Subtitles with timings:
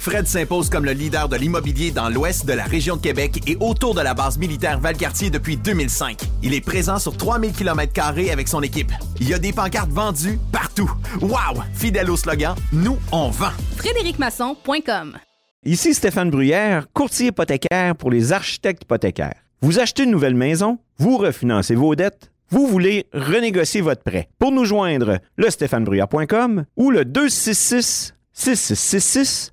[0.00, 3.58] Fred s'impose comme le leader de l'immobilier dans l'ouest de la région de Québec et
[3.60, 6.18] autour de la base militaire Valcartier depuis 2005.
[6.42, 7.92] Il est présent sur 3000 km
[8.32, 8.90] avec son équipe.
[9.20, 10.90] Il y a des pancartes vendues partout.
[11.20, 11.62] Wow!
[11.74, 13.50] Fidèle au slogan, nous, on vend.
[13.76, 15.18] FrédéricMasson.com
[15.66, 19.36] Ici Stéphane Bruyère, courtier hypothécaire pour les architectes hypothécaires.
[19.60, 24.30] Vous achetez une nouvelle maison, vous refinancez vos dettes, vous voulez renégocier votre prêt.
[24.38, 29.52] Pour nous joindre, le stéphanebruyère.com ou le 266 6666.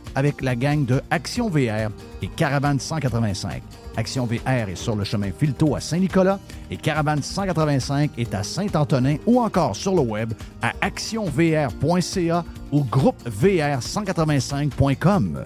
[0.15, 1.89] avec la gang de Action VR
[2.21, 3.61] et Caravane 185.
[3.97, 6.39] Action VR est sur le chemin Filto à Saint-Nicolas
[6.69, 15.43] et Caravane 185 est à Saint-Antonin ou encore sur le web à actionvr.ca ou groupevr185.com.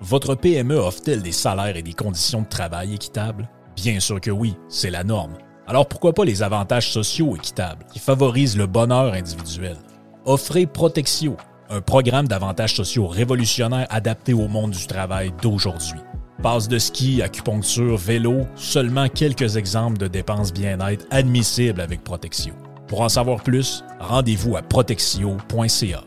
[0.00, 3.48] Votre PME offre-t-elle des salaires et des conditions de travail équitables?
[3.76, 5.38] Bien sûr que oui, c'est la norme.
[5.66, 9.76] Alors pourquoi pas les avantages sociaux équitables qui favorisent le bonheur individuel?
[10.24, 11.36] Offrez Protexio,
[11.70, 16.00] un programme d'avantages sociaux révolutionnaire adapté au monde du travail d'aujourd'hui.
[16.42, 22.52] Passe de ski, acupuncture, vélo, seulement quelques exemples de dépenses bien-être admissibles avec Protexio.
[22.88, 26.04] Pour en savoir plus, rendez-vous à protexio.ca.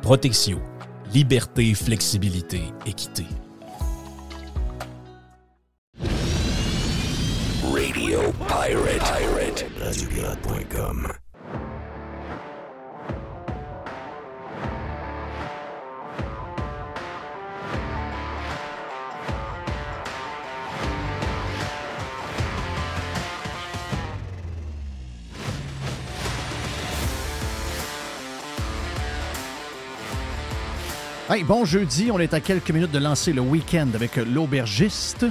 [0.00, 0.58] Protexio,
[1.12, 3.26] liberté, flexibilité, équité.
[8.24, 9.00] Radio Pirate.
[9.00, 9.66] Pirate.
[9.80, 11.12] RadioPirate.com.
[31.28, 35.26] Hey, bon jeudi, on est à quelques minutes de lancer le week-end avec l'aubergiste.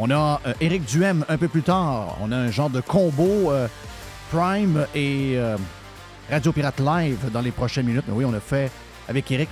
[0.00, 2.16] On a euh, Éric Duhem un peu plus tard.
[2.22, 3.66] On a un genre de combo euh,
[4.30, 5.56] Prime et euh,
[6.30, 8.04] Radio Pirate Live dans les prochaines minutes.
[8.06, 8.70] Mais oui, on a fait
[9.08, 9.48] avec Éric.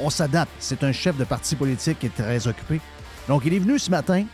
[0.00, 0.52] On s'adapte.
[0.58, 2.80] C'est un chef de parti politique qui est très occupé.
[3.28, 4.24] Donc, il est venu ce matin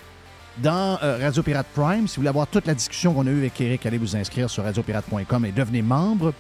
[0.59, 2.07] dans Radio Pirate Prime.
[2.07, 4.49] Si vous voulez avoir toute la discussion qu'on a eue avec Éric, allez vous inscrire
[4.49, 6.33] sur radiopirate.com et devenez membre.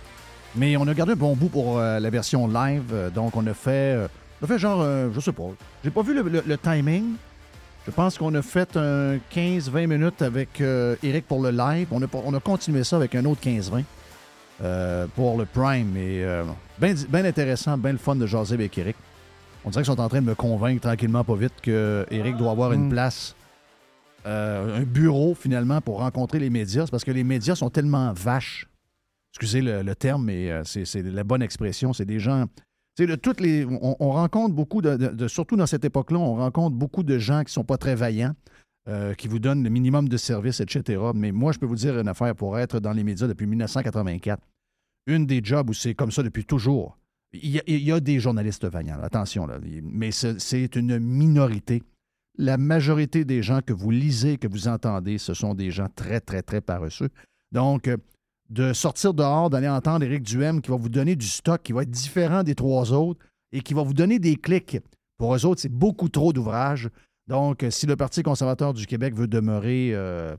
[0.56, 3.10] Mais on a gardé un bon bout pour la version live.
[3.14, 3.98] donc, on a fait,
[4.40, 4.84] on a fait genre,
[5.14, 5.44] je sais pas,
[5.84, 7.16] j'ai pas vu le timing.
[7.86, 11.88] Je pense qu'on a fait un 15-20 minutes avec euh, Eric pour le live.
[11.90, 13.84] On a, on a continué ça avec un autre 15-20
[14.62, 15.96] euh, pour le Prime.
[15.96, 16.44] Et euh,
[16.78, 18.96] bien intéressant, bien le fun de jaser avec Eric.
[19.64, 22.50] On dirait qu'ils sont en train de me convaincre tranquillement, pas vite, que Eric doit
[22.50, 22.90] avoir une mm.
[22.90, 23.34] place,
[24.26, 26.84] un bureau finalement pour rencontrer les médias.
[26.84, 28.68] C'est parce que les médias sont tellement vaches.
[29.32, 31.92] Excusez le, le terme, mais c'est la bonne expression.
[31.92, 32.46] C'est des gens
[33.80, 37.64] on, rencontre beaucoup de, surtout dans cette époque-là, on rencontre beaucoup de gens qui sont
[37.64, 38.34] pas très vaillants,
[38.88, 41.00] euh, qui vous donnent le minimum de services, etc.
[41.14, 44.42] Mais moi, je peux vous dire une affaire pour être dans les médias depuis 1984.
[45.06, 46.98] Une des jobs où c'est comme ça depuis toujours.
[47.32, 51.82] Il y, a, des journalistes vaillants, attention, là, mais c'est une minorité.
[52.36, 56.20] La majorité des gens que vous lisez, que vous entendez, ce sont des gens très,
[56.20, 57.10] très, très paresseux.
[57.52, 57.96] Donc, euh,
[58.50, 61.82] de sortir dehors, d'aller entendre Éric Duhem qui va vous donner du stock qui va
[61.82, 64.78] être différent des trois autres et qui va vous donner des clics
[65.16, 66.88] Pour eux autres, c'est beaucoup trop d'ouvrages.
[67.28, 70.36] Donc, si le Parti conservateur du Québec veut demeurer, euh,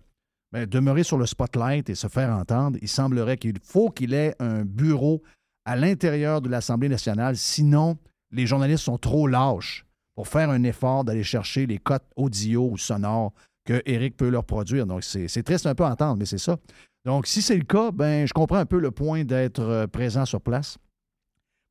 [0.52, 4.36] ben, demeurer sur le spotlight et se faire entendre, il semblerait qu'il faut qu'il ait
[4.40, 5.22] un bureau
[5.66, 7.38] à l'intérieur de l'Assemblée nationale.
[7.38, 7.98] Sinon,
[8.31, 9.86] les journalistes sont trop lâches
[10.16, 13.31] pour faire un effort d'aller chercher les cotes audio ou sonores
[13.66, 14.86] que Eric peut leur produire.
[14.86, 16.58] Donc, c'est c'est triste un peu à entendre, mais c'est ça.
[17.06, 20.25] Donc, si c'est le cas, ben, je comprends un peu le point d'être euh, présent
[20.25, 20.77] sur place.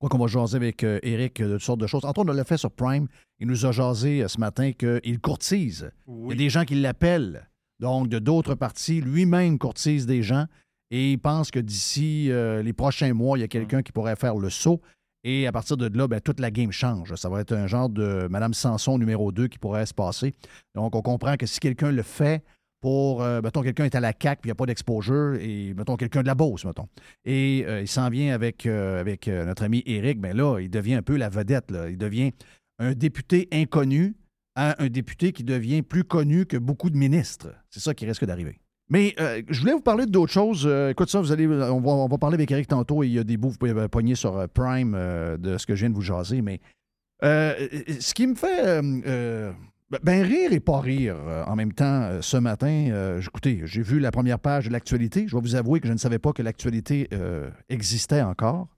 [0.00, 2.04] Quoi qu'on va jaser avec euh, Eric euh, de toutes sortes de choses.
[2.04, 3.06] Autres, on l'a fait sur Prime.
[3.38, 5.90] Il nous a jasé euh, ce matin qu'il courtise.
[6.08, 7.48] Il y a des gens qui l'appellent,
[7.78, 9.00] donc de d'autres partis.
[9.00, 10.46] Lui-même courtise des gens
[10.90, 14.16] et il pense que d'ici euh, les prochains mois, il y a quelqu'un qui pourrait
[14.16, 14.80] faire le saut.
[15.22, 17.14] Et à partir de là, ben, toute la game change.
[17.14, 20.34] Ça va être un genre de Madame Sanson numéro 2 qui pourrait se passer.
[20.74, 22.42] Donc, on comprend que si quelqu'un le fait
[22.80, 25.74] pour, euh, mettons, quelqu'un est à la CAQ puis il n'y a pas d'exposure, et
[25.74, 26.88] mettons, quelqu'un de la Beauce, mettons,
[27.24, 30.94] et euh, il s'en vient avec, euh, avec notre ami Éric, bien là, il devient
[30.94, 31.70] un peu la vedette.
[31.70, 31.88] Là.
[31.90, 32.32] Il devient
[32.78, 34.14] un député inconnu
[34.56, 37.48] à un député qui devient plus connu que beaucoup de ministres.
[37.68, 38.58] C'est ça qui risque d'arriver.
[38.88, 39.14] Mais
[39.48, 40.68] je voulais vous parler d'autres choses.
[40.90, 43.18] Écoute ça, vous allez, on, va, on va parler avec Eric tantôt et il y
[43.20, 44.92] a des bouts, vous pouvez pogner sur Prime
[45.38, 46.42] de ce que je viens de vous jaser.
[46.42, 46.60] Mais
[47.22, 48.82] ce qui me fait
[50.02, 53.82] ben rire et pas rire euh, en même temps euh, ce matin, euh, écoutez, j'ai
[53.82, 55.26] vu la première page de l'actualité.
[55.26, 58.68] Je vais vous avouer que je ne savais pas que l'actualité euh, existait encore.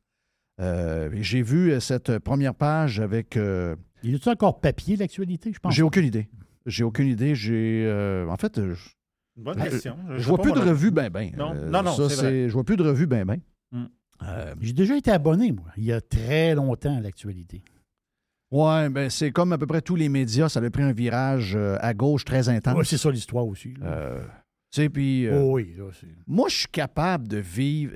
[0.61, 3.37] Euh, j'ai vu cette première page avec.
[3.37, 5.75] euh, Il est encore papier, l'actualité, je pense?
[5.75, 6.29] j'ai aucune idée.
[6.67, 7.35] J'ai aucune idée.
[7.35, 7.85] J'ai.
[7.87, 8.89] euh, en fait, je,
[9.37, 9.97] Bonne question.
[10.17, 11.33] je vois plus de revues ben ben.
[11.37, 12.49] Non, non, non, ça, c'est vrai.
[12.49, 13.41] Je vois plus de revues ben ben.
[14.61, 17.63] J'ai déjà été abonné, moi, il y a très longtemps à l'actualité.
[18.53, 21.57] Ouais, ben c'est comme à peu près tous les médias, ça a pris un virage
[21.57, 22.77] euh, à gauche très intense.
[22.77, 23.75] Ouais, c'est ça l'histoire aussi.
[23.83, 24.23] Euh,
[24.71, 25.27] tu sais, puis.
[25.27, 25.85] euh, Oh oui, là,
[26.27, 27.93] Moi, je suis capable de vivre.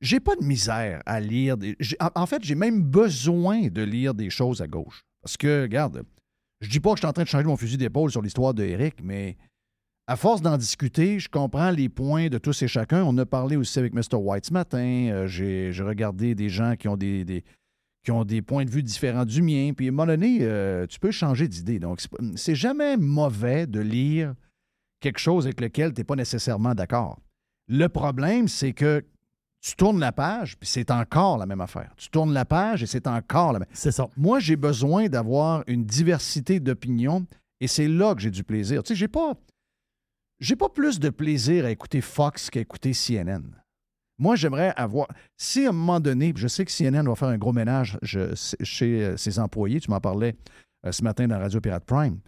[0.00, 1.56] J'ai pas de misère à lire.
[1.56, 1.76] Des...
[2.14, 5.02] En fait, j'ai même besoin de lire des choses à gauche.
[5.22, 6.02] Parce que, regarde,
[6.60, 8.52] je dis pas que je suis en train de changer mon fusil d'épaule sur l'histoire
[8.52, 9.38] de Eric, mais
[10.06, 13.02] à force d'en discuter, je comprends les points de tous et chacun.
[13.04, 14.16] On a parlé aussi avec Mr.
[14.16, 15.24] White ce matin.
[15.26, 17.44] J'ai j'ai regardé des gens qui ont des, des-
[18.04, 19.72] qui ont des points de vue différents du mien.
[19.74, 21.78] Puis à un moment donné, euh, tu peux changer d'idée.
[21.78, 22.00] Donc,
[22.36, 24.34] c'est jamais mauvais de lire
[25.00, 27.18] quelque chose avec lequel tu n'es pas nécessairement d'accord.
[27.66, 29.04] Le problème, c'est que
[29.62, 31.94] tu tournes la page, puis c'est encore la même affaire.
[31.96, 33.68] Tu tournes la page et c'est encore la même.
[33.72, 34.06] c'est ça.
[34.18, 37.26] Moi, j'ai besoin d'avoir une diversité d'opinions
[37.60, 38.82] et c'est là que j'ai du plaisir.
[38.82, 39.34] Tu sais, j'ai pas.
[40.40, 43.44] J'ai pas plus de plaisir à écouter Fox qu'à écouter CNN.
[44.18, 45.08] Moi, j'aimerais avoir.
[45.36, 49.04] Si à un moment donné, je sais que CNN va faire un gros ménage chez
[49.04, 50.36] euh, ses employés, tu m'en parlais
[50.86, 52.20] euh, ce matin dans Radio Pirate Prime.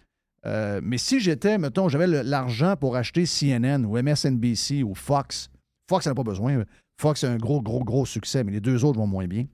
[0.46, 5.50] Euh, mais si j'étais, mettons, j'avais l'argent pour acheter CNN ou MSNBC ou Fox,
[5.88, 6.64] Fox n'a pas besoin.
[7.00, 9.46] Fox a un gros, gros, gros succès, mais les deux autres vont moins bien.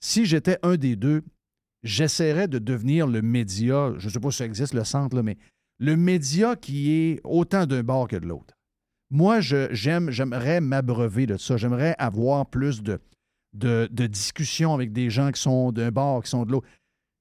[0.00, 1.22] Si j'étais un des deux,
[1.82, 5.36] j'essaierais de devenir le média, je ne sais pas si ça existe le centre, mais
[5.78, 8.54] le média qui est autant d'un bord que de l'autre.
[9.10, 11.56] Moi, j'aimerais m'abreuver de ça.
[11.56, 13.00] J'aimerais avoir plus de,
[13.54, 16.68] de, discussions avec des gens qui sont d'un bord, qui sont de l'autre.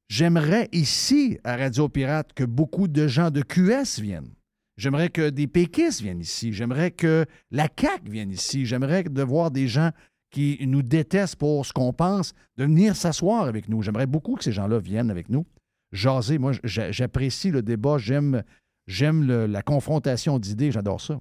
[0.10, 4.32] J'aimerais ici, à Radio Pirate, que beaucoup de gens de QS viennent.
[4.78, 6.54] J'aimerais que des péquistes viennent ici.
[6.54, 8.66] J'aimerais que la CAQ vienne ici.
[8.66, 9.92] J'aimerais de voir des gens
[10.30, 13.82] qui nous détestent pour ce qu'on pense, de venir s'asseoir avec nous.
[13.82, 15.46] J'aimerais beaucoup que ces gens-là viennent avec nous.
[15.94, 18.44] Jaser, moi, j'a- j'apprécie le débat, j'aime,
[18.88, 21.20] la confrontation d'idées, j'adore ça.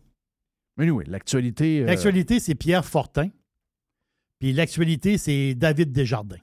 [0.77, 1.81] Mais oui, l'actualité.
[1.81, 3.29] euh, L'actualité, c'est Pierre Fortin.
[4.39, 6.37] Puis l'actualité, c'est David Desjardins.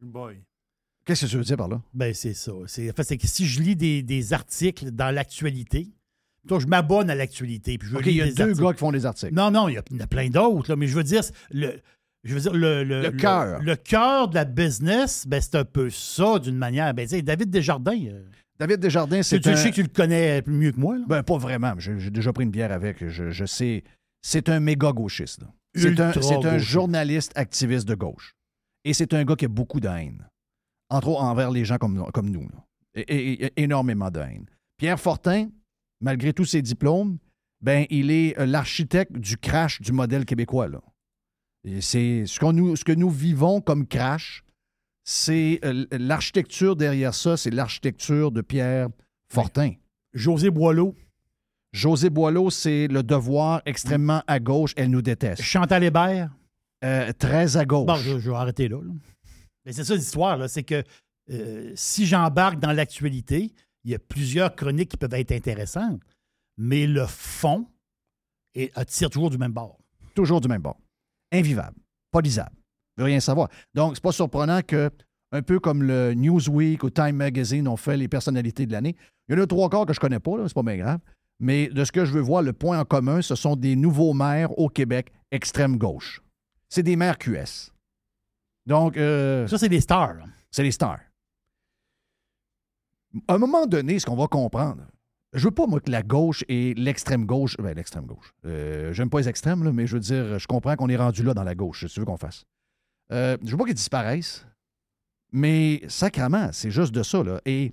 [0.00, 0.42] Boy.
[1.04, 1.82] Qu'est-ce que tu veux dire par là?
[1.92, 2.52] Ben, c'est ça.
[2.66, 5.90] C'est, en fait, c'est que si je lis des, des articles dans l'actualité,
[6.44, 7.76] donc je m'abonne à l'actualité.
[7.76, 8.62] Puis je il y a des deux articles.
[8.62, 9.34] gars qui font des articles.
[9.34, 11.02] Non, non, il y, a, il y en a plein d'autres, là, mais je veux
[11.02, 11.80] dire, le,
[12.24, 13.60] je veux dire, le, le, Le cœur.
[13.62, 16.94] Le, cœur de la business, ben, c'est un peu ça, d'une manière.
[16.94, 18.22] Ben, tu sais, David Desjardins, euh,
[18.60, 19.56] David Desjardins, c'est tu un...
[19.56, 20.98] sais que tu le connais mieux que moi.
[20.98, 21.04] Là.
[21.08, 21.72] Ben, pas vraiment.
[21.78, 23.08] J'ai déjà pris une bière avec.
[23.08, 23.82] Je, je sais.
[24.20, 25.40] C'est un méga gauchiste.
[25.74, 28.34] C'est un, journaliste activiste de gauche.
[28.84, 30.28] Et c'est un gars qui a beaucoup de haine.
[30.90, 32.46] Entre autres, envers les gens comme, comme nous.
[32.94, 34.44] Et, et- et- énormément de haine.
[34.76, 35.48] Pierre Fortin,
[36.02, 37.18] malgré tous ses diplômes,
[37.62, 40.68] ben, il est euh, l'architecte du crash du modèle québécois.
[40.68, 40.82] Là.
[41.64, 44.44] Et c'est ce, qu'on nous, ce que nous vivons comme crash,
[45.04, 48.88] c'est euh, l'architecture derrière ça, c'est l'architecture de Pierre
[49.32, 49.72] Fortin.
[50.12, 50.94] José Boileau,
[51.72, 54.72] José Boileau, c'est le devoir extrêmement à gauche.
[54.76, 55.42] Elle nous déteste.
[55.42, 56.30] Chantal Hébert.
[56.82, 57.86] Euh, très à gauche.
[57.86, 58.78] Bon, je, je vais arrêter là.
[58.82, 58.92] là.
[59.64, 60.82] Mais c'est ça l'histoire, c'est que
[61.30, 63.52] euh, si j'embarque dans l'actualité,
[63.84, 66.00] il y a plusieurs chroniques qui peuvent être intéressantes,
[66.56, 67.66] mais le fond
[68.54, 69.78] est, tire toujours du même bord.
[70.14, 70.78] Toujours du même bord.
[71.32, 71.76] Invivable.
[72.10, 72.56] Pas lisable.
[73.00, 73.48] Veut rien savoir.
[73.74, 74.90] Donc, c'est pas surprenant que
[75.32, 78.94] un peu comme le Newsweek ou Time Magazine ont fait les personnalités de l'année.
[79.28, 80.98] Il y en a trois quarts que je connais pas, là, c'est pas bien grave.
[81.38, 84.12] Mais de ce que je veux voir, le point en commun, ce sont des nouveaux
[84.12, 86.20] maires au Québec extrême gauche.
[86.68, 87.72] C'est des maires QS.
[88.66, 90.16] Donc, euh, Ça, c'est des stars.
[90.50, 91.00] c'est les stars.
[93.26, 94.82] À un moment donné, ce qu'on va comprendre,
[95.32, 97.56] je veux pas, moi, que la gauche et l'extrême gauche.
[97.56, 98.34] Ben, l'extrême gauche.
[98.44, 101.22] Euh, J'aime pas les extrêmes, là, mais je veux dire, je comprends qu'on est rendu
[101.22, 101.86] là dans la gauche.
[101.86, 102.44] Que tu veux qu'on fasse.
[103.12, 104.46] Euh, je veux pas qu'ils disparaissent,
[105.32, 107.40] mais sacrament, c'est juste de ça, là.
[107.44, 107.72] Et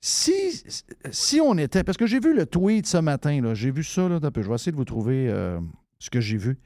[0.00, 0.62] si,
[1.10, 1.82] si on était.
[1.82, 3.54] Parce que j'ai vu le tweet ce matin, là.
[3.54, 4.20] J'ai vu ça, là.
[4.20, 4.42] peu.
[4.42, 5.60] Je vais essayer de vous trouver euh,
[5.98, 6.58] ce que j'ai vu.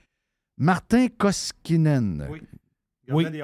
[0.58, 2.28] Martin Koskinen.
[3.08, 3.30] Oui.
[3.30, 3.42] Des.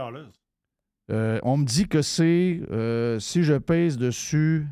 [1.10, 4.66] Euh, on me dit que c'est euh, si je pèse dessus.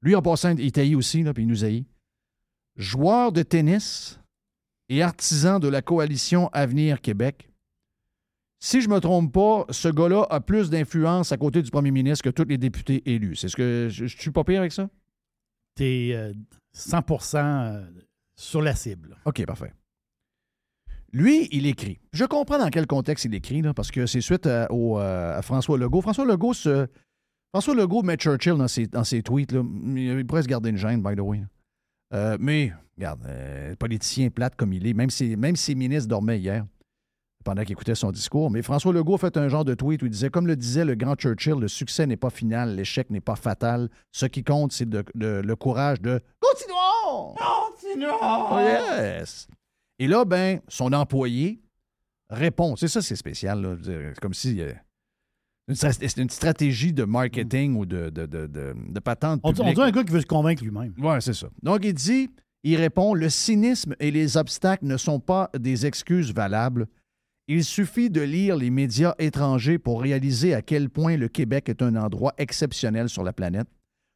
[0.00, 1.86] Lui, en passant, il taillit aussi, là, puis il nous haït.
[2.76, 4.18] Joueur de tennis
[4.88, 7.51] et artisan de la coalition Avenir Québec.
[8.64, 11.90] Si je ne me trompe pas, ce gars-là a plus d'influence à côté du premier
[11.90, 13.34] ministre que tous les députés élus.
[13.34, 13.88] C'est ce que.
[13.90, 14.88] Je, je suis pas pire avec ça?
[15.74, 16.32] T'es euh,
[16.76, 17.84] 100% euh,
[18.36, 19.16] sur la cible.
[19.24, 19.72] OK, parfait.
[21.12, 21.98] Lui, il écrit.
[22.12, 25.36] Je comprends dans quel contexte il écrit, là, parce que c'est suite à, au, euh,
[25.36, 26.00] à François Legault.
[26.00, 26.86] François Legault, se-
[27.52, 29.50] François Legault met Churchill dans ses, dans ses tweets.
[29.50, 29.62] Là.
[29.96, 31.42] Il pourrait se garder une gêne, by the way.
[32.14, 36.38] Euh, mais, regarde, euh, politicien plate comme il est, même si, même ses ministres dormaient
[36.38, 36.64] hier,
[37.44, 38.50] pendant qu'il écoutait son discours.
[38.50, 40.84] Mais François Legault a fait un genre de tweet où il disait, comme le disait
[40.84, 43.88] le grand Churchill, le succès n'est pas final, l'échec n'est pas fatal.
[44.12, 47.34] Ce qui compte, c'est de- de- le courage de continuons!
[48.22, 49.46] Oh, yes!
[49.98, 51.60] Et là, ben, son employé
[52.30, 52.76] répond.
[52.76, 53.60] C'est ça, c'est spécial.
[53.62, 53.76] là.
[53.84, 54.60] C'est comme si.
[54.60, 54.72] euh,
[55.72, 59.40] c'est une stratégie de marketing ou de, de, de, de- patente.
[59.44, 60.94] On, on dit un gars qui veut se convaincre lui-même.
[60.98, 61.48] Oui, c'est ça.
[61.62, 62.30] Donc, il dit,
[62.64, 66.86] il répond, le cynisme et les obstacles ne sont pas des excuses valables.
[67.48, 71.82] Il suffit de lire les médias étrangers pour réaliser à quel point le Québec est
[71.82, 73.66] un endroit exceptionnel sur la planète.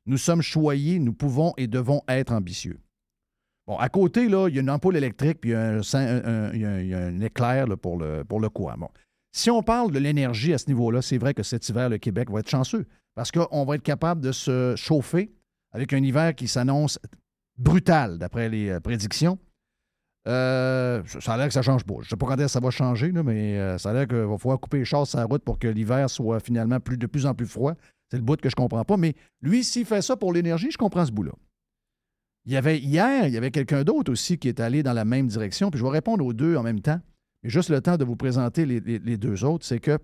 [0.07, 2.79] Nous sommes choyés, nous pouvons et devons être ambitieux.
[3.67, 5.81] Bon, à côté, là, il y a une ampoule électrique puis il y a
[6.99, 8.49] un, éclair pour, le, pour le.
[8.49, 8.89] Bon.
[9.33, 12.31] Si on parle de l'énergie à ce niveau-là, c'est vrai que cet hiver, le Québec
[12.31, 15.33] va être chanceux parce qu'on va être capable de se chauffer
[15.73, 17.01] avec un hiver qui s'annonce
[17.59, 19.39] brutal d'après les euh, prédictions.
[20.27, 21.95] Euh, ça a l'air que ça change pas.
[22.01, 24.39] Je ne sais pas quand ça va changer, mais euh, ça a l'air qu'il va
[24.39, 27.27] falloir couper les chars sur la route pour que l'hiver soit finalement plus, de plus
[27.27, 27.75] en plus froid.
[28.11, 28.97] C'est le bout que je comprends pas.
[28.97, 31.33] Mais lui, s'il fait ça pour l'énergie, je comprends ce bout-là.
[32.45, 35.05] Il y avait hier, il y avait quelqu'un d'autre aussi qui est allé dans la
[35.05, 35.71] même direction.
[35.71, 37.01] Puis je vais répondre aux deux en même temps.
[37.43, 39.99] Mais juste le temps de vous présenter les, deux autres, c'est que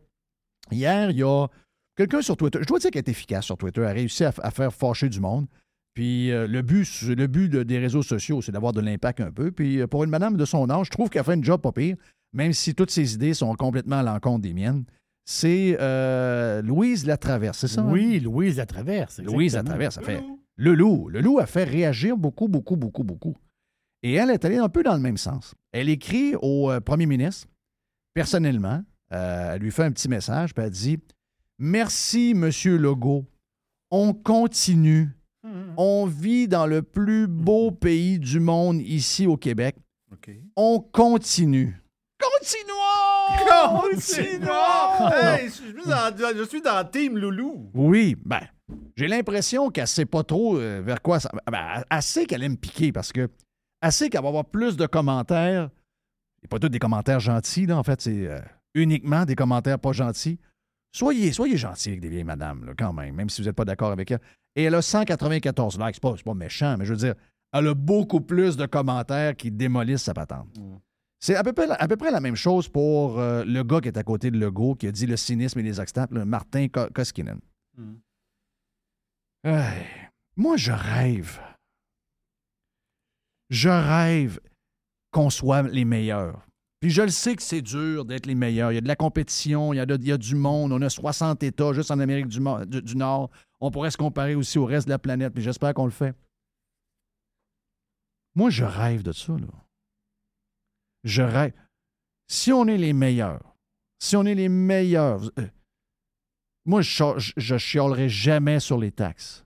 [0.70, 1.48] hier, il y a
[1.96, 2.58] quelqu'un sur Twitter.
[2.60, 5.20] Je dois dire qu'il est efficace sur Twitter, a réussi à, à faire fâcher du
[5.20, 5.46] monde.
[5.94, 9.30] Puis euh, le but, le but de- des réseaux sociaux, c'est d'avoir de l'impact un
[9.30, 9.50] peu.
[9.52, 11.60] Puis euh, pour une madame de son âge, je trouve qu'elle a fait une job
[11.60, 11.96] pas pire,
[12.32, 14.84] même si toutes ses idées sont complètement à l'encontre des miennes.
[15.24, 17.82] C'est euh, Louise Latraverse, c'est ça?
[17.82, 17.90] hein?
[17.90, 19.20] Oui, Louise la traverse.
[19.20, 19.54] Louise.
[19.54, 20.22] Latraverse, ça fait.
[20.56, 21.08] Le loup.
[21.08, 23.36] Le loup a fait réagir beaucoup, beaucoup, beaucoup, beaucoup.
[24.02, 25.54] Et elle est allée un peu dans le même sens.
[25.72, 27.46] Elle écrit au premier ministre,
[28.14, 28.82] personnellement,
[29.12, 30.98] euh, elle lui fait un petit message, puis elle dit
[31.58, 33.24] Merci, Monsieur Legault.
[33.90, 35.10] On continue.
[35.76, 39.76] On vit dans le plus beau pays du monde ici au Québec.
[40.56, 41.82] On continue.
[42.20, 43.80] Continuons!
[43.80, 45.10] Continuons!
[45.12, 47.70] Hey, je, suis dans, je suis dans Team Loulou.
[47.74, 48.42] Oui, ben,
[48.96, 51.30] j'ai l'impression qu'elle sait pas trop euh, vers quoi ça.
[51.50, 53.28] Ben, elle sait qu'elle aime piquer parce que
[53.80, 55.70] elle sait qu'elle va avoir plus de commentaires.
[56.44, 58.40] Et pas tous des commentaires gentils, là, en fait, c'est euh,
[58.74, 60.38] uniquement des commentaires pas gentils.
[60.94, 63.64] Soyez, soyez gentils avec des vieilles madames, là, quand même, même si vous n'êtes pas
[63.64, 64.20] d'accord avec elle.
[64.56, 65.94] Et elle a 194 likes.
[65.94, 67.14] C'est pas, c'est pas méchant, mais je veux dire,
[67.52, 70.48] elle a beaucoup plus de commentaires qui démolissent sa patente.
[71.20, 73.88] C'est à peu, près, à peu près la même chose pour euh, le gars qui
[73.88, 76.88] est à côté de Legault, qui a dit le cynisme et les obstacles, Martin Ko-
[76.92, 77.38] Koskinen.
[77.76, 77.94] Mm.
[80.36, 81.38] Moi, je rêve.
[83.50, 84.40] Je rêve
[85.10, 86.44] qu'on soit les meilleurs.
[86.82, 88.72] Puis je le sais que c'est dur d'être les meilleurs.
[88.72, 90.72] Il y a de la compétition, il y a, de- y a du monde.
[90.72, 93.30] On a 60 États juste en Amérique du, du- Nord.
[93.60, 96.12] On pourrait se comparer aussi au reste de la planète, mais j'espère qu'on le fait.
[98.34, 99.46] Moi, je rêve de ça, là.
[101.04, 101.52] Je rêve.
[102.26, 103.54] Si on est les meilleurs,
[104.00, 105.46] si on est les meilleurs, euh,
[106.64, 109.44] moi, je, chialerai jamais sur les taxes.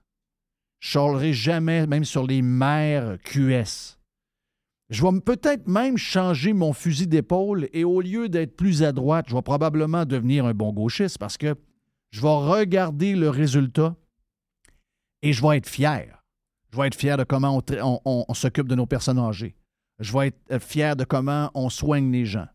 [0.79, 3.96] Je chialerai jamais, même sur les maires QS.
[4.89, 9.25] Je vais peut-être même changer mon fusil d'épaule et au lieu d'être plus à droite,
[9.27, 11.55] je vais probablement devenir un bon gauchiste parce que
[12.11, 13.95] je vais regarder le résultat
[15.21, 16.23] et je vais être fier.
[16.71, 17.61] Je vais être fier de comment
[18.05, 19.55] on, s'occupe de nos personnes âgées.
[19.99, 22.47] Je vais être euh, fier de comment on soigne les gens.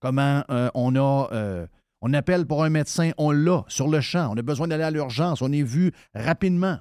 [0.00, 1.66] Comment euh, on euh,
[2.02, 4.32] On appelle pour un médecin, on l'a sur le champ.
[4.32, 5.40] On a besoin d'aller à l'urgence.
[5.42, 6.78] On est vu rapidement.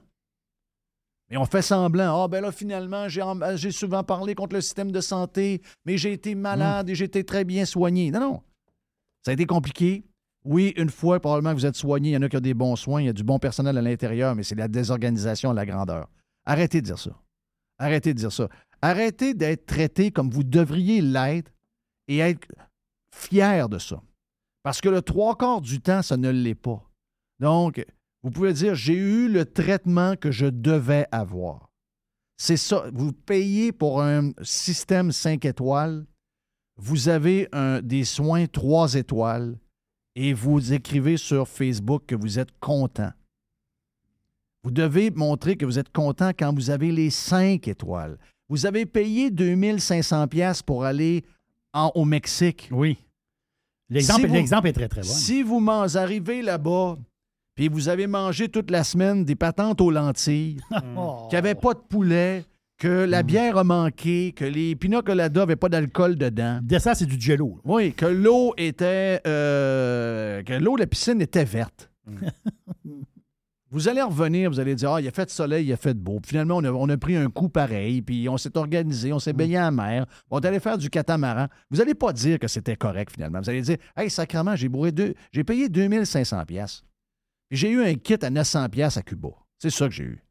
[1.30, 2.24] Mais on fait semblant.
[2.24, 5.98] Ah, ben là, finalement, j'ai en- j'ai souvent parlé contre le système de santé, mais
[5.98, 8.10] j'ai été malade et j'ai été très bien soigné.
[8.12, 8.42] Non, non.
[9.24, 10.04] Ça a été compliqué.
[10.46, 12.12] Oui, une fois, probablement que vous êtes soigné.
[12.12, 13.02] Il y en a qui ont des bons soins.
[13.02, 16.08] Il y a du bon personnel à l'intérieur, mais c'est la désorganisation à la grandeur.
[16.46, 17.12] Arrêtez de dire ça.
[17.78, 18.48] Arrêtez de dire ça.
[18.82, 21.52] Arrêtez d'être traité comme vous devriez l'être
[22.08, 22.48] et être
[23.14, 24.02] fier de ça.
[24.64, 26.82] Parce que le trois quarts du temps, ça ne l'est pas.
[27.40, 27.86] Donc,
[28.24, 31.70] vous pouvez dire, j'ai eu le traitement que je devais avoir.
[32.38, 32.86] C'est ça.
[32.94, 36.06] Vous payez pour un système 5 étoiles,
[36.78, 39.58] vous avez un- des soins 3 étoiles
[40.16, 43.12] et vous écrivez sur Facebook que vous êtes content.
[44.64, 48.18] Vous devez montrer que vous êtes content quand vous avez les 5 étoiles.
[48.50, 51.24] Vous avez payé 2500 pièces pour aller
[51.74, 52.68] en- au Mexique.
[52.72, 52.98] Oui.
[53.90, 55.08] L'exemple Si est très, très bon.
[55.08, 56.98] Si vous man- arrivez là-bas,
[57.60, 60.62] puis vous avez mangé toute la semaine des patentes aux lentilles,
[60.98, 61.28] Oh.
[61.30, 62.46] qu'il n'y avait pas de poulet,
[62.78, 63.10] que Mm.
[63.10, 66.60] la bière a manqué, que les pina coladas n'avaient pas d'alcool dedans.
[66.64, 67.60] De ça, c'est du jello.
[67.66, 69.20] Oui, que l'eau était.
[69.28, 71.92] euh, que l'eau de la piscine était verte.
[73.72, 75.94] vous allez revenir, vous allez dire Ah, il a fait de soleil, il a fait
[75.94, 76.20] de beau.
[76.22, 79.20] Puis finalement, on a, on a pris un coup pareil, puis on s'est organisé, on
[79.20, 81.48] s'est baigné à la mer, on est allé faire du catamaran.
[81.70, 83.42] Vous n'allez pas dire que c'était correct finalement.
[83.42, 86.82] Vous allez dire Hey, sacrement, j'ai bourré deux, j'ai payé 2500 pièces.
[87.52, 89.30] J'ai eu un kit à 900 pièces à Cuba.
[89.58, 90.24] C'est ça que j'ai eu.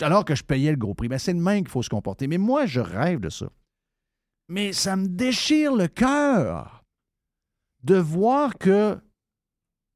[0.00, 1.08] Alors que je payais le gros prix.
[1.08, 2.26] Ben, c'est le même qu'il faut se comporter.
[2.26, 3.50] Mais moi, je rêve de ça.
[4.48, 6.84] Mais ça me déchire le cœur
[7.82, 8.98] de voir que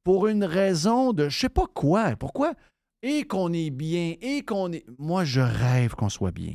[0.04, 2.54] pour une raison de je sais pas quoi, pourquoi,
[3.02, 4.84] et qu'on est bien, et qu'on est.
[4.98, 6.54] Moi, je rêve qu'on soit bien.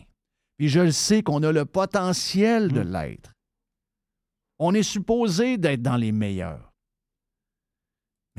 [0.57, 3.33] Puis je le sais qu'on a le potentiel de l'être.
[4.59, 6.68] On est supposé d'être dans les meilleurs.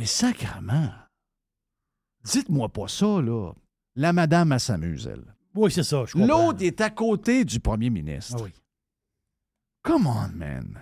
[0.01, 0.89] Mais sacrement,
[2.25, 3.53] dites-moi pas ça, là.
[3.97, 5.35] La madame, elle s'amuse, elle.
[5.55, 6.07] Oui, c'est ça.
[6.07, 6.27] je comprends.
[6.27, 8.37] L'autre est à côté du premier ministre.
[8.39, 8.51] Ah oui.
[9.83, 10.81] Come on, man.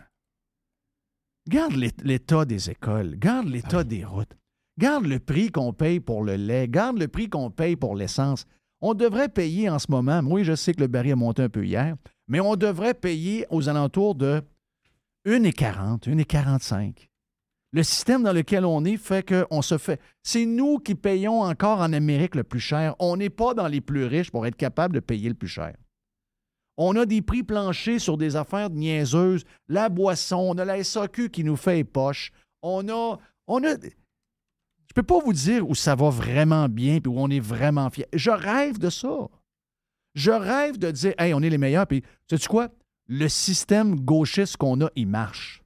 [1.49, 4.37] Garde l'é- l'état des écoles, garde l'état des routes,
[4.79, 8.47] garde le prix qu'on paye pour le lait, garde le prix qu'on paye pour l'essence.
[8.81, 11.49] On devrait payer en ce moment, oui, je sais que le baril a monté un
[11.49, 11.97] peu hier,
[12.29, 14.43] mais on devrait payer aux alentours de
[15.27, 17.08] 1,40, 1,45.
[17.73, 20.01] Le système dans lequel on est fait qu'on se fait.
[20.23, 22.95] C'est nous qui payons encore en Amérique le plus cher.
[22.99, 25.77] On n'est pas dans les plus riches pour être capable de payer le plus cher.
[26.79, 29.45] On a des prix planchers sur des affaires niaiseuses.
[29.69, 32.33] La boisson, on a la SAQ qui nous fait les poches.
[32.63, 33.19] On a.
[33.47, 33.75] On a
[34.89, 37.91] je peux pas vous dire où ça va vraiment bien puis où on est vraiment
[37.91, 38.07] fier.
[38.13, 39.29] Je rêve de ça.
[40.15, 41.87] Je rêve de dire, hey, on est les meilleurs.
[41.87, 42.69] Puis, sais-tu quoi?
[43.07, 45.58] Le système gauchiste qu'on a, il marche.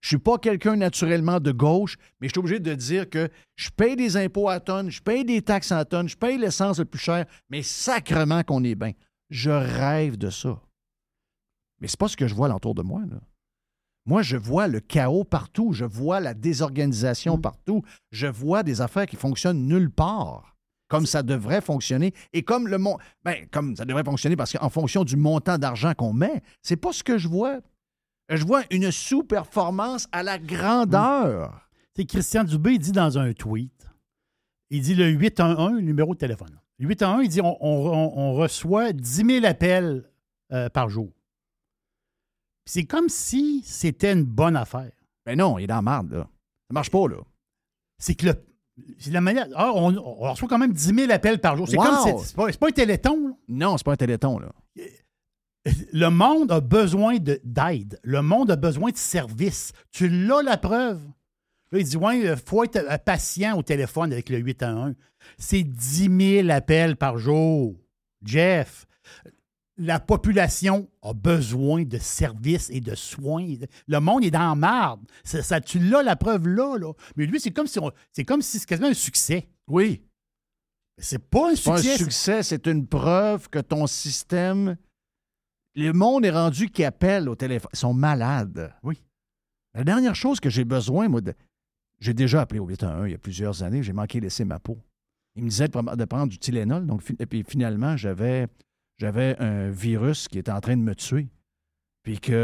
[0.00, 3.70] Je suis pas quelqu'un naturellement de gauche, mais je suis obligé de dire que je
[3.70, 6.86] paye des impôts à tonnes, je paye des taxes à tonnes, je paye l'essence le
[6.86, 8.92] plus cher, mais sacrement qu'on est bien.
[9.28, 10.60] Je rêve de ça.
[11.80, 13.02] Mais c'est pas ce que je vois alentour de moi.
[13.10, 13.20] Là.
[14.06, 19.06] Moi, je vois le chaos partout, je vois la désorganisation partout, je vois des affaires
[19.06, 20.56] qui fonctionnent nulle part,
[20.88, 22.96] comme ça devrait fonctionner, et comme le mon...
[23.22, 26.92] ben, comme ça devrait fonctionner parce qu'en fonction du montant d'argent qu'on met, c'est pas
[26.92, 27.60] ce que je vois.
[28.36, 31.68] Je vois une sous-performance à la grandeur.
[31.96, 33.86] C'est Christian Dubé, il dit dans un tweet,
[34.70, 36.58] il dit le 811, le numéro de téléphone.
[36.78, 40.08] Le 811, il dit on, on- on- on reçoit 10 000 appels
[40.52, 41.10] euh, par jour.
[42.66, 44.92] C'est comme si c'était une bonne affaire.
[45.26, 46.28] Ben non, il est dans la marde, là.
[46.68, 47.16] Ça marche pas, là.
[47.98, 48.34] C'est que le.
[48.98, 49.46] C'est la manière.
[49.56, 51.68] Ah, on, on reçoit quand même 10 000 appels par jour.
[51.68, 51.84] C'est Wow!
[51.84, 51.96] comme.
[52.20, 53.34] c'est- C'est pas, c'est pas un téléthon, là.
[53.48, 54.52] Non, c'est pas un téléthon, là.
[55.92, 57.98] Le monde a besoin de- d'aide.
[58.02, 59.72] Le monde a besoin de service.
[59.92, 61.00] Tu l'as la preuve.
[61.72, 64.94] Là, il dit Ouais, il faut être euh, patient au téléphone avec le 811.
[65.38, 66.08] C'est 10
[66.42, 67.76] 000 appels par jour.
[68.24, 68.86] Jeff,
[69.76, 73.46] la population a besoin de services et de soins.
[73.86, 75.00] Le monde est dans la marde.
[75.24, 76.92] Ça, ça- tu l'as la preuve là, là.
[77.16, 77.78] Mais lui, c'est comme si
[78.12, 79.48] c'est comme si c'est quasiment un succès.
[79.68, 80.02] Oui.
[80.98, 81.96] C'est pas un C'est pas un succès.
[81.98, 84.76] succès, c'est une preuve que ton système.
[85.82, 87.70] Le monde est rendu qui appelle au téléphone.
[87.72, 88.72] Ils sont malades.
[88.82, 89.02] Oui.
[89.74, 91.34] La dernière chose que j'ai besoin, moi, de-
[92.00, 94.78] j'ai déjà appelé au 811 il y a plusieurs années, j'ai manqué laisser ma peau.
[95.36, 98.46] Il me disait de, prendre- de prendre du Tylenol, donc et puis finalement, j'avais,
[98.98, 101.28] j'avais un virus qui était en train de me tuer.
[102.02, 102.34] Puis qu'il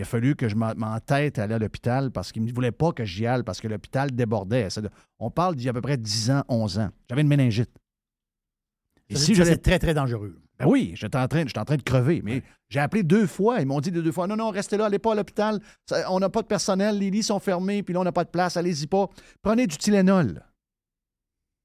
[0.00, 2.92] a fallu que je m'en- m'entête à aller à l'hôpital parce qu'il ne voulait pas
[2.92, 4.68] que j'y aille parce que l'hôpital débordait.
[5.18, 6.90] On parle d'il y a à peu près 10 ans, 11 ans.
[7.08, 7.70] J'avais une méningite.
[9.10, 10.36] Et si j'allais c'est très, très dangereux.
[10.58, 12.20] Ben oui, j'étais en train, j'étais en train de crever.
[12.22, 13.60] Mais j'ai appelé deux fois.
[13.60, 15.60] Ils m'ont dit deux fois non, non, restez là, allez pas à l'hôpital.
[16.08, 18.30] On n'a pas de personnel, les lits sont fermés, puis là, on n'a pas de
[18.30, 19.08] place, allez-y pas.
[19.42, 20.42] Prenez du Tylenol.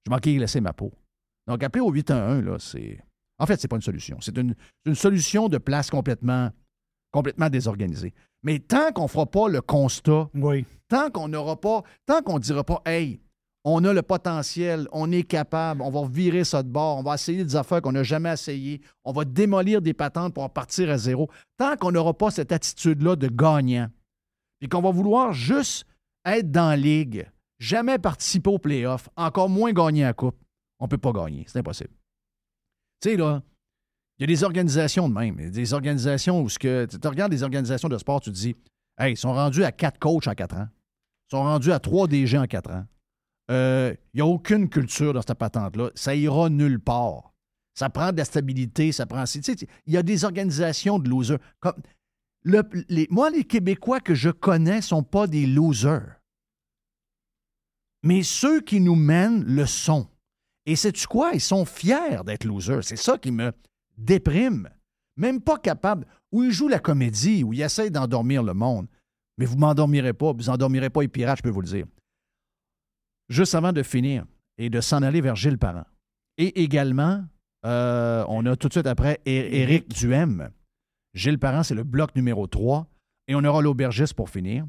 [0.06, 0.92] Je manquais de laisser ma peau.
[1.48, 3.00] Donc, appeler au 811, là, c'est.
[3.38, 4.18] En fait, c'est pas une solution.
[4.22, 4.56] C'est une,
[4.86, 6.52] une solution de place complètement,
[7.12, 8.14] complètement désorganisée.
[8.44, 10.66] Mais tant qu'on fera pas le constat, Oui.
[10.88, 13.20] tant qu'on n'aura pas, tant qu'on ne dira pas, hey,
[13.68, 17.16] on a le potentiel, on est capable, on va virer ça de bord, on va
[17.16, 20.92] essayer des affaires qu'on n'a jamais essayées, on va démolir des patentes pour en partir
[20.92, 21.32] à zéro.
[21.58, 23.90] Tant qu'on n'aura pas cette attitude-là de gagnant,
[24.60, 25.88] puis qu'on va vouloir juste
[26.26, 30.38] être dans la ligue, jamais participer aux playoffs, encore moins gagner la coupe,
[30.80, 31.44] on ne peut pas gagner.
[31.48, 31.90] C'est impossible.
[33.02, 33.42] Tu sais, là,
[34.20, 35.50] il y a des organisations de même.
[35.50, 38.56] Des organisations où ce que, tu regardes des organisations de sport, tu dis,
[39.00, 40.68] hey, ils sont rendus à quatre coachs en quatre ans.
[41.28, 42.86] Ils sont rendus à trois DG en quatre ans.
[43.52, 45.92] Euh, Il n'y a aucune culture dans cette patente-là.
[45.96, 47.34] Ça ira nulle part.
[47.74, 49.26] Ça prend de la stabilité, ça prend.
[49.86, 51.40] Il y a des organisations de losers.
[52.46, 56.22] Moi, les Québécois que je connais ne sont pas des losers.
[58.04, 60.08] Mais ceux qui nous mènent le sont.
[60.66, 61.32] Et sais-tu quoi?
[61.34, 62.84] Ils sont fiers d'être losers.
[62.84, 63.52] C'est ça qui me
[63.98, 64.70] déprime.
[65.18, 66.08] Même pas capable.
[66.32, 68.88] Où ils jouent la comédie, où ils essayent d'endormir le monde.
[69.38, 71.86] Mais vous ne m'endormirez pas, vous n'endormirez pas les pirates, je peux vous le dire.
[73.30, 74.26] Juste avant de finir
[74.58, 75.86] et de s'en aller vers Gilles Parent.
[76.38, 77.24] Et également,
[77.66, 80.50] euh, on a tout de suite après Éric Duhem.
[81.14, 82.88] Gilles Parent, c'est le bloc numéro 3.
[83.28, 84.66] Et on aura l'aubergiste pour finir.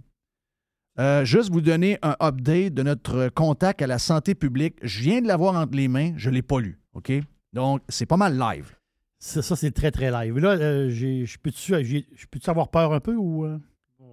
[0.98, 4.76] Euh, juste vous donner un update de notre contact à la santé publique.
[4.82, 6.78] Je viens de l'avoir entre les mains, je ne l'ai pas lu.
[6.94, 7.12] OK?
[7.52, 8.74] Donc, c'est pas mal live.
[9.18, 10.38] Ça, ça, c'est très, très live.
[10.38, 13.44] Là, euh, je peux-tu avoir peur un peu ou.
[13.44, 13.58] euh?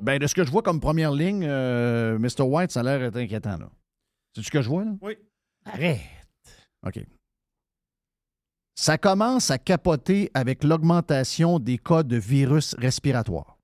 [0.02, 2.42] Ben, de ce que je vois comme première ligne, Mr.
[2.42, 3.58] White, ça a l'air être inquiétant.
[3.58, 3.70] là.
[4.36, 4.92] C'est ce que je vois, là?
[5.02, 5.18] Oui.
[5.66, 6.02] Arrête.
[6.86, 7.06] OK.
[8.76, 13.58] Ça commence à capoter avec l'augmentation des cas de virus respiratoires.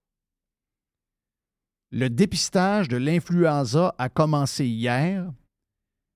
[1.91, 5.34] Le dépistage de l'influenza a commencé hier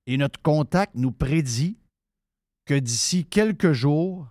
[0.05, 1.77] et notre contact nous prédit
[2.65, 4.27] que d'ici quelques jours,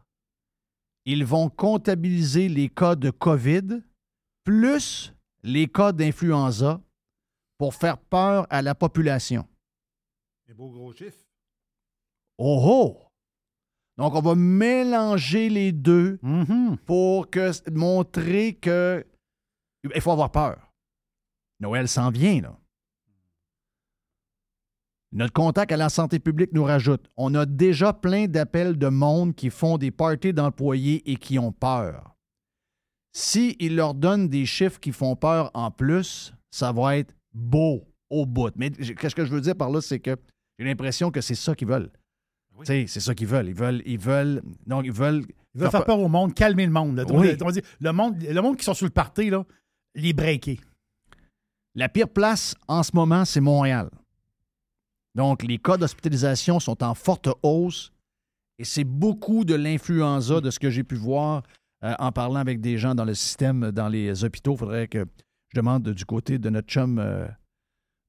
[1.04, 3.82] ils vont comptabiliser les cas de COVID
[4.44, 6.80] plus les cas d'influenza
[7.58, 9.46] pour faire peur à la population.
[10.46, 11.24] Des beaux gros chiffres.
[12.38, 12.98] Oh oh!
[13.98, 16.78] Donc, on va mélanger les deux Mhm.
[16.86, 19.06] pour que, montrer que
[19.94, 20.72] il faut avoir peur.
[21.60, 22.58] Noël s'en vient, là.
[25.12, 29.34] Notre contact à la santé publique nous rajoute on a déjà plein d'appels de monde
[29.34, 32.16] qui font des parties d'employés et qui ont peur.
[33.14, 38.24] S'ils leur donnent des chiffres qui font peur en plus, ça va être beau au
[38.24, 38.52] bout.
[38.56, 40.16] Mais qu'est-ce que je veux dire par là, c'est que
[40.62, 41.90] j'ai l'impression que c'est ça qu'ils veulent.
[42.60, 43.48] Tu sais, c'est ça qu'ils veulent.
[43.48, 45.24] Ils veulent, ils veulent, donc ils veulent.
[45.54, 46.96] Il veut faire peur au monde, calmer le monde.
[46.96, 47.04] là.
[47.08, 47.36] Oui.
[47.42, 49.44] On dit, le, monde le monde qui sont sur le party, là,
[49.94, 50.58] les breaker.
[51.74, 53.90] La pire place en ce moment, c'est Montréal.
[55.14, 57.92] Donc, les cas d'hospitalisation sont en forte hausse
[58.58, 61.42] et c'est beaucoup de l'influenza de ce que j'ai pu voir
[61.84, 64.54] euh, en parlant avec des gens dans le système, dans les hôpitaux.
[64.54, 65.04] Il faudrait que
[65.48, 67.26] je demande du côté de notre chum euh,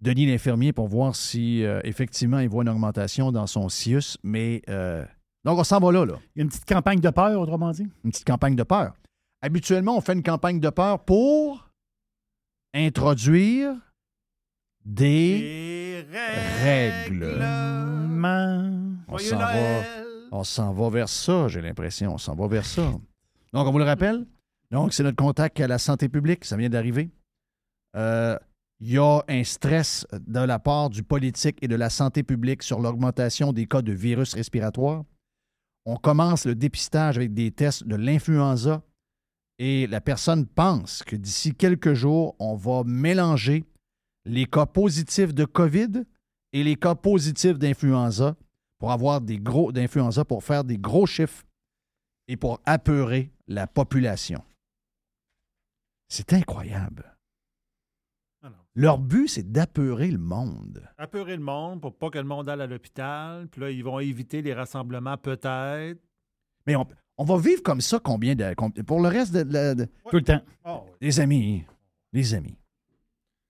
[0.03, 4.17] Denis l'infirmier pour voir si euh, effectivement il voit une augmentation dans son CIUS.
[4.21, 5.05] Mais euh,
[5.45, 6.15] donc, on s'en va là, là.
[6.35, 7.87] Il y a une petite campagne de peur, autrement dit?
[8.03, 8.93] Une petite campagne de peur.
[9.41, 11.69] Habituellement, on fait une campagne de peur pour
[12.73, 13.75] introduire
[14.85, 16.05] des
[16.63, 17.41] règles.
[19.07, 19.53] On s'en va,
[20.31, 22.13] on s'en va vers ça, j'ai l'impression.
[22.13, 22.91] On s'en va vers ça.
[23.53, 24.25] Donc, on vous le rappelle.
[24.71, 26.45] Donc, c'est notre contact à la santé publique.
[26.45, 27.09] Ça vient d'arriver.
[27.95, 28.37] Euh,
[28.79, 32.63] Il y a un stress de la part du politique et de la santé publique
[32.63, 35.05] sur l'augmentation des cas de virus respiratoires.
[35.85, 38.83] On commence le dépistage avec des tests de l'influenza
[39.59, 43.63] et la personne pense que d'ici quelques jours, on va mélanger
[44.25, 46.03] les cas positifs de COVID
[46.53, 48.35] et les cas positifs d'influenza
[48.79, 51.45] pour avoir des gros d'influenza, pour faire des gros chiffres
[52.27, 54.43] et pour apeurer la population.
[56.09, 57.12] C'est incroyable.
[58.75, 58.79] Ah.
[58.79, 60.87] Leur but, c'est d'apeurer le monde.
[60.97, 63.47] Apeurer le monde pour pas que le monde aille à l'hôpital.
[63.49, 65.99] Puis là, ils vont éviter les rassemblements peut-être.
[66.65, 68.53] Mais on, on va vivre comme ça combien de.
[68.83, 70.41] Pour le reste de, la- de- Tout le temps.
[70.65, 70.91] Oh, oui.
[71.01, 71.63] Les amis,
[72.13, 72.57] les amis,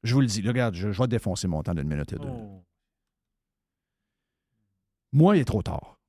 [0.04, 2.18] je vous le dis, là, regarde, je, je vais défoncer mon temps d'une minute et
[2.18, 2.28] deux.
[2.28, 2.64] Oh.
[5.14, 6.00] Moi, il est trop tard.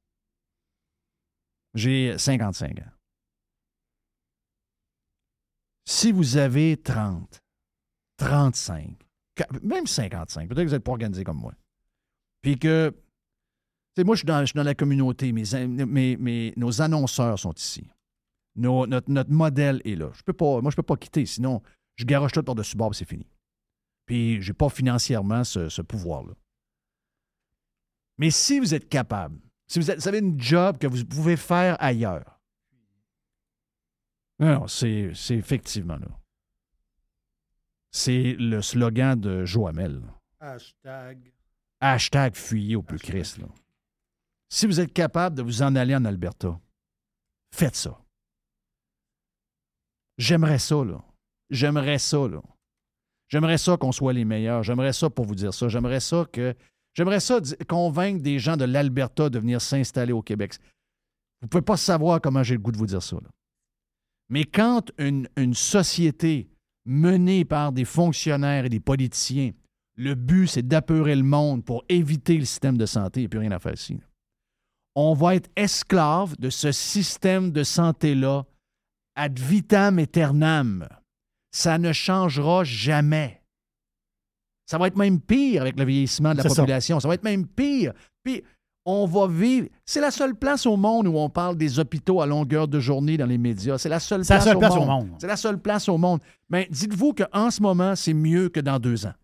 [1.74, 2.90] J'ai 55 ans.
[5.84, 7.40] Si vous avez 30,
[8.16, 9.03] 35, qua-
[9.62, 11.54] même 55, peut-être que vous n'êtes pas organisé comme moi,
[12.42, 12.94] puis que,
[13.98, 17.88] moi, je suis, dans, je suis dans la communauté, nos annonceurs sont ici.
[18.56, 20.10] Notre, notre modèle est là.
[20.14, 21.60] Je peux pas, moi, je peux pas quitter, sinon
[21.96, 23.26] je garoche tout par-dessus bord c'est fini.
[24.06, 26.34] Puis j'ai pas financièrement ce, ce pouvoir-là.
[28.18, 31.76] Mais si vous êtes capable, si vous, vous avez une job que vous pouvez faire
[31.82, 32.40] ailleurs,
[34.38, 36.08] non, c'est effectivement là.
[37.96, 40.02] C'est le slogan de Joamel.
[40.40, 41.32] Hashtag.
[41.80, 43.38] Hashtag fuyez au plus Christ.
[43.38, 43.46] là.
[44.48, 46.58] Si vous êtes capable de vous en aller en Alberta,
[47.54, 47.96] faites ça.
[50.18, 51.04] J'aimerais ça, là.
[51.50, 52.42] J'aimerais ça, là.
[53.28, 54.64] J'aimerais ça qu'on soit les meilleurs.
[54.64, 55.68] J'aimerais ça pour vous dire ça.
[55.68, 56.52] J'aimerais ça que.
[56.94, 60.54] J'aimerais ça convaincre des gens de l'Alberta de venir s'installer au Québec.
[61.40, 63.16] Vous ne pouvez pas savoir comment j'ai le goût de vous dire ça.
[63.16, 63.28] là.
[64.30, 66.48] Mais quand une, une société
[66.84, 69.52] menée par des fonctionnaires et des politiciens,
[69.96, 73.28] le but, c'est d'apeurer le monde pour éviter le système de santé, il n'y a
[73.30, 73.98] plus rien à faire ici.
[74.96, 78.44] On va être esclave de ce système de santé-là
[79.16, 80.88] ad vitam aeternam.
[81.52, 83.40] Ça ne changera jamais.
[84.66, 86.48] Ça va être même pire avec le vieillissement de la ça.
[86.48, 86.98] population.
[86.98, 87.08] Ça.
[87.08, 87.92] va être même pire.
[88.84, 89.68] On va vivre.
[89.86, 93.16] C'est la seule place au monde où on parle des hôpitaux à longueur de journée
[93.16, 93.78] dans les médias.
[93.78, 94.82] C'est la seule C'est la place, seule au, place monde.
[94.82, 95.10] au monde.
[95.18, 96.20] C'est la seule place au monde.
[96.50, 99.14] Mais dites-vous qu'en ce moment, c'est mieux que dans deux ans.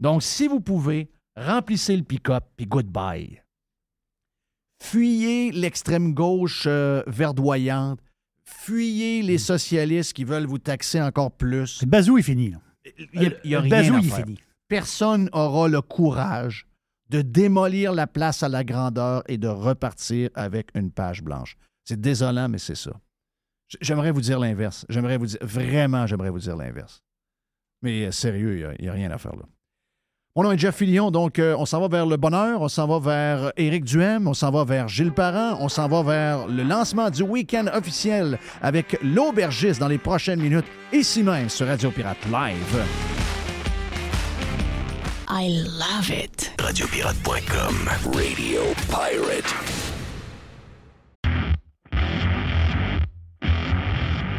[0.00, 3.40] Donc, si vous pouvez, remplissez le pick-up, puis goodbye.
[4.82, 8.00] Fuyez l'extrême gauche euh, verdoyante.
[8.44, 11.80] Fuyez les socialistes qui veulent vous taxer encore plus.
[11.82, 12.50] Le bazou est fini.
[12.50, 12.58] là.
[13.14, 14.38] Il n'y a, il y a le rien bazou à il est fini.
[14.66, 16.66] Personne n'aura le courage
[17.12, 21.56] de démolir la place à la grandeur et de repartir avec une page blanche.
[21.84, 22.92] C'est désolant, mais c'est ça.
[23.82, 24.86] J'aimerais vous dire l'inverse.
[24.88, 27.02] J'aimerais vous dire, vraiment, j'aimerais vous dire l'inverse.
[27.82, 29.44] Mais euh, sérieux, il n'y a, rien à faire là.
[30.34, 32.86] Mon nom est Jeff Fillion, donc euh, on s'en va vers le bonheur, on s'en
[32.86, 36.62] va vers Éric Duhem, on s'en va vers Gilles Parent, on s'en va vers le
[36.62, 42.24] lancement du week-end officiel avec l'aubergiste dans les prochaines minutes, ici même sur Radio Pirate
[42.30, 43.41] Live.
[45.34, 46.52] I love it.
[46.58, 47.88] Radiopirate.com.
[48.12, 49.54] Radio Pirate.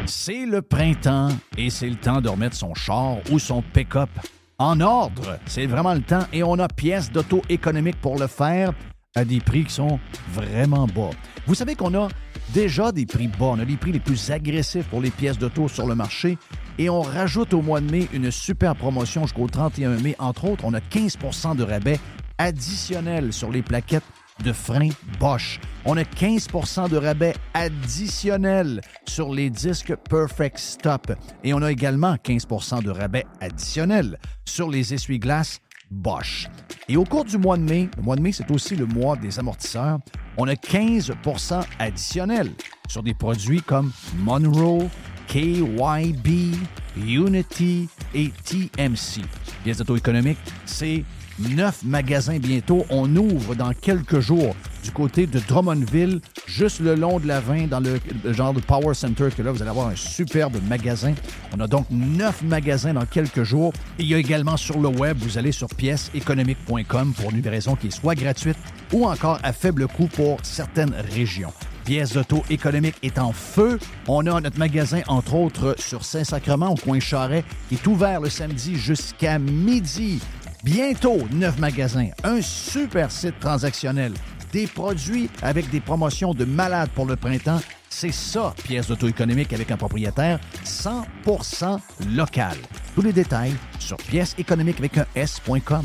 [0.06, 4.08] C'est le printemps et c'est le temps de remettre son char ou son pick-up
[4.58, 5.40] en ordre.
[5.46, 8.72] C'est vraiment le temps et on a pièces d'auto économique pour le faire
[9.16, 9.98] à des prix qui sont
[10.30, 11.10] vraiment bas.
[11.48, 12.06] Vous savez qu'on a
[12.52, 13.46] déjà des prix bas.
[13.46, 16.38] On a les prix les plus agressifs pour les pièces d'auto sur le marché
[16.78, 20.16] et on rajoute au mois de mai une super promotion jusqu'au 31 mai.
[20.18, 21.98] Entre autres, on a 15% de rabais
[22.38, 24.04] additionnel sur les plaquettes
[24.42, 24.88] de frein
[25.20, 25.60] Bosch.
[25.84, 31.12] On a 15% de rabais additionnel sur les disques Perfect Stop.
[31.44, 35.60] Et on a également 15% de rabais additionnel sur les essuie-glaces
[35.90, 36.48] Bosch.
[36.88, 39.16] Et au cours du mois de mai, le mois de mai, c'est aussi le mois
[39.16, 39.98] des amortisseurs,
[40.36, 42.50] on a 15% additionnel
[42.88, 44.88] sur des produits comme Monroe,
[45.28, 46.54] KYB,
[46.96, 49.22] Unity et TMC.
[49.64, 51.04] Pièces d'auto-économique, c'est
[51.38, 52.84] neuf magasins bientôt.
[52.90, 57.68] On ouvre dans quelques jours du côté de Drummondville, juste le long de la 20,
[57.68, 57.98] dans le,
[58.32, 61.14] genre de Power Center, que là, vous allez avoir un superbe magasin.
[61.56, 63.72] On a donc neuf magasins dans quelques jours.
[63.98, 67.90] Il y a également sur le web, vous allez sur pièceséconomique.com pour une livraison qui
[67.90, 68.58] soit gratuite
[68.92, 71.52] ou encore à faible coût pour certaines régions.
[71.84, 73.78] Pièces d'auto économique est en feu.
[74.08, 78.30] On a notre magasin, entre autres, sur Saint-Sacrement, au coin Charret, qui est ouvert le
[78.30, 80.20] samedi jusqu'à midi.
[80.62, 84.14] Bientôt, neuf magasins, un super site transactionnel,
[84.50, 87.60] des produits avec des promotions de malades pour le printemps.
[87.90, 91.78] C'est ça, pièce d'auto-économique avec un propriétaire 100%
[92.16, 92.56] local.
[92.94, 95.84] Tous les détails sur pièce économique avec un S.com.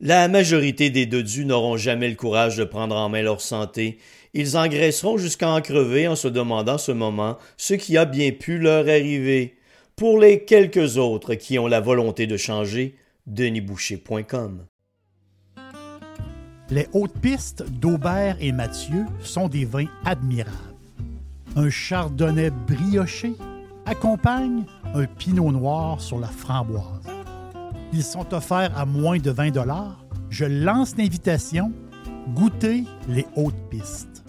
[0.00, 3.98] La majorité des dodus n'auront jamais le courage de prendre en main leur santé.
[4.34, 8.58] Ils engraisseront jusqu'à en crever en se demandant ce moment ce qui a bien pu
[8.58, 9.56] leur arriver.
[9.96, 14.66] Pour les quelques autres qui ont la volonté de changer, denisboucher.com.
[16.68, 20.52] Les hautes pistes d'Aubert et Mathieu sont des vins admirables.
[21.54, 23.32] Un chardonnay brioché
[23.86, 27.15] accompagne un pinot noir sur la framboise.
[27.96, 29.52] Ils sont offerts à moins de 20
[30.28, 31.72] Je lance l'invitation.
[32.34, 34.22] Goûtez les hautes pistes.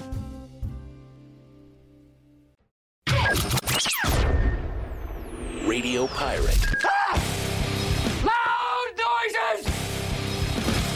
[5.68, 6.78] Radio Pirate.
[8.24, 9.74] Loud noises!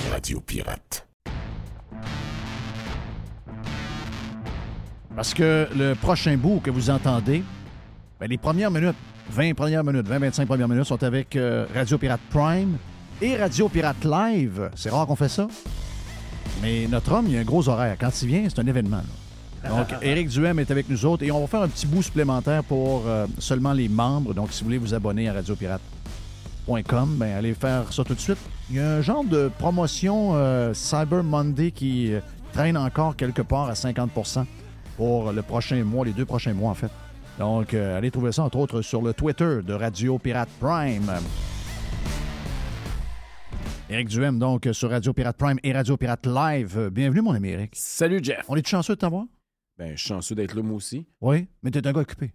[0.09, 1.05] Radio Pirate.
[5.13, 7.43] Parce que le prochain bout que vous entendez,
[8.17, 8.95] ben, les premières minutes,
[9.31, 12.77] 20 premières minutes, 20-25 premières minutes sont avec euh, Radio Pirate Prime
[13.21, 14.69] et Radio Pirate Live.
[14.75, 15.47] C'est rare qu'on fait ça.
[16.61, 17.95] Mais notre homme, il a un gros horaire.
[17.97, 18.97] Quand il vient, c'est un événement.
[19.63, 19.69] là.
[19.69, 22.61] Donc, Éric Duhem est avec nous autres et on va faire un petit bout supplémentaire
[22.63, 24.33] pour euh, seulement les membres.
[24.33, 28.39] Donc, si vous voulez vous abonner à radiopirate.com, ben, allez faire ça tout de suite.
[28.69, 32.11] Il y a un genre de promotion euh, Cyber Monday qui
[32.51, 34.43] traîne encore quelque part à 50%
[34.97, 36.91] pour le prochain mois, les deux prochains mois en fait.
[37.39, 41.11] Donc, euh, allez trouver ça entre autres sur le Twitter de Radio Pirate Prime.
[43.89, 46.89] Éric Duhem, donc, sur Radio Pirate Prime et Radio Pirate Live.
[46.91, 47.73] Bienvenue, mon ami Éric.
[47.75, 48.45] Salut, Jeff.
[48.47, 49.25] On est chanceux de t'avoir?
[49.77, 51.07] Ben, je suis chanceux d'être là, moi aussi.
[51.19, 52.31] Oui, mais t'es un gars occupé.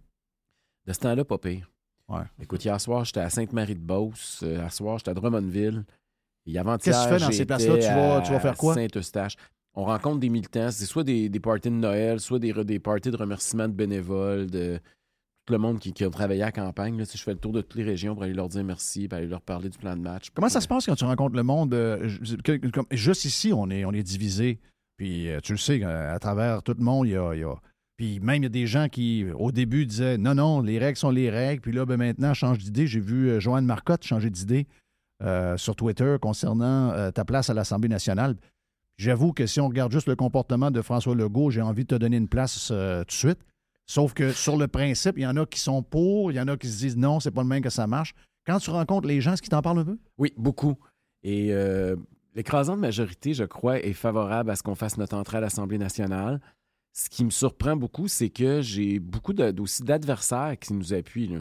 [0.85, 1.71] De ce temps-là, pas pire.
[2.09, 2.23] Ouais.
[2.41, 4.41] Écoute, hier soir, j'étais à Sainte-Marie-de-Beauce.
[4.43, 5.83] Euh, Hier soir, j'étais à Drummondville.
[6.45, 7.77] Et avant-hier, Qu'est-ce que tu fais dans ces places-là?
[7.77, 8.73] Tu vas- tu vas faire quoi?
[8.75, 9.35] Saint-Eustache.
[9.79, 10.71] On rencontre des militants.
[10.71, 14.47] C'est soit des, des parties de Noël, soit des, des parties de remerciements de bénévoles,
[14.49, 14.79] de
[15.45, 16.97] tout le monde qui, qui a travaillé à la campagne.
[16.97, 17.05] Là.
[17.05, 19.17] Sais, Je fais le tour de toutes les régions pour aller leur dire merci, pour
[19.19, 20.29] aller leur parler du plan de match.
[20.33, 21.73] Comment ça se passe quand tu rencontres le monde?
[21.75, 22.09] euh,
[22.91, 24.59] juste ici, on est, on est divisé.
[24.97, 27.41] Puis euh, tu le sais, euh, à travers tout le monde, il y a, il
[27.41, 27.55] y a-
[27.97, 30.97] Puis même, il y a des gens qui, au début, disaient non, non, les règles
[30.97, 31.61] sont les règles.
[31.61, 32.87] Puis là, ben, maintenant, change d'idée.
[32.87, 34.65] J'ai vu euh, Joanne Marcotte changer d'idée
[35.23, 38.35] euh, sur Twitter concernant euh, ta place à l'Assemblée nationale.
[38.97, 41.95] J'avoue que si on regarde juste le comportement de François Legault, j'ai envie de te
[41.95, 43.39] donner une place euh, tout de suite.
[43.85, 46.47] Sauf que sur le principe, il y en a qui sont pour, il y en
[46.47, 48.15] a qui se disent non, c'est pas le même que ça marche.
[48.45, 49.97] Quand tu rencontres les gens, est-ce qu'ils t'en parlent un peu?
[50.17, 50.77] Oui, beaucoup.
[51.23, 51.95] Et euh,
[52.33, 56.41] l'écrasante majorité, je crois, est favorable à ce qu'on fasse notre entrée à l'Assemblée nationale.
[56.93, 61.37] Ce qui me surprend beaucoup, c'est que j'ai beaucoup aussi d'adversaires qui nous appuient.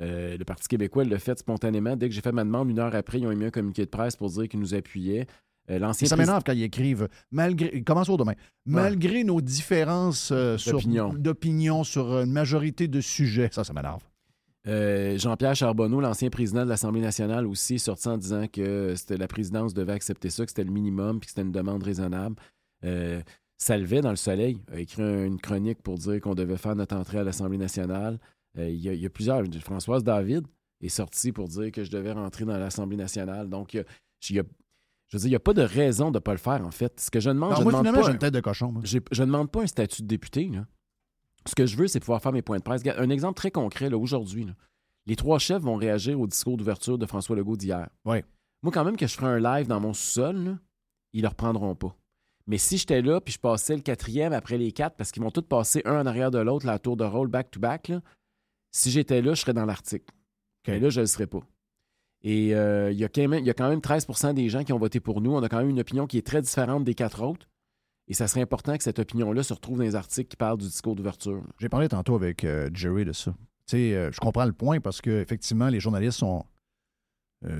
[0.00, 1.96] Euh, le Parti québécois l'a fait spontanément.
[1.96, 3.90] Dès que j'ai fait ma demande, une heure après, ils ont émis un communiqué de
[3.90, 5.26] presse pour dire qu'ils nous appuyaient.
[5.70, 8.34] Euh, L'ancien Ça m'énerve quand ils écrivent, malgré, commençons demain,
[8.66, 10.72] malgré nos différences euh, sur-
[11.14, 11.84] D'opinion.
[11.84, 13.48] sur une majorité de sujets.
[13.52, 14.02] Ça, ça m'énerve.
[14.66, 19.28] Euh, Jean-Pierre Charbonneau, l'ancien président de l'Assemblée nationale, aussi est sorti en disant que la
[19.28, 22.36] présidence devait accepter ça, que c'était le minimum, puis que c'était une demande raisonnable.
[22.84, 23.22] Euh,
[23.56, 26.96] Salvet, dans le Soleil, a écrit un- une chronique pour dire qu'on devait faire notre
[26.96, 28.18] entrée à l'Assemblée nationale.
[28.58, 29.42] Euh, Il y, a- il y a plusieurs.
[29.60, 30.44] Françoise David
[30.82, 33.48] est sortie pour dire que je devais rentrer dans l'Assemblée nationale.
[33.48, 33.84] Donc, il y a-
[34.30, 34.44] il y a-
[35.10, 36.70] je veux dire, il n'y a pas de raison de ne pas le faire, en
[36.70, 36.98] fait.
[36.98, 38.72] Ce que je demande, Non, je moi, demande pas j'ai un- une tête de cochon.
[38.72, 38.82] moi.
[38.84, 40.48] je ne demande pas un statut de député.
[40.48, 40.64] là.
[41.46, 42.82] Ce que je veux, c'est pouvoir faire mes points de presse.
[42.96, 44.44] Un exemple très concret, là, aujourd'hui.
[44.44, 44.52] là.
[45.06, 47.88] Les trois chefs vont réagir au discours d'ouverture de François Legault d'hier.
[48.62, 50.58] Moi, quand même, que je ferai un live dans mon sous-sol, là,
[51.12, 51.96] ils ne le reprendront pas.
[52.46, 55.30] Mais si j'étais là, puis je passais le quatrième après les quatre, parce qu'ils vont
[55.30, 57.92] tous passer un en arrière de l'autre, la tour de rôle back-to-back,
[58.70, 60.12] si j'étais là, je serais dans l'article.
[60.68, 61.40] Mais là, je ne le serais pas.
[62.22, 64.62] Et euh, il y, a quand même- il y a quand même 13% des gens
[64.62, 65.32] qui ont voté pour nous.
[65.32, 67.46] On a quand même une opinion qui est très différente des quatre autres.
[68.08, 70.66] Et ça serait important que cette opinion-là se retrouve dans les articles qui parlent du
[70.66, 71.42] discours d'ouverture.
[71.58, 73.30] J'ai parlé tantôt avec euh, Jerry de ça.
[73.66, 76.44] Tu sais, euh, je comprends le point parce que effectivement, les journalistes sont.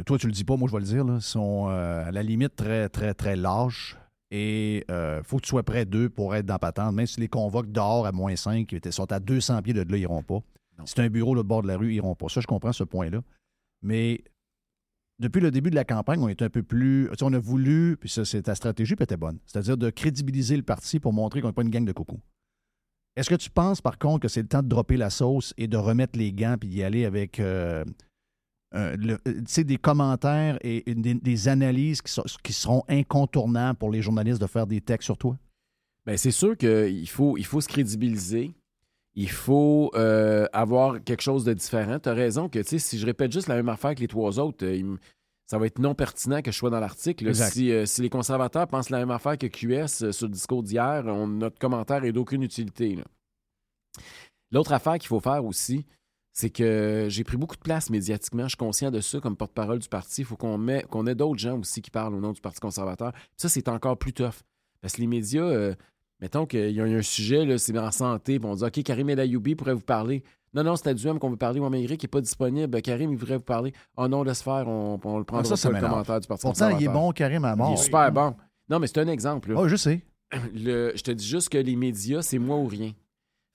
[0.05, 2.55] toi, tu le dis pas, moi, je vais le dire, là, sont à la limite
[2.55, 3.97] très, très, très lâches.
[4.30, 6.95] Et il faut que tu sois près d'eux pour être dans patente.
[6.95, 9.80] Même si les convoques dehors à moins 5, qui étaient- sont à 200 pieds de
[9.80, 10.41] là, ils iront pas.
[10.84, 12.28] Si c'est un bureau là, au bord de la rue, ils iront pas.
[12.28, 13.20] Ça, je comprends ce point-là.
[13.82, 14.22] Mais
[15.21, 17.11] depuis le début de la campagne, on est un peu plus.
[17.21, 19.39] on a voulu, puis ça, c'est ta stratégie, puis était bonne.
[19.47, 22.21] C'est-à-dire de crédibiliser le parti pour montrer qu'on n'est pas une gang de cocos.
[23.16, 25.66] Est-ce que tu penses, par contre, que c'est le temps de dropper la sauce et
[25.66, 27.85] de remettre les gants puis d'y aller avec euh,
[28.75, 28.97] euh,
[29.27, 35.05] des commentaires et des, analyses qui, seront incontournables pour les journalistes de faire des textes
[35.05, 35.37] sur toi?
[36.07, 38.53] Ben, c'est sûr qu'il faut, il faut se crédibiliser.
[39.14, 41.98] Il faut euh, avoir quelque chose de différent.
[41.98, 44.64] Tu as raison que si je répète juste la même affaire que les trois autres,
[44.64, 44.96] euh, il
[45.46, 47.34] ça va être non pertinent que je sois dans l'article.
[47.34, 51.02] Si, euh, si les conservateurs pensent la même affaire que QS sur le discours d'hier,
[51.02, 53.00] notre commentaire est d'aucune utilité.
[54.52, 55.84] L'autre affaire qu'il faut faire aussi,
[56.32, 58.44] c'est que j'ai pris beaucoup de place médiatiquement.
[58.44, 60.20] Je suis conscient de ça comme porte-parole du parti.
[60.20, 63.12] Il faut qu'on qu'on ait d'autres gens aussi qui parlent au nom du Parti conservateur.
[63.36, 64.42] Ça, c'est encore plus tough.
[64.80, 65.74] Parce que les médias, euh,
[66.21, 69.21] mettons qu'il y a un sujet, c'est en santé, puis on dit OK, Karim El
[69.21, 70.23] Ayoubi pourrait vous parler.
[70.53, 71.61] Non, non, c'est à Duhem qu'on veut parler.
[71.61, 72.83] Mais Eric n'est pas disponible.
[72.83, 73.73] Karim, il voudrait vous parler.
[73.97, 76.77] Oh non, laisse faire, on, on le prendra Ah, ça, le commentaire du Parti Pourtant,
[76.77, 77.71] il est bon, Karim, à mort.
[77.71, 78.35] Il est super bon.
[78.68, 79.55] Non, mais c'est un exemple.
[79.57, 80.03] Oh, je sais.
[80.55, 82.93] Le- je te dis juste que les médias, c'est moi ou rien.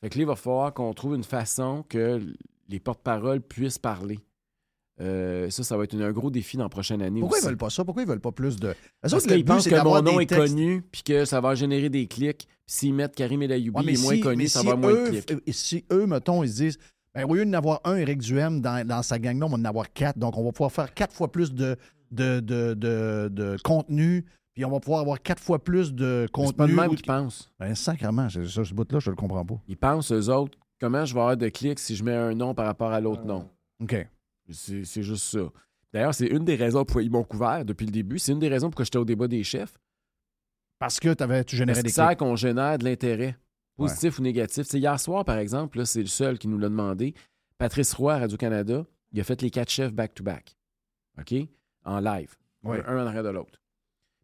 [0.01, 2.22] Fait que là, il va falloir qu'on trouve une façon que
[2.70, 4.20] les porte-paroles puissent parler.
[5.01, 7.41] Euh, ça, ça va être une- un gros défi dans la prochaine année Pourquoi ils
[7.41, 7.47] aussi.
[7.47, 7.84] veulent pas ça?
[7.84, 8.74] Pourquoi ils veulent pas plus de.
[9.01, 12.07] Parce le qu'ils pensent que mon nom est connu puis que ça va générer des
[12.07, 12.47] clics.
[12.68, 14.72] S'ils mettent Karim El Ayoubi, Ouais, mais il est moins connu, mais ça si va
[14.74, 16.80] avoir moins eux, de Si eux, mettons, ils se disent,
[17.13, 19.66] ben, au lieu d'en avoir un Éric Duhem dans, dans sa gang-là, on va en
[19.66, 20.18] avoir quatre.
[20.18, 21.78] Donc, on va pouvoir faire quatre fois plus de,
[22.11, 26.49] de, de, de, de contenu, puis on va pouvoir avoir quatre fois plus de contenu.
[26.49, 27.51] C'est pas de même ou- qu'ils pensent.
[27.59, 29.61] Ben, ça, ce bout-là, je le comprends pas.
[29.68, 32.53] Ils pensent, eux autres, comment je vais avoir de clics si je mets un nom
[32.55, 33.47] par rapport à l'autre nom?
[33.82, 34.07] OK.
[34.49, 35.39] C'est c'est juste ça.
[35.93, 38.20] D'ailleurs, c'est une des raisons pourquoi ils m'ont couvert depuis le début.
[38.20, 39.74] C'est une des raisons pourquoi j'étais au débat des chefs.
[40.80, 42.17] Parce que avais, tu générais des clics.
[42.19, 43.38] qu'on génère de l'intérêt,
[43.78, 44.65] positif ou négatif.
[44.67, 47.13] C'est hier soir, par exemple, là, c'est le seul qui nous l'a demandé.
[47.57, 50.57] Patrice Roy Radio-Canada, il a fait les quatre chefs back-to-back.
[51.19, 51.34] OK?
[51.86, 52.36] En live.
[52.63, 52.84] Ouais.
[52.86, 53.61] Un en arrière de l'autre.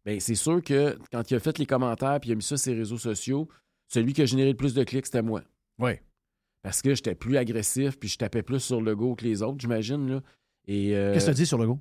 [0.04, 2.56] Bien, c'est sûr que quand il a fait les commentaires puis il a mis ça
[2.56, 3.48] sur ses réseaux sociaux,
[3.88, 5.42] celui qui a généré le plus de clics, c'était moi.
[5.78, 5.92] Oui.
[6.62, 9.58] Parce que j'étais plus agressif puis je tapais plus sur le go que les autres,
[9.60, 10.08] j'imagine.
[10.14, 10.22] là.
[10.66, 11.78] Et, euh, Qu'est-ce que tu dis sur le go?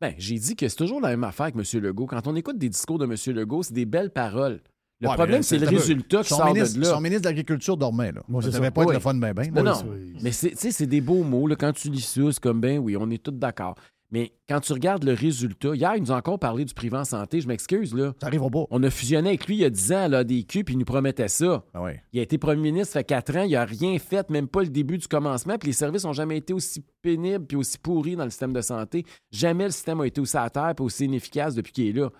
[0.00, 1.80] Ben, j'ai dit que c'est toujours la même affaire avec M.
[1.82, 2.06] Legault.
[2.06, 3.14] Quand on écoute des discours de M.
[3.36, 4.60] Legault, c'est des belles paroles.
[5.00, 6.90] Le Ouais, problème, c'est le résultat qui son sort ministre, de là.
[6.90, 8.20] Son ministre de l'Agriculture dormait, là.
[8.28, 8.70] Moi, ça devait ça.
[8.72, 8.94] pas être Oui.
[8.94, 9.52] le fun, ben, ben.
[9.52, 9.74] Non, non.
[10.22, 11.46] Mais c'est, tu sais, c'est des beaux mots.
[11.46, 13.76] Là, quand tu lis ça, c'est comme ben oui, on est tous d'accord.
[14.10, 17.04] Mais quand tu regardes le résultat, hier, il nous a encore parlé du privé en
[17.04, 17.42] santé.
[17.42, 18.14] Je m'excuse, là.
[18.20, 18.64] Ça arrivera pas.
[18.70, 20.86] On a fusionné avec lui il y a 10 ans à l'ADQ, puis il nous
[20.86, 21.62] promettait ça.
[21.74, 22.02] Ah ouais.
[22.14, 24.62] Il a été premier ministre, ça fait 4 ans, il n'a rien fait, même pas
[24.62, 28.16] le début du commencement, puis les services n'ont jamais été aussi pénibles puis aussi pourris
[28.16, 29.04] dans le système de santé.
[29.30, 32.10] Jamais le système a été aussi à terre puis aussi inefficace depuis qu'il est là.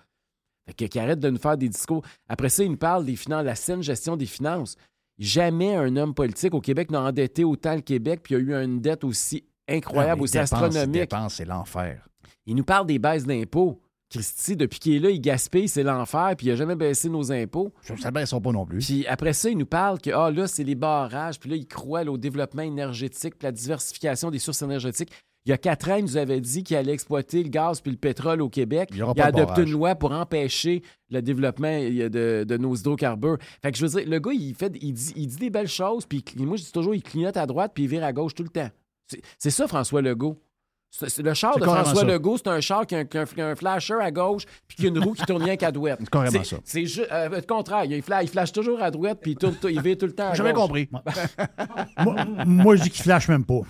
[0.67, 2.03] Fait que- qu'il arrête de nous faire des discours.
[2.27, 4.75] Après ça, il nous parle des finances, la saine gestion des finances.
[5.17, 8.59] Jamais un homme politique au Québec n'a endetté autant le Québec, puis il y a
[8.61, 11.09] eu une dette aussi incroyable, Ah, aussi dépenses, astronomique.
[11.29, 12.07] c'est l'enfer.
[12.45, 13.81] Il nous parle des baisses d'impôts.
[14.11, 17.31] Christy, depuis qu'il est là, il gaspille, c'est l'enfer, puis il n'a jamais baissé nos
[17.31, 17.71] impôts.
[17.83, 18.79] Ça ne baissera pas non plus.
[18.83, 21.67] Puis après ça, il nous parle que ah, là, c'est les barrages, puis là, il
[21.67, 25.11] croit là, au développement énergétique, puis la diversification des sources énergétiques.
[25.45, 27.91] Il y a quatre ans, il nous avait dit qu'il allait exploiter le gaz puis
[27.91, 28.89] le pétrole au Québec.
[28.93, 33.37] Il aura a adopté une loi pour empêcher le développement de, de nos hydrocarbures.
[33.61, 35.67] Fait que je veux dire, le gars, il, fait, il, dit, il dit des belles
[35.69, 38.11] choses, puis il- moi, je dis toujours, il clignote à droite, puis il vire à
[38.11, 38.69] gauche tout le temps.
[39.37, 40.37] C'est- ça, François Legault.
[41.19, 42.03] Le char de François ça.
[42.03, 44.89] Legault, c'est un char qui a un, qui a flasher à gauche, puis qui a
[44.89, 45.99] une roue qui tourne rien qu'à droite.
[46.03, 46.57] C'est carrément ça.
[46.65, 47.85] C'est ju- euh, le contraire.
[47.85, 50.13] Il flash, il flash toujours à droite, puis il, tourne tout- il vire tout le
[50.15, 50.89] temps à jamais compris.
[52.03, 53.61] moi, moi, je dis qu'il flash même pas.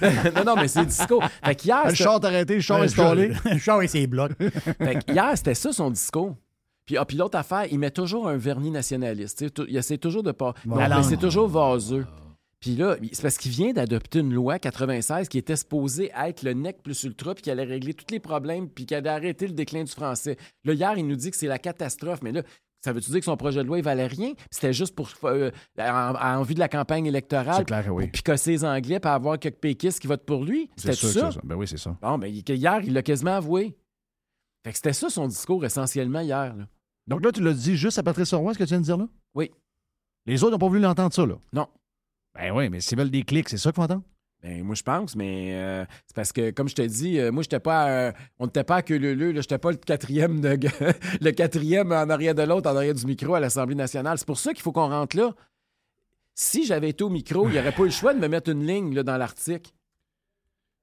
[0.34, 1.22] non, non, mais c'est le discours.
[1.44, 3.32] Fait qu'hier, Le char est arrêté, le char Le installé.
[3.44, 4.32] Le char et ses blocs.
[4.78, 6.36] fait qu'hier, c'était ça son discours.
[6.86, 9.44] Puis, ah, puis l'autre affaire, il met toujours un vernis nationaliste.
[9.68, 10.54] Il essaie toujours de pas.
[10.64, 12.06] Mais c'est toujours vaseux.
[12.62, 16.52] Puis là, c'est parce qu'il vient d'adopter une loi 96 qui était supposée être le
[16.54, 19.52] nec plus ultra, puis qui allait régler tous les problèmes, puis qui allait arrêter le
[19.52, 20.36] déclin du français.
[20.64, 22.42] Là, hier, il nous dit que c'est la catastrophe, mais là,
[22.84, 24.34] ça veut-tu dire que son projet de loi, il valait rien?
[24.34, 28.04] Puis c'était juste pour, euh, en, en vue de la campagne électorale, C'est clair oui.
[28.04, 30.70] pour picosser les Anglais, puis avoir quelques péquistes qui votent pour lui?
[30.76, 31.32] C'est C'était ça?
[31.32, 31.40] ça.
[31.44, 31.96] Ben oui, c'est ça.
[32.00, 33.76] Bon, mais que hier, il l'a quasiment avoué.
[34.64, 36.54] Fait que c'était ça son discours essentiellement hier.
[36.56, 36.66] là.
[37.08, 38.96] Donc là, tu l'as dit juste à Patrice Roy, ce que tu viens de dire
[38.96, 39.08] là?
[39.34, 39.50] Oui.
[40.26, 41.34] Les autres n'ont pas voulu l'entendre, ça, là?
[41.52, 41.66] Non.
[42.34, 44.02] Ben oui, mais s'ils veulent des clics, c'est ça qu'il faut entendre?
[44.42, 47.42] Ben, moi, je pense, mais euh, c'est parce que, comme je te dis, euh, moi,
[47.42, 48.12] j'étais pas.
[48.38, 50.58] on n'était pas à que le le, j'étais pas le quatrième, de,
[51.20, 54.18] le quatrième en arrière de l'autre, en arrière du micro à l'Assemblée nationale.
[54.18, 55.32] C'est pour ça qu'il faut qu'on rentre là.
[56.34, 58.50] Si j'avais été au micro, il n'y aurait pas eu le choix de me mettre
[58.50, 59.70] une ligne là, dans l'article.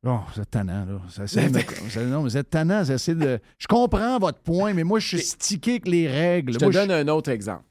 [0.02, 1.02] Bon, c'est tannant, là.
[1.10, 3.40] Ça de non, mais c'est tannant, ça de...
[3.58, 6.54] Je comprends votre point, mais moi, je suis stické avec les règles.
[6.54, 7.69] Je te Moi, donne un autre exemple.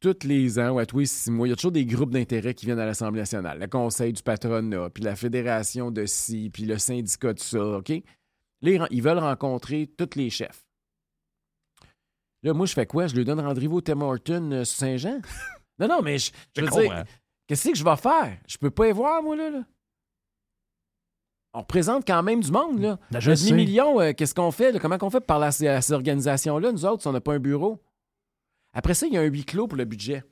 [0.00, 2.12] Tous les ans ou à tous les six mois, il y a toujours des groupes
[2.12, 3.58] d'intérêt qui viennent à l'Assemblée nationale.
[3.58, 7.90] Le Conseil du patronat, puis la Fédération de ci, puis le syndicat de ça, OK?
[8.62, 10.64] Là, ils veulent rencontrer tous les chefs.
[12.42, 13.08] Là, moi, je fais quoi?
[13.08, 15.20] Je lui donne rendez-vous au Tim Horton euh, sur Saint-Jean?
[15.78, 17.04] non, non, mais je, je veux dire,
[17.46, 18.38] qu'est-ce que je vais faire?
[18.46, 19.50] Je peux pas y voir, moi, là.
[19.50, 19.64] là.
[21.54, 22.98] On représente quand même du monde, là.
[23.20, 23.34] Sais.
[23.34, 24.70] demi-million, euh, qu'est-ce qu'on fait?
[24.70, 24.78] là?
[24.78, 27.20] Comment qu'on fait pour parler à ces, à ces organisations-là, nous autres, si on n'a
[27.20, 27.82] pas un bureau?
[28.78, 30.22] Après ça, il y a un huis clos pour le budget.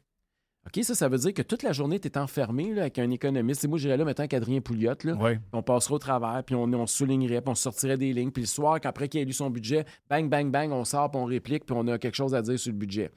[0.69, 3.11] OK, ça, ça veut dire que toute la journée, tu es enfermé là, avec un
[3.11, 3.65] économiste.
[3.65, 4.95] Et moi, j'irais là maintenant avec Adrien Pouliot.
[5.03, 5.33] Là, Oui.
[5.53, 8.31] on passerait au travers, puis on, on soulignerait, puis on sortirait des lignes.
[8.31, 11.21] Puis le soir, qu'après qu'il ait lu son budget, bang, bang, bang, on sort, puis
[11.21, 13.11] on réplique, puis on a quelque chose à dire sur le budget.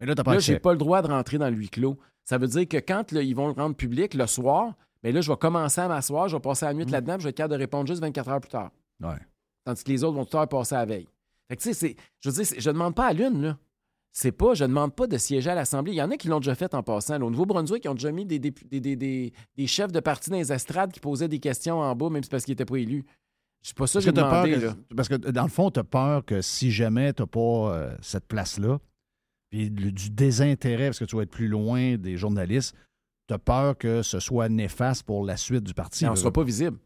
[0.00, 1.96] Mais là, Là, j'ai pas le droit de rentrer dans le huis clos.
[2.24, 4.74] Ça veut dire que quand là, ils vont le rendre public le soir,
[5.04, 7.26] mais là, je vais commencer à m'asseoir, je vais passer la nuit là-dedans, puis je
[7.26, 8.70] vais être capable de répondre juste 24 heures plus tard.
[9.00, 9.06] Mm.
[9.06, 9.18] Ouais.
[9.64, 11.08] Tandis que les autres vont tout le temps passer à la veille.
[11.48, 13.58] Fait que, tu sais, je veux dire, je demande pas à l'une, là.
[14.14, 15.92] C'est pas, je demande pas de siéger à l'Assemblée.
[15.92, 17.18] Il y en a qui l'ont déjà fait en passant.
[17.18, 17.24] là.
[17.24, 20.28] Au Nouveau-Brunswick, ils ont déjà mis des, dépu- des, des- des- des chefs de parti
[20.28, 22.66] dans les estrades qui posaient des questions en bas, même si c'est parce qu'ils n'étaient
[22.66, 23.04] pas élus.
[23.62, 24.52] C'est pas ça que j'ai peur demandé,
[24.88, 27.40] que- parce que dans le fond, tu as peur que si jamais tu n'as pas
[27.74, 28.80] euh, cette place-là,
[29.50, 32.74] puis du désintérêt, parce que tu vas être plus loin des journalistes,
[33.28, 36.04] tu as peur que ce soit néfaste pour la suite du parti.
[36.06, 36.76] on ne sera pas visible.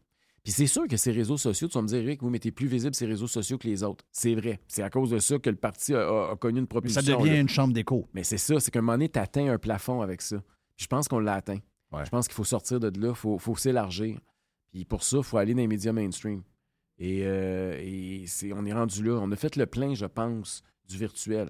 [0.47, 2.67] Puis c'est sûr que ces réseaux sociaux, tu vas me dire, Eric, vous mettez plus
[2.67, 4.05] visible ces réseaux sociaux que les autres.
[4.13, 4.61] C'est vrai.
[4.69, 7.01] C'est à cause de ça que le parti a, a- a connu une Mais propulsion.
[7.01, 7.39] ça devient là.
[7.41, 8.07] une chambre d'écho.
[8.13, 10.41] Mais c'est ça, c'est qu'à un moment donné, tu atteins un plafond avec ça.
[10.77, 11.59] Je pense qu'on l'a atteint.
[11.91, 12.05] Ouais.
[12.05, 14.21] Je pense qu'il faut sortir de là, il faut, faut s'élargir.
[14.71, 16.43] Puis pour ça, il faut aller dans les médias mainstream.
[16.97, 19.19] Et, euh, et on est rendu là.
[19.21, 21.49] On a fait le plein, je pense, du virtuel.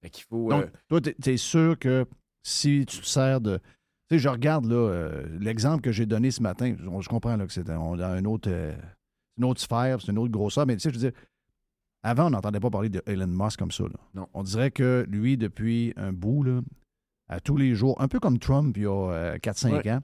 [0.00, 0.48] Fait qu'il faut.
[0.48, 2.06] Donc, euh, toi, tu es sûr que
[2.42, 3.60] si tu te sers de.
[4.08, 6.74] Tu sais, je regarde là, euh, l'exemple que j'ai donné ce matin.
[6.78, 7.78] Je, je comprends là, que c'est un,
[8.24, 8.74] autre, euh,
[9.38, 11.18] une autre sphère, c'est une autre grosseur, mais tu sais, je veux dire,
[12.02, 13.84] avant, on n'entendait pas parler de Elon Musk comme ça.
[13.84, 13.98] là.
[14.14, 14.28] Non.
[14.34, 16.60] On dirait que lui, depuis un bout, là,
[17.30, 19.90] à tous les jours, un peu comme Trump il y a euh, 4-5 Ouais.
[19.92, 20.00] ans,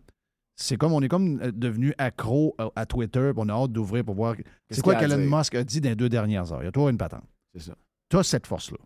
[0.57, 3.73] c'est comme on est comme euh, devenu accro à, à Twitter, puis on a hâte
[3.73, 4.35] d'ouvrir pour voir.
[4.71, 5.19] C'est quoi qu'Elon?
[5.19, 6.63] Musk a dit dans les deux dernières heures?
[6.63, 7.25] Il y a toi une patente.
[7.55, 7.75] c'est ça.
[8.09, 8.79] Tu as cette force-là.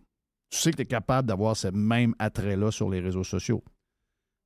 [0.50, 3.62] Tu sais que tu es capable d'avoir ce même attrait-là sur les réseaux sociaux.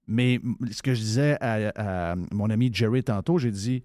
[0.09, 0.41] Mais
[0.71, 3.85] ce que je disais à, mon ami Jerry tantôt, j'ai dit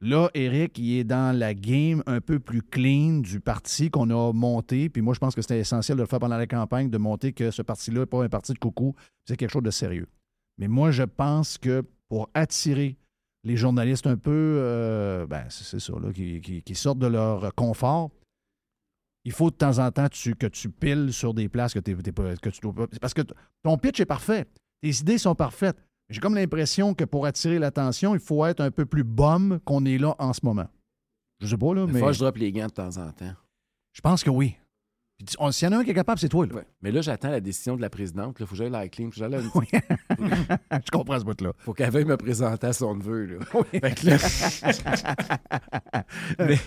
[0.00, 4.32] là, Eric, il est dans la game un peu plus clean du parti qu'on a
[4.32, 4.88] monté.
[4.88, 7.34] Puis moi, je pense que c'était essentiel de le faire pendant la campagne, de monter
[7.34, 8.94] que ce parti-là n'est pas un parti de coucou,
[9.26, 10.08] c'est quelque chose de sérieux.
[10.56, 12.96] Mais moi, je pense que pour attirer
[13.44, 18.10] les journalistes un peu, euh, ben, c'est ça, là, qui, sortent de leur confort,
[19.24, 22.12] il faut de temps en temps que tu piles sur des places que, t'es- t'es
[22.12, 22.88] que tu dois.
[23.00, 23.22] Parce que
[23.62, 24.46] ton pitch est parfait.
[24.82, 25.76] Tes idées sont parfaites.
[26.08, 29.84] J'ai comme l'impression que pour attirer l'attention, il faut être un peu plus bum qu'on
[29.84, 30.66] est là en ce moment.
[31.40, 33.12] Je sais pas, là, Il mais faut que je droppe les gants de temps en
[33.12, 33.32] temps.
[33.92, 34.56] je pense que oui.
[35.50, 36.46] S'il y en a un qui est capable, c'est toi.
[36.46, 36.54] Là.
[36.54, 36.66] Ouais.
[36.80, 38.38] Mais là, j'attends la décision de la présidente.
[38.40, 39.10] Il faut que j'aille la clean.
[39.10, 39.66] Faut que j'aille à- Oui.
[40.86, 41.52] je comprends ce bout-là.
[41.58, 43.26] faut qu'elle veuille me présenter à son neveu.
[43.26, 43.38] Là.
[43.70, 46.04] Fait que là-
[46.38, 46.58] mais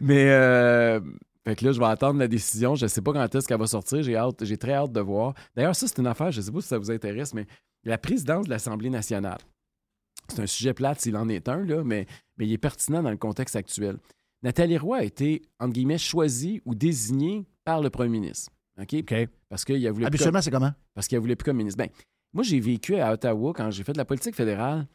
[0.00, 1.00] mais, euh,
[1.46, 2.74] fait que là, je vais attendre la décision.
[2.74, 4.02] Je ne sais pas quand est-ce qu'elle va sortir.
[4.02, 5.34] J'ai hâte, j'ai très hâte de voir.
[5.54, 7.46] D'ailleurs, ça, c'est une affaire, je ne sais pas si ça vous intéresse, mais
[7.84, 9.38] la présidence de l'Assemblée nationale.
[10.28, 13.10] C'est un sujet plate s'il en est un, là, mais, mais il est pertinent dans
[13.12, 13.98] le contexte actuel.
[14.42, 18.50] Nathalie Roy a été, entre guillemets, choisie ou désignée par le premier ministre.
[18.80, 19.04] OK?
[19.48, 20.72] Parce qu'il a voulu Habituellement, c'est comment?
[20.94, 21.78] parce qu'elle voulait plus comme ministre.
[21.78, 21.88] Ben,
[22.32, 24.88] moi, j'ai vécu à Ottawa quand j'ai fait de la politique fédérale.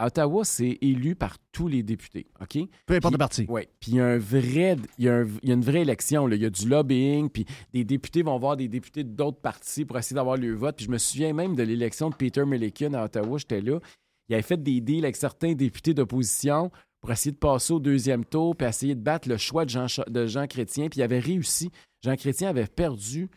[0.00, 2.56] À Ottawa, c'est élu par tous les députés, OK?
[2.86, 3.46] Peu importe le parti.
[3.48, 3.62] Oui.
[3.80, 5.80] Puis il y a un vrai, il y a, un- il y a une vraie
[5.80, 6.26] élection.
[6.28, 6.36] là.
[6.36, 9.98] Il y a du lobbying, puis des députés vont voir des députés d'autres partis pour
[9.98, 10.76] essayer d'avoir le vote.
[10.76, 13.80] Puis je me souviens même de l'élection de Peter Milliken à Ottawa, j'étais là.
[14.28, 16.70] Il avait fait des deals avec certains députés d'opposition
[17.00, 19.88] pour essayer de passer au deuxième tour, puis essayer de battre le choix de Jean,
[19.88, 20.88] Cha- de Jean Chrétien.
[20.88, 21.70] Puis il avait réussi.
[22.04, 23.28] Jean Chrétien avait perdu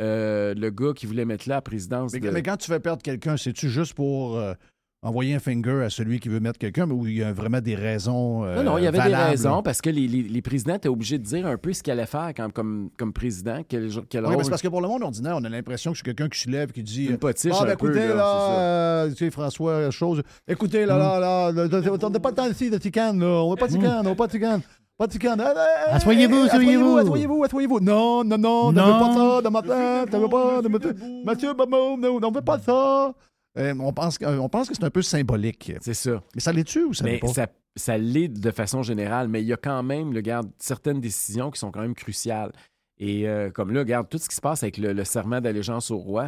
[0.00, 2.12] euh, le gars qui voulait mettre là à la présidence.
[2.12, 4.54] Mais, de- mais quand tu fais perdre quelqu'un, c'est-tu juste pour euh,
[5.02, 7.60] envoyer un finger à celui qui veut mettre quelqu'un, mais où il y a vraiment
[7.60, 8.44] des raisons.
[8.44, 9.62] euh, Non, non, il y avait valables, des raisons là?
[9.62, 12.04] parce que les, les- les présidents étaient obligés de dire un peu ce qu'ils allaient
[12.06, 14.36] faire quand- comme, comme président, quel, quel Oui, rôle.
[14.38, 16.28] mais c'est parce que pour le monde ordinaire, on a l'impression que je suis quelqu'un
[16.28, 18.58] qui se lève qui dit Une potiche Ah, ben un peu, écoutez, là, là, ça.
[18.60, 20.22] euh, tu sais, François, chose.
[20.48, 23.26] Écoutez, là, là, là, là, là, on n'a pas le temps ici de ticane, là.
[23.26, 24.60] On veut pas de ticane, on veut pas de ticane.
[24.98, 25.40] Pas de ticane.
[25.40, 26.96] Ah, ah, ah, Asseyez-vous, ah, asseyez-vous.
[26.98, 27.78] Asseyez-vous, asseyez-vous.
[27.78, 28.84] Non, non, non, ne Non.
[28.86, 30.04] veut pas ça de matin.
[30.12, 30.68] Ne.
[30.68, 31.24] Ne.
[31.24, 33.14] Mathieu, non, on veut pas ça.
[33.56, 35.72] Euh, on pense, que- on pense que c'est un peu symbolique.
[35.80, 36.22] C'est ça.
[36.34, 37.28] Mais ça l'est-tu ou ça l'est Mais pas?
[37.28, 37.46] ça,
[37.76, 41.50] ça l'est de façon générale, mais il y a quand même, le garde, certaines décisions
[41.50, 42.52] qui sont quand même cruciales.
[42.98, 45.90] Et euh, comme là, regarde, tout ce qui se passe avec le, le serment d'allégeance
[45.90, 46.24] au roi,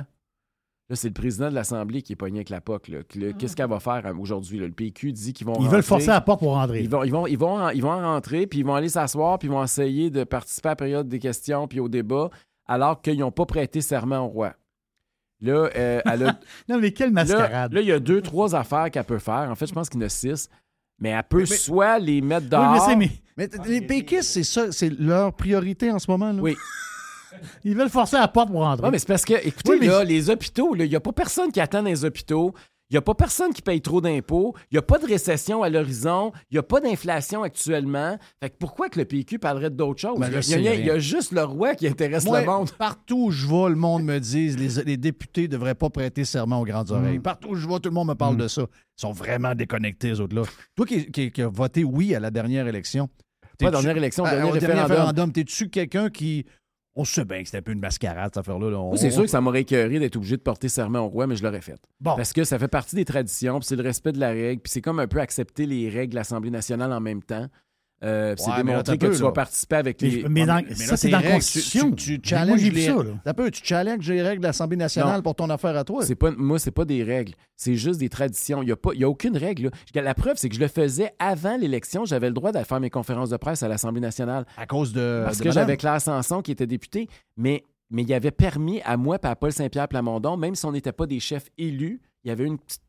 [0.88, 2.88] là, c'est le président de l'Assemblée qui est pogné avec la POC.
[2.88, 4.58] le- Qu'est-ce qu'elle va faire euh, aujourd'hui?
[4.58, 4.66] là?
[4.66, 6.80] Le PQ dit qu'ils vont Ils veulent forcer la porte pour rentrer.
[6.82, 8.88] Ils vont, ils, vont, ils, vont, en- ils vont en rentrer, puis ils vont aller
[8.88, 12.30] s'asseoir, puis ils vont essayer de participer à la période des questions, puis au débat,
[12.66, 14.54] alors qu'ils n'ont pas prêté serment au roi.
[15.42, 16.38] Là, euh, elle a-
[16.68, 17.72] Non, mais quelle mascarade.
[17.72, 19.48] là, il y a deux, trois affaires qu'elle peut faire.
[19.50, 20.48] En fait, je pense qu'il y en a six.
[21.02, 22.72] Mais elle peut Mais- mais- soit les mettre Oui, dehors.
[22.72, 26.30] mais c'est- mais Mais les péquistes, c'est ça, c'est leur priorité en ce moment.
[26.32, 26.42] Là.
[26.42, 26.56] Oui.
[27.64, 28.84] ils veulent forcer la porte pour rentrer.
[28.84, 31.00] Ouais, mais c'est parce que, écoutez, Oui, mais- là, les hôpitaux, là, il n'y a
[31.00, 32.52] pas personne qui attend dans les hôpitaux.
[32.90, 34.54] Il n'y a pas personne qui paye trop d'impôts.
[34.70, 36.32] Il n'y a pas de récession à l'horizon.
[36.50, 38.18] Il n'y a pas d'inflation actuellement.
[38.42, 40.18] Fait que pourquoi que le PQ parlerait d'autre chose?
[40.18, 42.70] Ben, il, y a, il y a- juste le roi qui intéresse Moi, le monde.
[42.72, 46.24] Partout où je vais, le monde me dit les, les députés ne devraient pas prêter
[46.24, 47.20] serment aux grandes oreilles.
[47.20, 48.62] Partout où je vais, tout le monde me parle de ça.
[48.62, 50.42] Ils sont vraiment déconnectés, les autres-là.
[50.74, 53.08] Toi qui, qui, qui as voté oui à la dernière élection.
[53.58, 54.86] Pas dernière élection, Ah, dernier référendum.
[54.86, 56.46] référendum, t'es-tu quelqu'un qui.
[56.96, 58.70] On sait bien que c'était un peu une mascarade, cette affaire-là.
[58.70, 58.96] là.
[58.96, 61.42] C'est sûr que ça m'aurait écœuré d'être obligé de porter serment au roi, mais je
[61.42, 61.80] l'aurais fait.
[62.00, 62.16] Bon.
[62.16, 64.72] Parce que ça fait partie des traditions, puis c'est le respect de la règle, puis
[64.72, 67.46] c'est comme un peu accepter les règles de l'Assemblée nationale en même temps.
[68.02, 69.26] Euh, Ouais, c'est mais démontrer que peu, tu là.
[69.26, 70.24] vas participer avec les.
[70.26, 71.90] mais dans- Mais ça, c'est dans la Constitution.
[71.90, 73.10] Tu, tu, tu Moi, challenges les, ça, là.
[73.22, 75.22] T'as peu, tu challenges les règles de l'Assemblée nationale Non.
[75.22, 76.02] pour ton affaire à toi.
[76.06, 77.34] C'est pas, moi, c'est pas des règles.
[77.56, 78.62] C'est juste des traditions.
[78.62, 79.70] Il n'y a, pas- il y a aucune règle.
[79.94, 80.00] là.
[80.02, 82.06] La preuve, c'est que je le faisais avant l'élection.
[82.06, 84.46] J'avais le droit d'aller faire mes conférences de presse à l'Assemblée nationale.
[84.56, 85.22] À cause de.
[85.26, 87.06] Parce de que j'avais Claire Sanson qui était députée.
[87.36, 90.72] Mais, mais il avait permis à moi et à Paul Saint-Pierre Plamondon, même si on
[90.72, 92.80] n'était pas des chefs élus, il y avait une petite,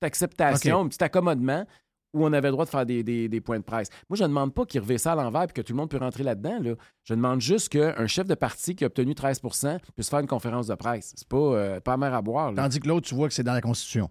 [0.00, 1.64] petite acceptation, un petit accommodement
[2.12, 3.88] où on avait le droit de faire des, points de presse.
[4.08, 5.90] Moi, je ne demande pas qu'il revêt ça à l'envers et que tout le monde
[5.90, 6.58] peut rentrer là-dedans.
[6.60, 6.74] là.
[7.04, 10.66] Je demande juste qu'un chef de parti qui a obtenu 13% puisse faire une conférence
[10.66, 11.12] de presse.
[11.16, 12.52] C'est pas, euh, pas mer à boire.
[12.54, 14.10] Tandis que l'autre, tu vois que c'est dans la Constitution.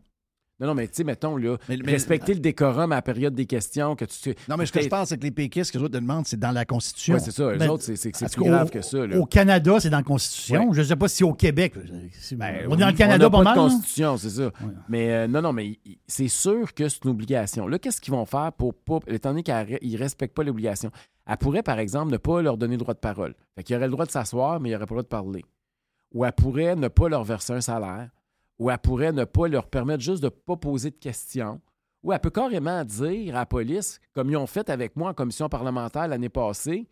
[0.60, 3.34] Non, non, mais tu sais, mettons, là, Mais- mais- respecter le décorum à la période
[3.34, 4.36] des questions, que tu...
[4.50, 6.02] Non, mais ce que je pense, c'est que les péquistes, ce que les autres te
[6.02, 7.14] demandent, c'est dans la Constitution.
[7.14, 7.56] Ouais, c'est ça.
[7.56, 9.08] Ben, autres, c'est plus grave que ça.
[9.08, 9.18] Là.
[9.18, 10.74] Au Canada, c'est dans la Constitution.
[10.74, 11.74] Je ne sais pas si au Québec.
[11.76, 13.56] Ben, on est dans le on Canada n'a pas, pas mal.
[13.56, 14.52] de constitution, c'est ça.
[14.90, 17.68] Mais euh, non, non, mais c'est sûr que c'est une obligation.
[17.68, 19.54] Là, qu'est-ce qu'ils vont faire pour pas, étant donné qu'ils
[19.94, 20.92] ne respectent pas l'obligation?
[21.26, 23.36] Elle pourrait, par exemple, ne pas leur donner le droit de parole.
[23.56, 25.46] Fait qu'il aurait le droit de s'asseoir, mais il n'aurait pas le droit de parler.
[26.14, 28.10] Ou elle pourrait ne pas leur verser un salaire.
[28.60, 31.62] Ou elle pourrait ne pas leur permettre juste de ne pas poser de questions.
[32.04, 35.14] Ou elle peut carrément dire à la police, comme ils ont fait avec moi en
[35.14, 36.88] commission parlementaire l'année passée,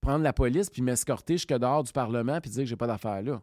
[0.00, 3.22] prendre la police puis m'escorter jusque dehors du Parlement puis dire que j'ai pas d'affaires
[3.22, 3.42] là.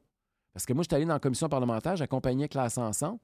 [0.53, 3.20] Parce que moi, j'étais allé dans la commission parlementaire, j'accompagnais Claire Sanson.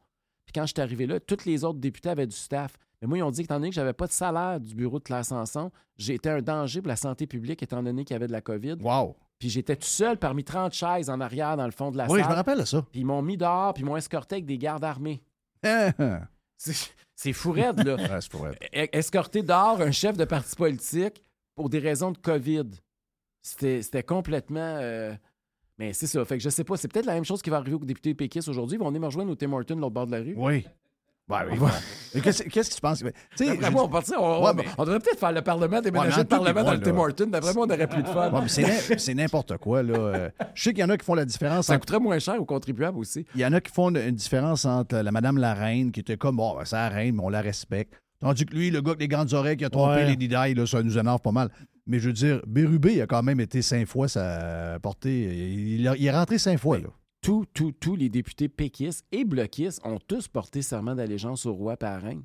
[0.45, 2.77] Puis quand j'étais arrivé là, tous les autres députés avaient du staff.
[3.01, 5.03] Mais moi, ils ont dit qu'étant donné que j'avais pas de salaire du bureau de
[5.03, 8.31] Claire Sanson, j'étais un danger pour la santé publique étant donné qu'il y avait de
[8.31, 8.77] la COVID.
[8.81, 9.15] Wow.
[9.39, 12.19] Puis j'étais tout seul parmi 30 chaises en arrière dans le fond de la Oui,
[12.19, 12.31] je salle.
[12.31, 12.81] me rappelle ça.
[12.91, 15.21] Puis ils m'ont mis dehors, puis ils m'ont escorté avec des gardes armés.
[15.63, 15.93] ouais,
[17.15, 18.19] C'est fou raide, là.
[18.21, 18.57] c'est pour être.
[18.75, 21.23] E- Escorter dehors un chef de parti politique
[21.55, 22.69] pour des raisons de COVID.
[23.41, 24.59] C'était complètement.
[24.81, 25.13] euh,
[25.77, 26.23] Mais c'est ça.
[26.25, 26.75] Fait que je sais pas.
[26.77, 28.75] C'est peut-être la même chose qui va arriver aux députés péquistes aujourd'hui.
[28.77, 30.33] Ils vont venir me rejoindre au Tim Hortons, de l'autre bord de la rue.
[30.35, 30.65] Oui.
[31.29, 31.57] Ouais, oui.
[32.15, 33.03] Mais Qu'est-ce qu'est-ce que tu penses?
[33.03, 36.21] D'après moi, on, on, Ouais, on- mais- on devrait peut-être faire le Parlement, déménager Ouais,
[36.23, 36.97] le Parlement dans ouais, le Tim.
[36.97, 37.27] Hortons.
[37.27, 38.31] D'après moi, on aurait plus de fun.
[38.31, 40.29] Ouais, mais c'est n'im- c'est n'importe quoi, là.
[40.53, 42.39] Je sais qu'il y en a qui font la différence Ça entre coûterait moins cher
[42.41, 43.25] aux contribuables aussi.
[43.35, 46.15] Il y en a qui font une, différence entre la Madame la Reine, qui était
[46.17, 47.93] comme, bon, ben, c'est la Reine, mais on la respecte.
[48.21, 50.05] Tandis que lui, le gars avec les grandes oreilles qui a trompé Ouais.
[50.05, 51.49] Lady Di, là, ça nous énerve pas mal.
[51.85, 55.23] Mais je veux dire, Bérubé, a quand même été cinq fois sa portée.
[55.23, 56.87] Il, il est rentré cinq fois, là.
[57.27, 61.75] Tous, tous, tous les députés péquistes et bloquistes ont tous porté serment d'allégeance au roi
[61.99, 62.23] reine.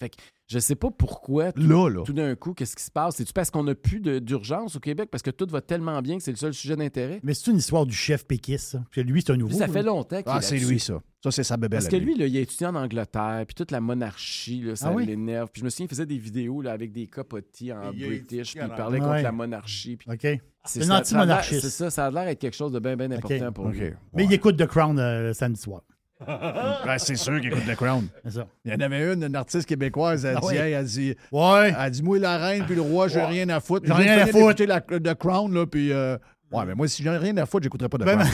[0.00, 0.16] Fait que
[0.48, 2.02] je sais pas pourquoi tout, Là, là.
[2.04, 3.16] tout d'un coup, qu'est-ce qui se passe?
[3.16, 5.08] C'est-tu parce qu'on n'a plus d'urgence au Québec?
[5.12, 7.20] Parce que tout va tellement bien que c'est le seul sujet d'intérêt?
[7.22, 8.78] Mais c'est une histoire du chef péquiste, ça.
[8.78, 9.50] Parce que lui, c'est un nouveau.
[9.52, 11.00] Lui, ça fait longtemps qu'il Ah, est c'est lui, ça.
[11.22, 11.80] Ça, c'est sa bébelle.
[11.80, 14.88] Parce que lui, là, il a étudié en Angleterre, puis toute la monarchie, là, ça
[14.88, 15.04] Ah oui?
[15.04, 15.48] l'énerve.
[15.52, 18.54] Puis je me souviens, il faisait des vidéos là, avec des capotis en Il British,
[18.54, 19.22] puis il parlait contre Ouais.
[19.22, 19.96] la monarchie.
[19.96, 20.20] Puis OK.
[20.22, 21.60] c'est un ça- ça a l'air- anti-monarchiste.
[21.62, 23.74] C'est ça, ça a l'air d'être quelque chose de bien, bien important pour OK.
[23.74, 23.90] lui.
[24.14, 25.82] Mais il écoute The Crown euh, samedi soir.
[26.26, 28.08] Ben, c'est sûr qu'il écoute The Crown.
[28.28, 28.46] Ça.
[28.64, 30.56] Il y en avait une, une artiste québécoise, elle Ah dit, oui.
[30.56, 31.74] elle dit, Ouais.
[31.78, 33.86] elle dit, moi, la reine puis le roi, j'ai rien à foutre.
[33.86, 34.62] J'ai Je rien à foutre.
[34.64, 35.92] la, The Crown, là, puis...
[35.92, 36.16] euh,
[36.50, 38.30] Ouais, mais moi, si j'ai rien à foutre, j'écouterais pas The Ben, Crown.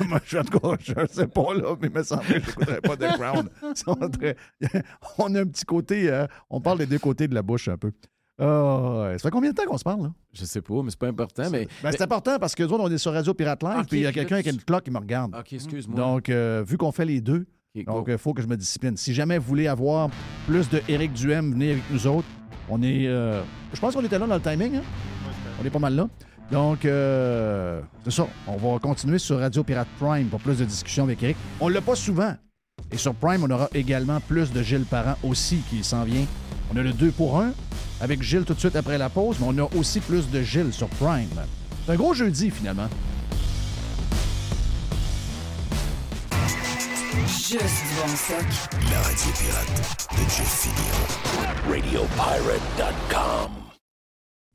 [0.08, 2.80] moi, je, en tout cas, je sais pas, là, mais il me semble que j'écouterais
[2.80, 3.48] pas The Crown.
[5.18, 6.10] on a un petit côté...
[6.10, 7.90] euh, on parle des deux côtés de la bouche, un peu.
[8.38, 9.14] Ouais.
[9.18, 10.12] ça fait combien de temps qu'on se parle, là?
[10.32, 11.48] Je sais pas, mais c'est pas important.
[11.50, 11.66] Mais...
[11.82, 13.98] Ben, c'est important parce que nous autres, on est sur Radio Pirate Live, Ok, puis
[14.00, 15.34] il y a quelqu'un avec une cloque qui me regarde.
[15.34, 15.96] OK, excuse-moi.
[15.96, 17.46] Donc, euh, vu qu'on fait les deux,
[17.86, 18.96] donc il faut que je me discipline.
[18.96, 20.08] Si jamais vous voulez avoir
[20.46, 22.26] plus de Éric Duhem, venez avec nous autres.
[22.68, 23.06] On est.
[23.06, 24.76] euh, je pense qu'on était là dans le timing.
[24.76, 24.82] hein?
[25.60, 26.08] On est pas mal là.
[26.50, 28.26] Donc, euh, c'est ça.
[28.46, 31.36] On va continuer sur Radio Pirate Prime pour plus de discussions avec Éric.
[31.60, 32.34] On l'a pas souvent.
[32.92, 36.24] Et sur Prime, on aura également plus de Gilles Parent aussi qui s'en vient.
[36.72, 37.52] On a le 2 pour 1
[38.00, 40.72] avec Gilles tout de suite après la pause, mais on a aussi plus de Gilles
[40.72, 41.28] sur Prime.
[41.84, 42.88] C'est un gros jeudi finalement.
[47.26, 47.60] Juste du
[48.00, 48.46] bon stock.
[48.90, 51.06] La radio pirate de Jeff Fillion.
[51.70, 53.65] RadioPirate.com.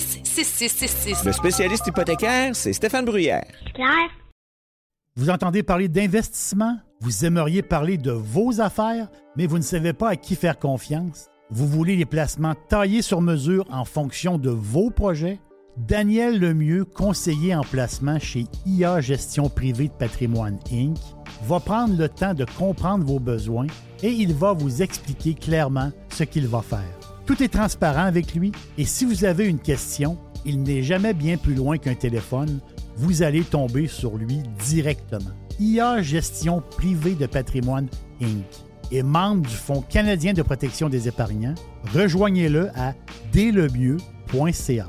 [0.00, 1.24] 266-6666.
[1.26, 3.44] Le spécialiste hypothécaire, c'est Stéphane Bruyère.
[3.74, 4.10] Claire?
[5.16, 6.78] Vous entendez parler d'investissement?
[7.00, 11.26] Vous aimeriez parler de vos affaires, mais vous ne savez pas à qui faire confiance?
[11.50, 15.38] Vous voulez les placements taillés sur mesure en fonction de vos projets?
[15.76, 20.98] Daniel Lemieux, conseiller en placement chez IA Gestion Privée de Patrimoine Inc.,
[21.44, 23.66] va prendre le temps de comprendre vos besoins
[24.02, 26.99] et il va vous expliquer clairement ce qu'il va faire.
[27.30, 31.36] Tout est transparent avec lui et si vous avez une question, il n'est jamais bien
[31.36, 32.58] plus loin qu'un téléphone.
[32.96, 35.30] Vous allez tomber sur lui directement.
[35.60, 37.88] IA Gestion Privée de Patrimoine
[38.20, 38.44] Inc.
[38.90, 41.54] est membre du Fonds canadien de protection des épargnants.
[41.94, 42.94] Rejoignez-le à
[43.30, 44.88] délemieux.ca.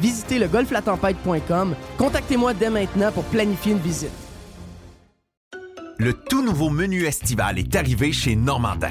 [0.00, 1.74] Visitez le golflatempête.com.
[1.98, 4.10] Contactez-moi dès maintenant pour planifier une visite.
[5.98, 8.90] Le tout nouveau menu estival est arrivé chez Normandin.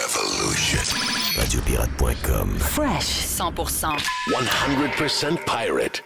[1.37, 2.57] Radiopirate.com.
[2.59, 3.87] Fresh 100%.
[4.29, 6.03] 100% pirate.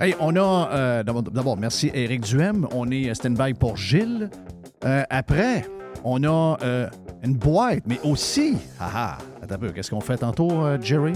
[0.00, 0.68] Hey, on a.
[0.72, 2.66] euh, D'abord, merci Éric Duhem.
[2.72, 4.28] On est euh, stand-by pour Gilles.
[4.84, 5.64] Euh, après,
[6.04, 6.88] on a euh,
[7.22, 8.56] une boîte, mais aussi.
[8.78, 9.70] Ah ah, attends un peu.
[9.70, 11.12] Qu'est-ce qu'on fait tantôt, euh, Jerry?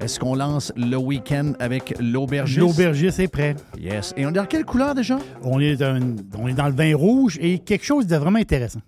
[0.00, 2.58] Est-ce qu'on lance le week-end avec l'aubergiste?
[2.60, 3.54] L'aubergiste est prêt.
[3.78, 4.12] Yes.
[4.16, 5.18] Et on est dans quelle couleur déjà?
[5.42, 5.98] On est, dans,
[6.38, 8.80] on est dans le vin rouge et quelque chose de vraiment intéressant.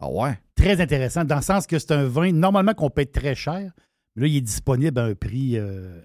[0.00, 0.38] Ah ouais?
[0.54, 3.72] Très intéressant, dans le sens que c'est un vin, normalement, qu'on paie très cher,
[4.16, 6.02] mais là, il est disponible à un prix euh,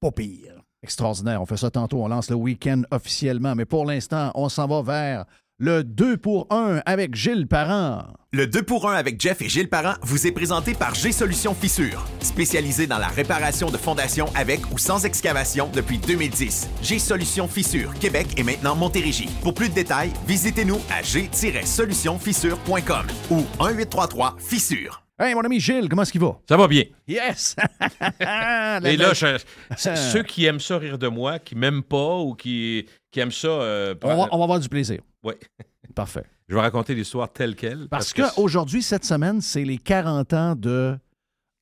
[0.00, 0.60] pas pire.
[0.82, 1.40] Extraordinaire.
[1.40, 2.02] On fait ça tantôt.
[2.02, 3.54] On lance le week-end officiellement.
[3.54, 5.24] Mais pour l'instant, on s'en va vers
[5.58, 8.06] le 2 pour 1 avec Gilles Parent.
[8.32, 12.04] Le 2 pour 1 avec Jeff et Gilles Parent vous est présenté par G-Solutions Fissure,
[12.20, 16.68] spécialisé dans la réparation de fondations avec ou sans excavation depuis 2010.
[16.82, 19.28] G-Solutions Fissure, Québec et maintenant Montérégie.
[19.42, 25.02] Pour plus de détails, visitez-nous à g-solutionfissure.com ou 1-833-Fissure.
[25.16, 26.40] Hey, mon ami Gilles, comment est-ce qu'il va?
[26.48, 26.82] Ça va bien.
[27.06, 27.54] Yes!
[28.20, 29.38] Et là, je-
[29.76, 33.46] ceux qui aiment ça rire de moi, qui m'aiment pas ou qui, qui aiment ça.
[33.46, 35.00] euh, on, va, on va avoir du plaisir.
[35.22, 35.34] Oui.
[35.94, 36.24] Parfait.
[36.48, 37.86] Je vais raconter l'histoire telle qu'elle.
[37.88, 40.98] Parce qu'aujourd'hui, cette semaine, c'est les 40 ans de.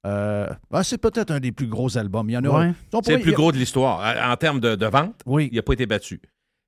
[0.07, 2.29] euh, ah, c'est peut-être un des plus gros albums.
[2.31, 2.49] Il y en a.
[2.69, 2.73] Ouais.
[2.95, 4.31] On C'est le plus gros de l'histoire.
[4.31, 6.23] En termes de, de vente, il n'a pas été battu.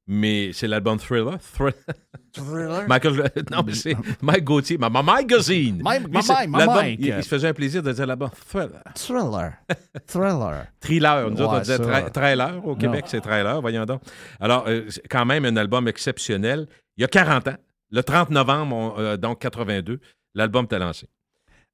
[0.07, 1.39] Mais c'est l'album Thriller.
[2.33, 5.81] Thrill- Michael, non, mais c'est Mike Gauthier, ma, ma magazine.
[5.85, 6.99] My- Lui, my- c'est- my l'album, Mike.
[7.01, 8.83] Il, il se faisait un plaisir de dire l'album Thriller.
[8.95, 9.53] Thriller.
[10.07, 10.67] Thriller.
[10.81, 11.31] Thriller.
[11.31, 12.67] Nous autres, on disait tra- trailer.
[12.67, 14.03] Au Québec, c'est trailer, voyons donc.
[14.41, 16.67] Alors, euh, c'est quand même un album exceptionnel.
[16.97, 17.57] Il y a 40 ans,
[17.91, 20.01] le 30 novembre, on- euh, donc 82,
[20.35, 21.09] l'album t'a lancé.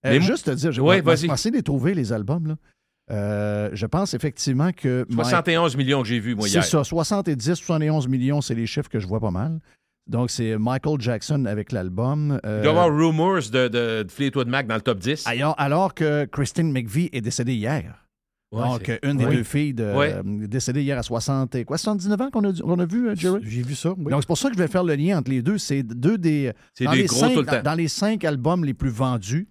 [0.07, 1.31] Euh, juste te dire, je Ouais, vais vas-y.
[1.31, 2.47] essayer de les trouver, les albums.
[2.49, 2.55] Là.
[3.11, 5.05] Euh, je pense effectivement que.
[5.09, 6.65] Mike- 71 millions que j'ai vu, moi, C'est hier.
[6.65, 9.59] ça, 70, 71 millions, c'est les chiffres que je vois pas mal.
[10.07, 12.41] Donc, c'est Michael Jackson avec l'album.
[12.45, 15.27] euh, Il doit y avoir Rumors de, de- de Fleetwood Mac dans le top 10.
[15.27, 18.07] alors, alors que Christine McVie est décédée hier.
[18.53, 19.37] Ouais, Donc, c'est- une des Oui.
[19.37, 20.13] deux filles de, Ouais.
[20.13, 23.15] euh, décédée hier à 60, et quoi, 79 ans qu'on a, qu'on a vu, euh,
[23.15, 23.41] Jerry?
[23.45, 23.91] J'ai vu ça.
[23.97, 24.11] oui.
[24.11, 25.57] Donc, c'est pour ça que je vais faire le lien entre les deux.
[25.59, 26.53] C'est deux des.
[26.75, 27.63] C'est dans des les gros cinq- tout le dans- temps.
[27.63, 29.47] Dans les cinq albums les plus vendus,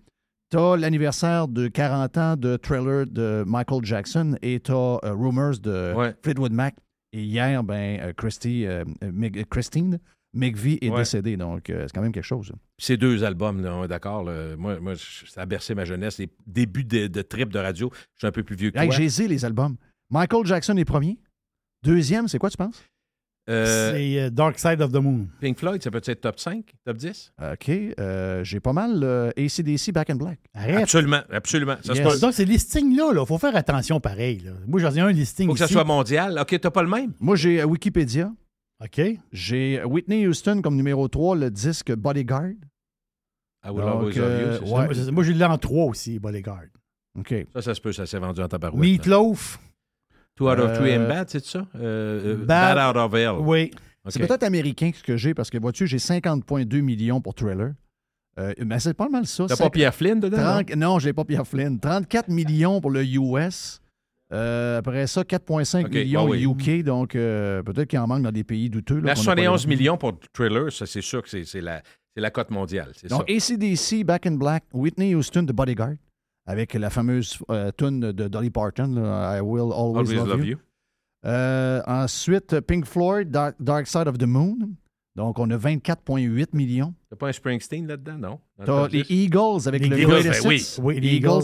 [0.49, 4.73] t'as l'anniversaire de 40 ans de Thriller de Michael Jackson et t'as
[5.03, 6.13] euh, Rumors de Ouais.
[6.23, 6.75] Fleetwood Mac.
[7.13, 9.99] Et hier, ben, euh, Christy, euh, euh, Meg- Christine
[10.33, 10.97] McVie est Ouais.
[10.99, 11.37] décédée.
[11.37, 12.51] Donc, euh, c'est quand même quelque chose.
[12.77, 14.25] Ces deux albums, là, on est d'accord.
[14.57, 14.77] Moi,
[15.27, 16.19] ça a bercé ma jeunesse.
[16.19, 17.89] Les débuts de, de trip de radio.
[17.93, 18.95] Je suis un peu plus vieux que Hey, toi.
[18.97, 19.75] j'ai zé les albums.
[20.11, 21.17] Michael Jackson est premier.
[21.83, 22.83] Deuxième, c'est quoi, tu penses?
[23.49, 25.27] Euh, C'est euh, Dark Side of the Moon.
[25.41, 27.33] Pink Floyd, ça peut être top 5, top 10?
[27.53, 27.69] OK.
[27.99, 30.39] euh, J'ai pas mal euh, ACDC Back in Black.
[30.53, 30.83] Arrête.
[30.83, 31.75] Absolument, absolument.
[31.83, 32.19] Ça Yes.
[32.19, 34.39] Donc, ces listings-là, il faut faire attention pareil.
[34.39, 34.51] là.
[34.67, 36.37] Moi, j'en ai un listing Faut que ça soit mondial.
[36.39, 37.13] OK, t'as pas le même?
[37.19, 38.31] Moi, j'ai Wikipédia.
[38.83, 39.01] OK.
[39.31, 42.51] J'ai Whitney Houston comme numéro 3, le disque Bodyguard.
[43.65, 45.05] I will Donc, always love you, c'est ça?
[45.05, 45.11] ouais.
[45.11, 46.67] Moi, j'ai l'ai en trois aussi, Bodyguard.
[47.17, 47.33] OK.
[47.53, 48.79] Ça, ça se peut, ça s'est vendu en tabarouette.
[48.79, 49.59] Meatloaf.
[50.39, 51.59] Two out of three Euh, and bad, c'est ça?
[51.75, 52.95] Euh, euh, Bad- bad.
[52.95, 53.35] out of hell.
[53.41, 53.71] Oui.
[54.07, 57.73] C'est peut-être américain ce que j'ai parce que, vois-tu, j'ai 50,2 millions pour Thriller.
[58.39, 59.45] Euh, mais c'est pas mal ça.
[59.47, 60.37] T'as pas Pierre Flynn dedans?
[60.37, 60.63] non?
[60.63, 61.77] 30 non, j'ai pas Pierre Flynn.
[61.79, 63.81] 34 millions pour le US.
[64.31, 66.45] Euh, après ça, 4,5 OK, millions ah oui.
[66.45, 66.83] UK.
[66.83, 68.95] Donc, euh, peut-être qu'il en manque dans des pays douteux.
[68.95, 71.29] là, Mais à qu'on n'a pas 71 les- millions pour Thriller, ça, c'est sûr que
[71.43, 71.81] c'est la,
[72.31, 72.91] cote mondiale.
[72.95, 73.17] C'est ça.
[73.17, 75.95] Donc, ACDC, Back in Black, Whitney Houston, The Bodyguard,
[76.49, 80.57] avec la fameuse euh, tune de Dolly Parton, là, I Will Always, Always Love, You.
[81.25, 84.57] Euh, ensuite, Pink Floyd, Dark, Dark Side of the Moon.
[85.15, 86.93] Donc, on a 24,8 millions.
[87.09, 88.39] T'as pas un Springsteen là-dedans, non?
[88.57, 89.09] Le T'as les 10?
[89.25, 90.55] Eagles avec Les le Eagles, Greatest ben oui.
[90.55, 90.79] Hits.
[90.81, 91.43] Oui, les Eagles.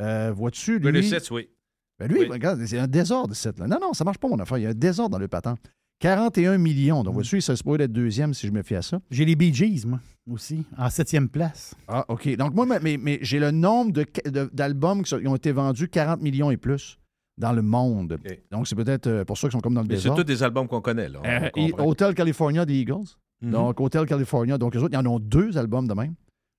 [0.00, 0.92] Euh, Vois-tu, lui?
[0.92, 1.48] Greatest Hits, oui.
[1.98, 2.28] Ben lui, Oui.
[2.30, 3.66] regarde, c'est un désordre, cette, là.
[3.66, 4.58] Non, non, ça marche pas, mon affaire.
[4.58, 5.58] Il y a un désordre dans le patente.
[6.00, 7.00] 41 millions.
[7.00, 7.04] Mm.
[7.04, 9.00] Donc, vois-tu, il se supposé être deuxième si je me fie à ça.
[9.10, 11.74] J'ai les Bee Gees, moi, aussi, en septième place.
[11.88, 12.34] Ah, OK.
[12.36, 16.20] Donc, moi, mais, mais j'ai le nombre de- de- d'albums qui ont été vendus 40
[16.22, 16.98] millions et plus
[17.36, 18.18] dans le monde.
[18.50, 20.22] Donc, c'est peut-être euh, pour ça qu'ils sont comme dans le Mais c'est désordre.
[20.22, 21.20] tous des albums qu'on connaît, là.
[21.22, 21.72] On- Euh, et-.
[21.78, 23.06] Hotel California des Eagles.
[23.40, 23.50] Mhm.
[23.52, 24.58] Donc, Hotel California.
[24.58, 26.14] Donc, les autres, ils en ont deux albums de même.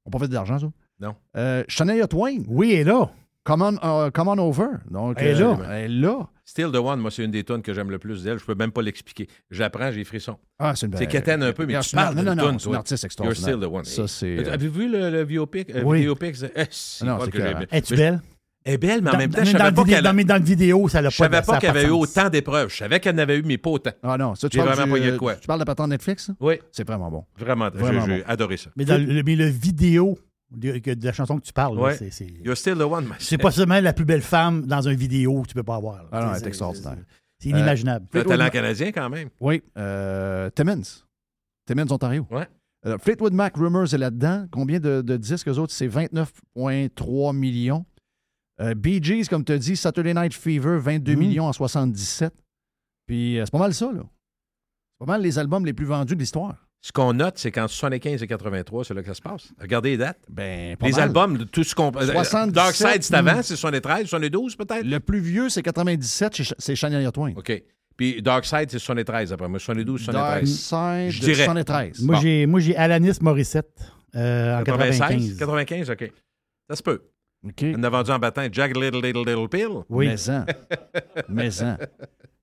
[0.05, 0.71] On n'a pas fait de l'argent, ça.
[1.01, 1.15] Non.
[1.37, 2.39] Euh, Shania Twain.
[2.47, 3.11] Oui, elle est là.
[3.49, 4.65] Come on, euh, come on over.
[4.91, 5.57] Donc, Elle est euh, là.
[5.71, 6.27] Elle est là.
[6.45, 8.39] Still the One, moi, c'est une des tonnes que j'aime le plus d'elle.
[8.39, 9.27] Je peux même pas l'expliquer.
[9.51, 10.37] J'apprends, j'ai frissons.
[10.59, 12.59] Ah, c'est une C'est quétaine un peu, mais tu parles non, d'une non, non, toune,
[12.59, 12.77] c'est toi.
[12.77, 13.55] artiste You're extraordinaire.
[13.57, 13.83] still the one.
[13.85, 15.69] Ça, c'est, euh, Avez-vous vu le, le biopic?
[15.75, 16.07] euh, Oui.
[16.33, 17.75] C'est- eh, c'est Non, c'est.
[17.75, 18.21] Es-tu belle?
[18.65, 20.43] Elle est belle, mais en Dans- même temps, je savais pas qu'elle dans, dans le
[20.43, 22.69] vidéo, ça l'a je pas savais ça pas y avait eu autant d'épreuves.
[22.69, 23.91] Je savais qu'elle n'avait eu, mais pas autant.
[24.03, 25.35] Ah non, ça, tu J'ai parles vraiment de quoi.
[25.35, 26.25] Tu parles de la patente Netflix?
[26.25, 26.33] ça?
[26.41, 27.25] Oui, C'est vraiment bon.
[27.37, 27.69] vraiment.
[27.73, 28.23] j'ai- Vraiment J'ai bon.
[28.27, 28.69] adoré ça.
[28.75, 30.19] Mais, dans le, mais le vidéo
[30.51, 31.95] de, la chanson que tu parles, là, Ouais.
[31.97, 33.07] c'est- c'est You're still the one.
[33.19, 36.03] c'est pas seulement la plus belle femme dans un vidéo que tu peux pas avoir.
[36.03, 36.09] là.
[36.11, 36.97] Ah non, C'est- extraordinaire.
[37.39, 38.05] C'est inimaginable.
[38.11, 39.29] C'est un talent canadien quand même.
[39.39, 39.61] Oui.
[39.77, 40.81] Euh, Timmins.
[41.65, 42.27] Timmins, Ontario.
[42.31, 42.47] Ouais.
[42.85, 44.47] Euh, Fleetwood Mac Rumors est là-dedans.
[44.51, 45.71] Combien de, de disques, eux autres?
[45.73, 47.85] C'est 29,3 millions.
[48.61, 51.19] Euh, Bee Gees, comme tu as dit, Saturday Night Fever, 22 Mm.
[51.19, 52.33] millions en 77.
[53.07, 54.01] Puis euh, c'est pas mal ça, là.
[54.03, 56.67] C'est pas mal les albums les plus vendus de l'histoire.
[56.81, 59.49] Ce qu'on note, c'est qu'en 75 et 83, c'est là que ça se passe.
[59.59, 60.19] Regardez les dates.
[60.29, 61.01] Ben, pas Les mal.
[61.01, 61.91] albums, de tout ce qu'on.
[61.91, 64.85] 77, Dark Side, c'est avant, c'est 73, 72 peut-être?
[64.85, 67.33] Le plus vieux, c'est 97, c'est Shania Twain.
[67.35, 67.63] OK.
[67.97, 69.59] Puis Dark Side, c'est 73 après moi.
[69.59, 70.49] 72, Dark 73.
[71.09, 71.43] Side, Je dirais.
[71.43, 72.01] 73.
[72.01, 72.21] Moi, Bon.
[72.21, 73.77] j'ai, moi, j'ai Alanis Morissette
[74.15, 74.99] euh, en 96?
[75.37, 75.37] 95.
[75.37, 76.11] 95, OK.
[76.69, 77.01] Ça se peut.
[77.47, 77.65] OK.
[77.77, 79.69] On a vendu en battant Jack Little Little Little Pill.
[79.89, 80.07] Oui.
[80.07, 80.45] Mais-en.
[81.29, 81.77] Mais-en.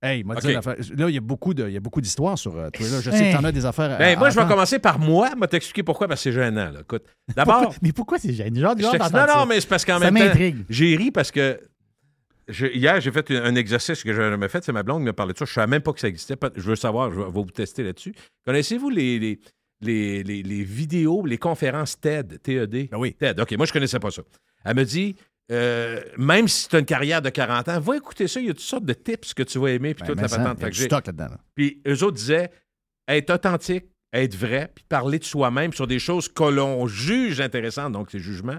[0.02, 0.52] Hey, m'a dit OK.
[0.52, 0.76] une affaire.
[0.96, 2.96] Là, il y a beaucoup de- il y a beaucoup d'histoires sur euh, Twitter.
[3.02, 3.92] Je sais que tu en as des affaires.
[3.92, 5.30] à- Ben, moi, à je vais commencer par moi.
[5.34, 6.70] Je vais t'expliquer pourquoi, parce que c'est gênant.
[6.70, 6.80] Là.
[6.80, 7.02] Écoute,
[7.34, 7.60] d'abord.
[7.62, 8.60] Pourquoi- mais pourquoi c'est gênant?
[8.60, 9.46] Genre, non, non, ça.
[9.48, 10.64] mais c'est parce qu'en Ça même temps, m'intrigue.
[10.68, 11.58] j'ai ri parce que
[12.48, 14.62] je- hier, j'ai fait un, un exercice que je n'avais jamais fait.
[14.64, 15.44] C'est ma blonde qui me parlait de ça.
[15.46, 16.36] Je ne savais même pas que ça existait.
[16.54, 18.14] Je veux savoir, je vais, vous tester là-dessus.
[18.44, 19.40] Connaissez-vous les, les,
[19.80, 22.70] les, les- les vidéos, les conférences TED, TED?
[22.90, 23.14] Ben oui.
[23.14, 24.22] TED, OK, moi, je ne connaissais pas ça.
[24.66, 25.16] Elle me dit,
[25.52, 28.40] euh, même si tu as une carrière de 40 ans, va écouter ça.
[28.40, 30.28] Il y a toutes sortes de tips que tu vas aimer, puis Ben, toute la
[30.28, 30.74] ça, patente.
[30.74, 31.28] stock là-dedans.
[31.30, 31.38] là.
[31.54, 32.50] puis eux autres disaient
[33.08, 37.92] être authentique, être vrai, puis parler de soi-même sur des choses que l'on juge intéressantes,
[37.92, 38.58] donc ces jugements.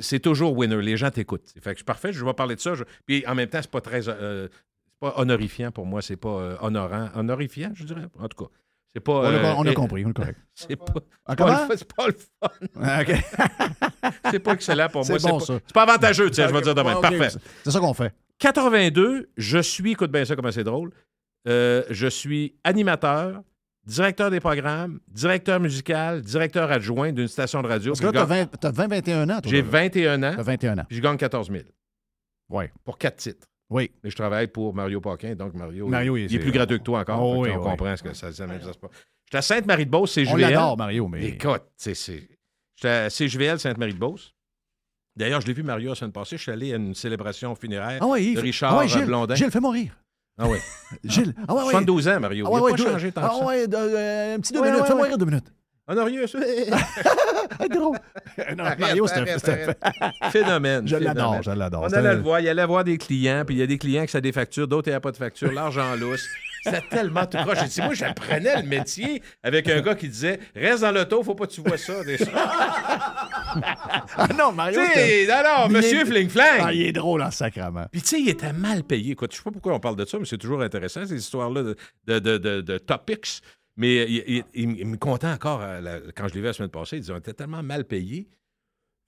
[0.00, 0.80] C'est toujours winner.
[0.80, 1.48] Les gens t'écoutent.
[1.60, 2.74] Fait que je suis parfait, je vais parler de ça.
[2.74, 4.08] je- Puis en même temps, c'est pas très.
[4.08, 4.48] euh,
[4.86, 7.10] c'est pas honorifiant pour moi, c'est pas euh, honorant.
[7.14, 8.06] Honorifiant, je dirais.
[8.18, 8.50] En tout cas.
[8.94, 9.12] C'est pas.
[9.12, 10.38] On a, euh, on a compris, on est correct.
[10.54, 10.84] C'est pas.
[11.26, 11.52] Ah, c'est pas comment?
[11.52, 12.68] le fun- C'est pas le fun.
[12.82, 14.12] Ah, OK.
[14.30, 15.18] C'est pas excellent pour moi.
[15.18, 15.58] C'est bon, pas, ça.
[15.66, 17.00] c'est pas avantageux, tu sais, je vais dire demain.
[17.00, 17.30] Parfait.
[17.64, 18.12] c'est- ça qu'on fait.
[18.38, 20.90] 82, je suis, écoute bien ça comme c'est drôle,
[21.48, 23.40] euh, je suis animateur,
[23.86, 27.92] directeur des programmes, directeur musical, directeur adjoint d'une station de radio.
[27.92, 29.40] Parce que là, t'as gagne- 20, t'as 20, 21 ans.
[29.40, 29.68] toi, J'ai là.
[29.70, 30.84] 21 ans, T'as 21 ans.
[30.88, 31.62] puis je gagne 14 000
[32.50, 32.64] Oui.
[32.84, 33.46] pour quatre titres.
[33.72, 33.90] Oui.
[34.04, 37.00] Mais je travaille pour Mario Paquin, donc Mario, Mario, il, est plus gratuit que toi
[37.00, 37.20] encore.
[37.22, 37.70] Oh, que oui, on oui.
[37.70, 38.88] comprend ce que ça, ça n'existe pas.
[39.26, 41.24] J'étais à Sainte-Marie-de-Beauce, c'est On l'adore, Mario, mais.
[41.24, 42.28] Écoute, c'est- c'est.
[42.76, 44.34] J'étais à CJVL Sainte-Marie-de-Beauce.
[45.16, 46.36] D'ailleurs, je l'ai vu Mario la semaine passée.
[46.36, 49.34] Je suis allé à une célébration funéraire Ah ouais, de Richard ah ouais, Gilles, Blondin.
[49.34, 49.92] Gilles, fais mourir.
[50.38, 50.58] Ah oui.
[51.04, 51.34] Gilles.
[51.46, 51.70] Ah ouais, ouais.
[51.70, 52.46] 72 ans, Mario.
[52.46, 53.44] Ah il ouais, n'a ouais, pas changé tant que Ah ça.
[53.44, 54.80] ouais, de- euh, un petit deux Ouais, minutes.
[54.80, 54.98] ouais, Fais ouais.
[55.00, 55.52] mourir deux minutes.
[55.88, 56.38] Honoré, ça.
[57.58, 57.98] Ah, drôle.
[58.56, 60.30] Non, Mario, c'est un-.
[60.30, 60.86] Phénomène.
[60.88, 61.82] Je l'adore, je l'adore.
[61.82, 62.40] On allait un- le voir.
[62.40, 64.66] Il allait voir des clients, puis il y a des clients qui ça des factures,
[64.68, 65.52] d'autres, il n'y a pas de facture.
[65.52, 66.26] L'argent lousse.
[66.64, 67.58] C'était tellement tout croche.
[67.60, 71.34] J'ai dit, moi, j'apprenais le métier avec un gars qui disait Reste dans l'auto, faut
[71.34, 72.04] pas que tu vois ça.
[72.04, 72.18] Des-
[74.16, 74.80] Ah non, Mario.
[74.80, 76.60] Tu sais, c'était- non, non, Il Monsieur est- Fling-Flang.
[76.62, 77.86] Ah, il est drôle en sacrament.
[77.90, 79.12] Puis, tu sais, il était mal payé.
[79.12, 81.62] Écoute, je sais pas pourquoi on parle de ça, mais c'est toujours intéressant, ces histoires-là
[81.62, 81.76] de,
[82.06, 83.40] de, de, de- de topics.
[83.76, 86.52] Mais il, il- il- il me comptait encore, euh, la- quand je l'ai vu la
[86.52, 88.28] semaine passée, il disait on était tellement mal payé.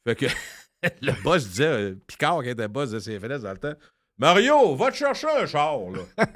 [0.07, 0.27] Fait que
[1.03, 3.75] le boss disait, euh, Picard, qui était boss de CFLS dans le temps,
[4.17, 6.27] Mario, va te chercher un char, là.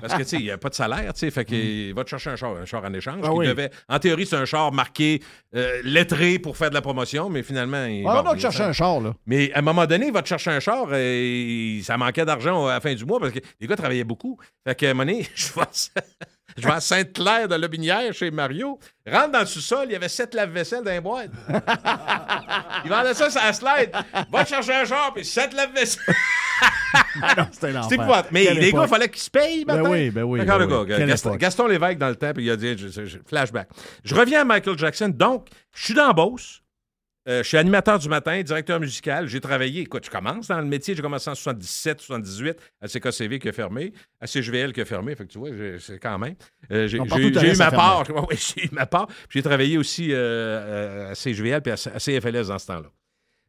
[0.00, 1.30] Parce que, tu sais, il n'y a pas de salaire, tu sais.
[1.32, 3.18] Fait qu'il va te chercher un char, un char en échange.
[3.24, 3.46] Ah qui oui.
[3.48, 5.20] devait- en théorie, c'est un char marqué,
[5.56, 7.84] euh, lettré pour faire de la promotion, mais finalement.
[7.86, 9.12] Il, Ah, bon, on va il- chercher un char, là.
[9.26, 12.68] mais à un moment donné, il va te chercher un char et ça manquait d'argent
[12.68, 14.38] à la fin du mois parce que les gars travaillaient beaucoup.
[14.64, 16.00] Fait qu'à un moment donné, je vais, à-
[16.56, 18.78] je vais à Sainte-Claire de Lobinière chez Mario.
[19.06, 21.30] Rentre dans le sous-sol, il y avait sept lave-vaisselle dans les boîtes.
[22.84, 23.90] il vendait ça sur la slide.
[24.32, 26.14] Va te chercher un char puis sept lave-vaisselle.
[27.52, 27.88] C'était l'enfer.
[27.88, 28.28] C'est épouvantable.
[28.32, 29.90] Mais Quelle les gars, il fallait qu'ils se payent Ben maintenant.
[29.90, 30.86] oui, ben oui, D'accord, ben le oui.
[30.88, 31.06] gars.
[31.06, 31.36] Gaston.
[31.36, 33.68] Gaston Lévesque dans le temps, puis il a dit, je- je- je- flashback.
[34.04, 35.10] Je reviens à Michael Jackson.
[35.14, 36.62] Donc, je suis dans Beauce.
[37.28, 39.26] Euh, je suis animateur du matin, directeur musical.
[39.26, 39.82] J'ai travaillé.
[39.82, 40.94] Écoute, je commence dans le métier.
[40.94, 45.16] J'ai commencé en 77, 78 à CKCV qui a fermé, à CGVL qui a fermé.
[45.16, 45.50] Fait que tu vois,
[45.80, 46.36] c'est quand même.
[46.70, 48.04] Euh, j'ai eu ma part.
[48.30, 49.06] Oui, j'ai eu ma part.
[49.06, 52.90] Puis j'ai travaillé aussi euh, à CGVL puis à, à CFLS dans ce temps-là.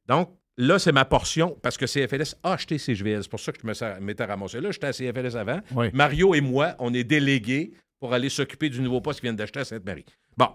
[0.07, 3.21] Donc, là, c'est ma portion parce que CFLS a acheté CGVL.
[3.21, 4.71] C'est pour ça que je me m'étais ramassé là.
[4.71, 5.61] J'étais à CFLS avant.
[5.75, 5.91] Oui.
[5.93, 9.59] Mario et moi, on est délégués pour aller s'occuper du nouveau poste qu'ils viennent d'acheter
[9.59, 10.05] à Sainte-Marie.
[10.35, 10.49] Bon,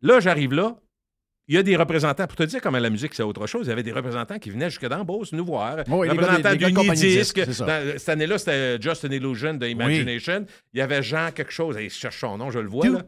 [0.00, 0.76] là, j'arrive là.
[1.48, 3.68] Il y a des représentants, pour te dire comment la musique, c'est autre chose, il
[3.68, 5.76] y avait des représentants qui venaient jusque dans Beauce nous voir.
[5.88, 6.48] Oui, représentants
[7.52, 7.64] ça.
[7.66, 10.44] Dans- Cette année-là, c'était Just an Illusion de Imagination.
[10.74, 11.76] Il y avait Jean quelque chose.
[11.76, 12.84] Hey, je cherche son nom, je le vois.
[12.94, 13.02] Là.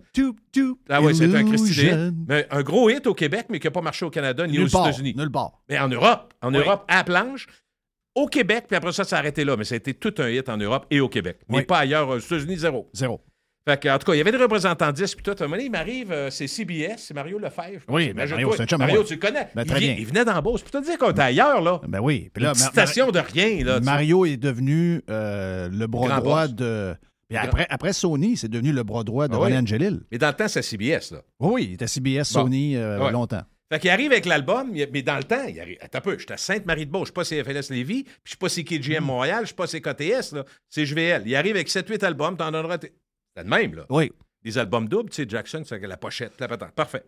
[0.88, 1.74] Ah oui, c'est un Christy.
[2.28, 4.62] Mais un gros hit au Québec, mais qui n'a pas marché au Canada ni Nulle
[4.62, 5.14] aux États-Unis.
[5.16, 5.60] nulle part.
[5.68, 6.32] Mais en Europe.
[6.40, 6.60] En Oui.
[6.60, 7.46] Europe, à la planche.
[8.14, 9.56] Au Québec, puis après ça, ça s'est arrêté là.
[9.56, 11.38] Mais ça a été tout un hit en Europe et au Québec.
[11.48, 12.08] Mais pas ailleurs.
[12.08, 12.88] Aux États-Unis, zéro.
[12.92, 13.20] Zéro.
[13.68, 15.32] Fait que, en tout cas, il y avait des représentants disques, puis tout.
[15.38, 17.82] À un moment donné, il m'arrive, euh, c'est CBS, c'est Mario Lefebvre.
[17.88, 18.26] Oui, ben.
[18.28, 19.04] Mario, c'est un chum Mario, moi.
[19.04, 19.48] tu le connais.
[19.54, 19.96] Ben, il, très vient- bien.
[20.00, 20.62] il venait d'en Beauce.
[20.62, 21.80] Puis te dire qu'on était ailleurs, là.
[21.86, 22.30] Ben oui.
[22.32, 23.78] Puis Une là, petite Mar- station de rien, là.
[23.78, 26.54] tu- Mario est devenu euh, le bras Grand droit boss.
[26.54, 26.94] de.
[27.28, 29.44] Puis après, après Sony, c'est devenu le bras droit de Ah oui.
[29.44, 30.00] René Angelil.
[30.10, 31.18] Mais dans le temps, c'est CBS, là.
[31.40, 32.44] Oui, oui, il était CBS, Bon.
[32.44, 33.12] Sony euh, Ouais.
[33.12, 33.42] longtemps.
[33.70, 35.76] Fait qu'il arrive avec l'album, il- mais dans le temps, il arrive.
[35.82, 38.48] Attends un peu, j'étais à Sainte-Marie-de-Beauce, je suis pas CFLS Lévis, puis je suis pas
[38.48, 40.44] CKGM Montréal, je suis pas CKTS, là.
[40.70, 41.24] C'est JVL.
[41.26, 42.78] Il arrive avec 7-8 albums, t'en donneras.
[43.38, 43.86] C'était le même, là.
[43.90, 44.10] Oui.
[44.44, 46.72] Des albums doubles, tu sais, Jackson, c'est la pochette, la patente.
[46.72, 47.04] Parfait.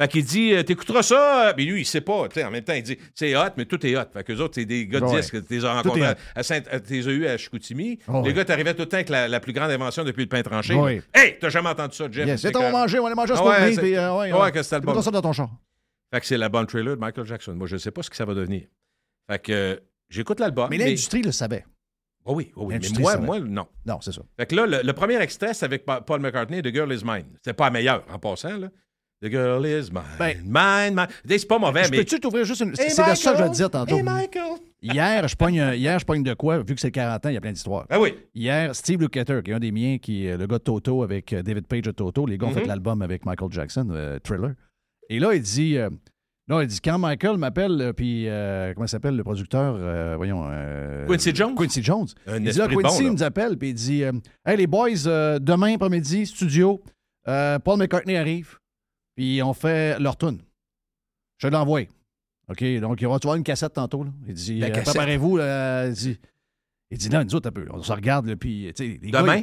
[0.00, 2.28] Fait qu'il dit, euh, t'écouteras ça, mais lui, il sait pas.
[2.44, 4.04] En même temps, il dit, c'est hot, mais tout est hot.
[4.12, 5.16] Fait qu'eux autres, c'est des gars de Ouais.
[5.16, 5.44] disques.
[5.44, 7.98] Tu les as Tout rencontrés à, Saint, t'es eu à Chicoutimi.
[8.06, 8.32] Oh, les ouais.
[8.32, 10.74] gars, t'arrivais tout le temps avec la, la plus grande invention depuis le pain tranché.
[10.74, 10.96] Oui.
[10.98, 11.02] là.
[11.14, 12.28] Hey, t'as jamais entendu ça, Jeff?
[12.28, 14.32] Yes, C'est on va manger, on va aller manger à Ah ouais, puis, euh, ouais,
[14.32, 14.52] ouais, ouais.
[14.52, 15.02] que c'est Écoute-toi album.
[15.02, 15.50] ça dans ton char.
[16.14, 17.54] Fait que c'est la bonne trailer de Michael Jackson.
[17.54, 18.62] Moi, je ne sais pas ce que ça va devenir.
[19.28, 19.76] Fait que euh,
[20.08, 20.68] j'écoute l'album.
[20.70, 21.64] Mais l'industrie le savait.
[22.30, 22.74] Oh oui, oh oui.
[22.80, 23.66] Mais moi, moi, non.
[23.86, 24.20] Non, c'est ça.
[24.38, 27.02] Fait que là, le, le premier extrait, c'est avec Pa- Paul McCartney, The Girl Is
[27.04, 27.24] Mine.
[27.42, 28.68] C'est pas la meilleure, en passant, là.
[29.22, 30.02] The Girl Is Mine.
[30.18, 31.06] Ben, mine, mine.
[31.26, 31.96] C'est pas mauvais, Je mais.
[31.98, 32.68] peux-tu t'ouvrir juste une.
[32.78, 33.96] Hey, c'est de ça que je vais te dire tantôt.
[33.96, 34.58] Hey, Michael!
[34.80, 37.36] Hier, je pogne, hier, je pogne de quoi, vu que c'est 40 ans, il y
[37.36, 37.86] a plein d'histoires.
[37.90, 38.14] Ah oui.
[38.34, 41.32] Hier, Steve Lukather, qui est un des miens, qui est le gars de Toto avec
[41.32, 44.52] euh, David Page de Toto, les gars ont fait l'album avec Michael Jackson, euh, Thriller.
[45.08, 45.90] Et là, il dit, euh,
[46.48, 50.48] là, il dit, quand Michael m'appelle, euh, puis, euh, comment s'appelle, le producteur, euh, voyons.
[50.50, 51.54] euh, Quincy Jones?
[51.54, 52.06] Quincy Jones.
[52.26, 55.74] Un il dit, là, Quincy bon, nous appelle, puis il dit, hey, les boys, demain
[55.74, 56.82] après-midi, studio,
[57.24, 58.58] Paul McCartney arrive,
[59.14, 60.38] puis on fait leur tune.
[61.38, 61.82] Je l'envoie.
[62.48, 64.04] OK, donc il va avoir une cassette tantôt.
[64.04, 64.10] Là.
[64.26, 65.38] Il dit, préparez-vous.
[65.38, 66.18] il dit,
[66.90, 69.42] il dit, non, nous autres, un peu, on se regarde, là, puis, les Demain?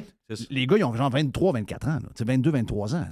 [0.49, 3.05] les gars, ils ont genre 23, 24 ans, là, tu sais, 22, 23 ans.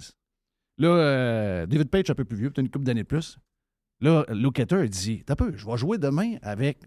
[0.80, 3.38] Là, David Page, un peu plus vieux, peut-être une couple d'années de plus.
[4.04, 6.80] Là, il dit, t'as peu, je vais jouer demain avec,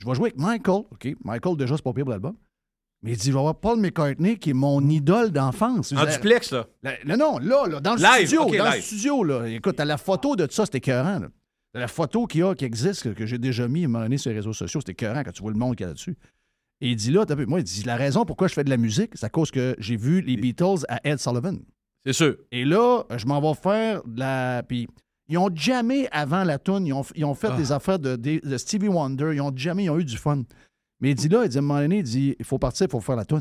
[0.00, 0.82] je vais jouer avec Michael.
[0.90, 2.36] OK, Michael, déjà, c'est pas pire pour l'album.
[3.02, 5.92] Mais il dit, je vais avoir Paul McCartney, qui est mon idole d'enfance.
[5.92, 6.66] En La- duplex, là.
[7.04, 8.56] non, non, là, là, dans le Live, studio.
[8.56, 9.48] Dans le studio, là.
[9.48, 11.18] Écoute, t'as la photo de ça, c'était écœurant.
[11.18, 11.28] Là.
[11.72, 13.88] T'as la photo qu'il y a, qui existe, que, que j'ai déjà mis à un
[13.88, 15.86] moment donné sur les réseaux sociaux, c'était écœurant quand tu vois le monde qu'il y
[15.86, 16.16] a là-dessus.
[16.82, 18.70] Et il dit là, t'as vu, moi, il dit, la raison pourquoi je fais de
[18.70, 21.58] la musique, c'est à cause que j'ai vu les Beatles à Ed Sullivan.
[22.04, 22.36] C'est sûr.
[22.50, 24.62] Et là, je m'en vais faire de la.
[24.66, 24.88] Puis,
[25.32, 27.56] ils ont jamais, avant la tune, ils ont, ils ont fait Ah.
[27.56, 30.42] des affaires de, de- de Stevie Wonder, ils ont jamais ils ont eu du fun.
[31.00, 32.86] Mais il dit là, il dit à un moment donné, il dit, il faut partir,
[32.86, 33.24] il faut faire la.
[33.24, 33.40] Puis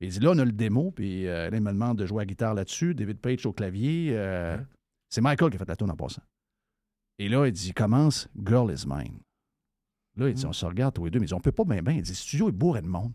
[0.00, 2.18] il dit là, on a le démo, puis euh, là, il me demande de jouer
[2.18, 4.10] à la guitare là-dessus, David Page au clavier.
[4.12, 4.58] euh,
[5.08, 6.22] C'est Michael qui a fait la tune en passant.
[7.18, 9.18] Et là, il dit, commence Girl is Mine.
[10.16, 11.64] Là, il dit, on se regarde tous les deux, mais il dit, on peut pas
[11.64, 11.94] bien, bien.
[11.94, 13.12] Il dit, le studio est bourré de monde.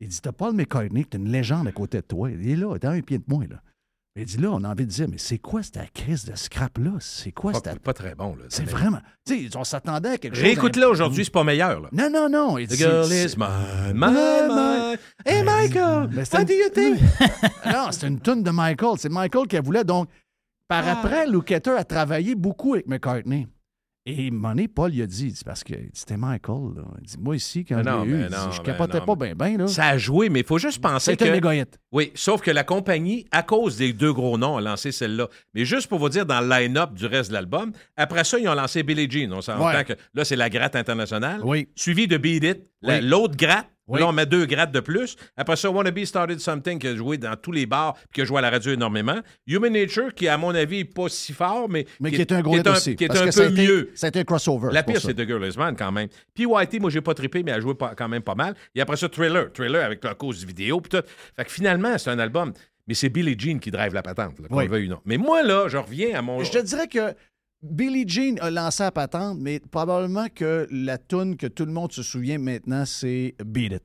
[0.00, 2.30] Il dit, t'as Paul McCartney, t'as une légende à côté de toi.
[2.30, 3.62] Il est là, il est à un pied de moi, là.
[4.20, 6.90] Il dit, là, on a envie de dire, mais c'est quoi cette crise de scrap-là?
[6.98, 7.78] C'est quoi Pas, cette.
[7.78, 8.42] pas très bon, là.
[8.48, 8.98] C'est vraiment.
[9.24, 10.42] Tu sais, on s'attendait à quelque chose.
[10.44, 11.88] Réécoute-le aujourd'hui, c'est pas meilleur, là.
[11.92, 12.58] Non, non, non.
[12.58, 14.98] Il The dit, girl is mine, mine, mine.
[15.24, 16.98] Hey, Michael, Mais c'est what do you think?
[17.66, 18.94] non, c'est une tune de Michael.
[18.98, 19.84] C'est Michael qui voulait.
[19.84, 20.08] Donc,
[20.66, 20.98] par Ah.
[20.98, 23.46] après, Lukather a travaillé beaucoup avec McCartney.
[24.10, 26.84] Et Money, Paul, il a dit, dit, parce que c'était Michael, là.
[27.02, 29.00] Il dit, moi ici, quand je non, eu, mais il dit, non, je mais capotais
[29.00, 29.66] non, pas bien, bien, là.
[29.66, 31.24] Ça a joué, mais il faut juste penser que...
[31.26, 31.78] un méga hit.
[31.92, 35.28] Oui, sauf que la compagnie, à cause des deux gros noms, a lancé celle-là.
[35.52, 38.48] Mais juste pour vous dire, dans le line-up du reste de l'album, après ça, ils
[38.48, 39.30] ont lancé Billie Jean.
[39.34, 39.84] On s'entend Ouais.
[39.84, 41.42] que là, c'est la gratte internationale.
[41.44, 41.68] Oui.
[41.74, 43.06] Suivi de Beat It, la- Oui.
[43.06, 43.68] l'autre gratte.
[43.88, 44.00] Oui.
[44.00, 45.16] Là, on met deux grattes de plus.
[45.36, 48.24] Après ça, Wannabe Started Something, qui a joué dans tous les bars, puis qui a
[48.24, 49.18] joué à la radio énormément.
[49.46, 52.40] Human Nature, qui, à mon avis, n'est pas si fort, mais, Mais qui est un
[52.42, 52.94] gros un, aussi.
[52.96, 53.90] qui est un que ça a peu été- mieux.
[53.94, 54.68] Ça a été un crossover.
[54.72, 56.08] La pire, c'est The Girl Is Man quand même.
[56.34, 58.54] Puis Whitey, moi, j'ai pas trippé, mais elle a joué pas- quand même pas mal.
[58.74, 59.52] Et après ça, Thriller.
[59.52, 60.80] Thriller avec la cause vidéo.
[60.80, 61.06] Puis tout.
[61.36, 62.52] Fait que finalement, c'est un album.
[62.86, 64.88] Mais c'est Billie Jean qui drive la patente, là, Oui.
[64.88, 64.98] non.
[65.04, 66.42] Mais moi, là, je reviens à mon.
[66.42, 67.14] Je te dirais que
[67.62, 71.92] Billie Jean a lancé la patente, mais probablement que la tune que tout le monde
[71.92, 73.82] se souvient maintenant, c'est Beat It.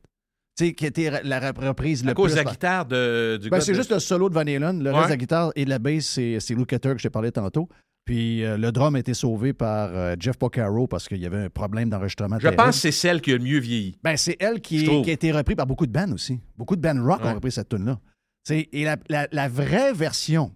[0.55, 3.38] Tu sais, qui était la rep- reprise à le cause plus de la guitare de,
[3.41, 4.84] du Ben, c'est de- juste le solo de Van Halen.
[4.84, 4.95] Le Ouais.
[4.97, 7.09] reste de la guitare et de la bass, c'est c'est Lou Cutter que je t'ai
[7.09, 7.67] parlé tantôt.
[8.05, 11.45] Puis euh, le drum a été sauvé par euh, Jeff Porcaro parce qu'il y avait
[11.45, 12.36] un problème d'enregistrement.
[12.38, 12.61] Je terrible.
[12.61, 13.97] pense que c'est celle qui a le mieux vieilli.
[14.03, 16.39] Ben, c'est elle qui, est- a été reprise par beaucoup de bands aussi.
[16.55, 17.32] Beaucoup de bands rock Ouais.
[17.32, 17.99] ont repris cette tune-là.
[18.43, 20.53] C'est- Et la, la- la vraie version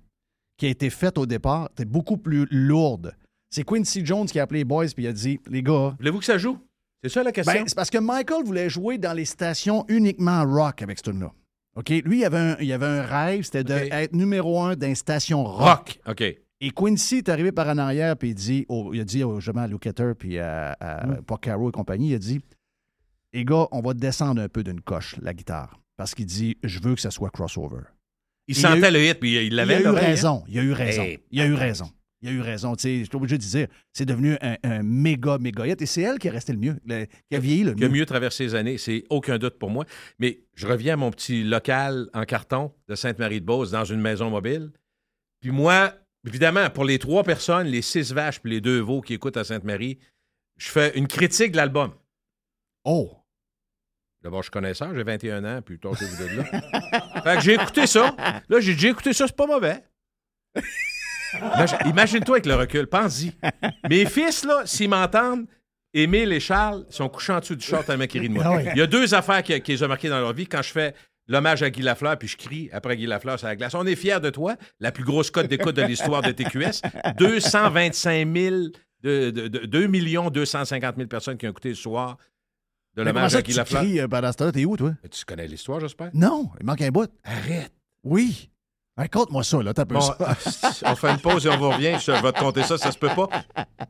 [0.58, 3.16] qui a été faite au départ était beaucoup plus lourde.
[3.50, 5.96] C'est Quincy Jones qui a appelé les boys puis il a dit Les gars.
[6.00, 6.58] Voulez-vous que ça joue?
[7.04, 7.54] C'est ça la question?
[7.54, 11.32] Ben, c'est parce que Michael voulait jouer dans les stations uniquement rock avec cette tune-là.
[11.76, 11.90] OK?
[11.90, 15.44] Lui, il avait un, il avait un rêve, c'était d'être numéro un dans les stations
[15.44, 15.68] rock.
[15.68, 16.00] Rock.
[16.08, 16.24] OK.
[16.60, 19.62] Et Quincy est arrivé par en arrière, puis il, dit, il a dit au- justement
[19.62, 21.22] à puis à, à Mm.
[21.22, 22.42] Porcaro et compagnie, il a dit
[23.32, 25.80] Les gars, on va descendre un peu d'une coche, la guitare.
[25.98, 27.82] Parce qu'il dit Je veux que ça soit crossover.
[28.48, 29.76] Il Et a sentait eu- le hit, puis il Il l'avait.
[29.76, 30.08] a eu l'oreille, hein?
[30.10, 30.44] raison.
[30.48, 31.02] Il a eu raison.
[31.04, 31.92] Hey, il a eu raison.
[32.22, 32.76] Il a eu raison.
[32.76, 35.82] Tu sais, je suis obligé de dire, c'est devenu un, un méga, méga hit.
[35.82, 37.88] Et c'est elle qui est restée le mieux, le- qui a vieilli le qui a
[37.90, 37.94] mieux.
[38.00, 39.86] mieux traversé les années, c'est aucun doute pour moi.
[40.18, 44.72] Mais je reviens à mon petit local en carton de Sainte-Marie-de-Beauce dans une maison mobile.
[45.42, 45.94] Puis moi,
[46.26, 49.44] évidemment, pour les trois personnes, les six vaches puis les deux veaux qui écoutent à
[49.44, 50.00] Sainte-Marie,
[50.58, 51.92] je fais une critique de l'album.
[52.84, 53.12] Oh!
[54.28, 56.44] D'abord, je suis connaisseur, j'ai 21 ans, puis vous de là.
[57.24, 58.14] fait que j'ai écouté ça.
[58.50, 59.82] Là, j'ai déjà écouté ça, c'est pas mauvais.
[61.34, 63.32] Imagine- Imagine-toi avec le recul, pense-y.
[63.90, 65.46] Mes fils, là, s'ils m'entendent,
[65.94, 68.44] Émile et Charles sont couchés en dessous du short tellement qu'ils rient de moi.
[68.46, 68.64] Ah oui.
[68.74, 70.46] Il y a deux affaires qui, qui les ont marquées dans leur vie.
[70.46, 70.94] Quand je fais
[71.30, 73.76] l'hommage à Guy Lafleur, puis je crie après Guy Lafleur sur la glace.
[73.76, 76.82] On est fiers de toi, la plus grosse cote d'écoute de l'histoire de TQS.
[77.18, 78.56] 225 000,
[79.04, 82.18] de, de, de- 2 250 000 personnes qui ont écouté le soir
[82.98, 83.82] de l'hommage à Guy tu Lafleur.
[83.84, 84.52] cries euh, pendant ce temps-là?
[84.52, 84.92] T'es où, toi?
[85.10, 86.10] Tu connais l'histoire, j'espère?
[86.14, 87.10] Non, il manque un bout.
[87.24, 87.72] Arrête.
[88.04, 88.50] Oui.
[88.98, 89.74] Raconte-moi ça, là.
[89.74, 90.18] T'as peu Bon, ça.
[90.92, 91.98] on fait une pause et on vous revient.
[92.04, 93.30] Je vais te compter ça, ça se peut pas.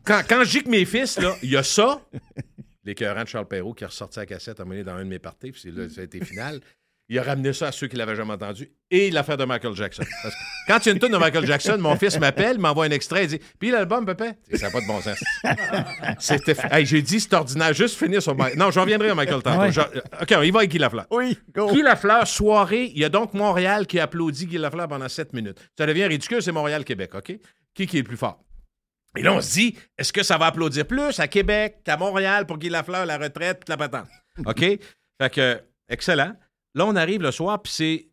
[0.04, 2.02] Quand, quand je dis que mes fils, là, il y a ça,
[2.84, 5.20] l'écœurant de Charles Perrault qui a ressorti la cassette à mener dans un de mes
[5.20, 6.60] parties, puis là, ça a été final.
[7.10, 8.70] Il a ramené ça à ceux qui l'avaient jamais entendu.
[8.92, 10.04] Et l'affaire de Michael Jackson.
[10.24, 12.86] Parce que quand il y a une tonne de Michael Jackson, mon fils m'appelle, m'envoie
[12.86, 15.18] un extrait, il dit Puis l'album, papa Ça n'a pas de bon sens.
[16.20, 16.56] C'était.
[16.72, 17.74] Hey, j'ai dit, c'est ordinaire.
[17.74, 18.58] Juste finir sur Michael.
[18.60, 19.62] Non, je reviendrai à Michael tantôt.
[19.62, 19.72] Ouais.
[19.72, 21.06] Je- OK, on y va avec Guy Lafleur.
[21.12, 21.72] Oui, go.
[21.72, 25.60] Guy Lafleur, soirée, il y a donc Montréal qui applaudit Guy Lafleur pendant 7 minutes.
[25.78, 27.38] Ça devient ridicule, c'est Montréal-Québec, OK?
[27.74, 28.44] Qui, qui est le plus fort?
[29.16, 32.46] Et là, on se dit, est-ce que ça va applaudir plus à Québec qu'à Montréal
[32.46, 34.08] pour Guy Lafleur, la retraite, la patente?
[34.46, 34.60] OK?
[34.60, 36.34] fait que, excellent.
[36.78, 38.08] Là, on arrive le soir, puis c'est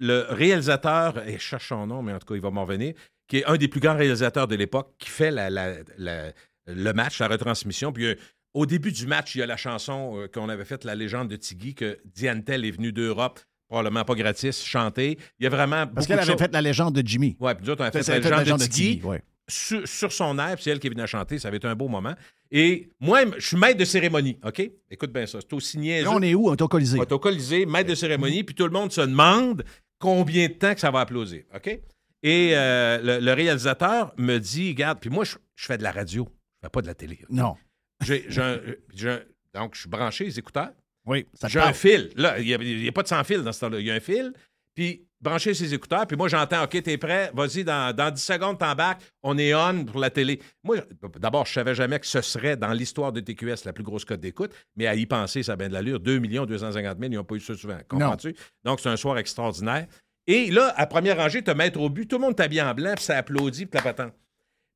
[0.00, 2.94] le réalisateur, et je cherche son nom, mais en tout cas, il va m'en revenir,
[3.28, 6.32] qui est un des plus grands réalisateurs de l'époque, qui fait la- la- la-
[6.66, 7.92] le match, la retransmission.
[7.92, 8.14] Puis euh,
[8.54, 11.28] au début du match, il y a la chanson euh, qu'on avait faite, La légende
[11.28, 15.18] de Tiggy, que Diane Tell est venue d'Europe, probablement pas gratis, chanter.
[15.38, 17.36] Il y a vraiment Parce qu'elle avait fait la légende de Jimmy.
[17.40, 19.02] Ouais, puis nous autres, on a fait la légende de Tiggy.
[19.04, 19.22] ouais.
[19.50, 21.38] Sur, sur son air, puis c'est elle qui est venue chanter.
[21.38, 22.14] Ça avait été un beau moment.
[22.50, 24.70] Et moi, je suis maître de cérémonie, OK?
[24.90, 25.38] Écoute bien ça.
[25.40, 26.04] C'est aussi niaiseux.
[26.06, 26.48] Là, on est où?
[26.48, 26.98] On est au Colisée.
[26.98, 29.64] On est au Colisée, maître de cérémonie, puis tout le monde se demande
[29.98, 31.66] combien de temps que ça va applaudir, OK?
[32.22, 35.92] Et euh, le, le réalisateur me dit, regarde, puis moi, je, je fais de la
[35.92, 36.26] radio,
[36.62, 37.20] je fais pas de la télé.
[37.30, 37.54] Non.
[38.08, 38.58] Un-
[39.54, 40.70] donc, je suis branché les écouteurs.
[41.06, 42.10] Oui, ça J'ai un fil.
[42.16, 43.80] Là, il n'y a, pas de sans fil dans ce temps-là.
[43.80, 44.32] Il y a un fil.
[44.78, 46.06] Puis, brancher ses écouteurs.
[46.06, 47.32] Puis moi, j'entends, OK, t'es prêt?
[47.34, 49.02] Vas-y, dans, dans 10 secondes, t'embarques.
[49.24, 50.40] On est on pour la télé.
[50.62, 50.76] Moi,
[51.18, 54.20] d'abord, je savais jamais que ce serait dans l'histoire de TQS la plus grosse cote
[54.20, 54.52] d'écoute.
[54.76, 55.98] Mais à y penser, ça a bien de l'allure.
[55.98, 57.76] 2 250 000, ils n'ont pas eu ça souvent.
[57.88, 58.36] Comprends-tu?
[58.62, 59.88] Donc, c'est un soir extraordinaire.
[60.28, 62.92] Et là, à première rangée, te mettre au but, tout le monde t'habille en blanc,
[62.94, 64.12] puis ça applaudit, puis la patente.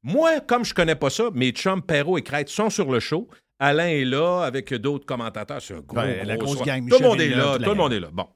[0.02, 3.28] Moi, comme je connais pas ça, mes chums Perrault et Crête sont sur le show.
[3.60, 5.62] Alain est là avec d'autres commentateurs.
[5.62, 6.66] C'est un gros, Ben, la gros grosse soir.
[6.66, 7.58] gang, Tout le monde est là.
[7.58, 8.08] la Tout le monde est là.
[8.12, 8.26] Bon.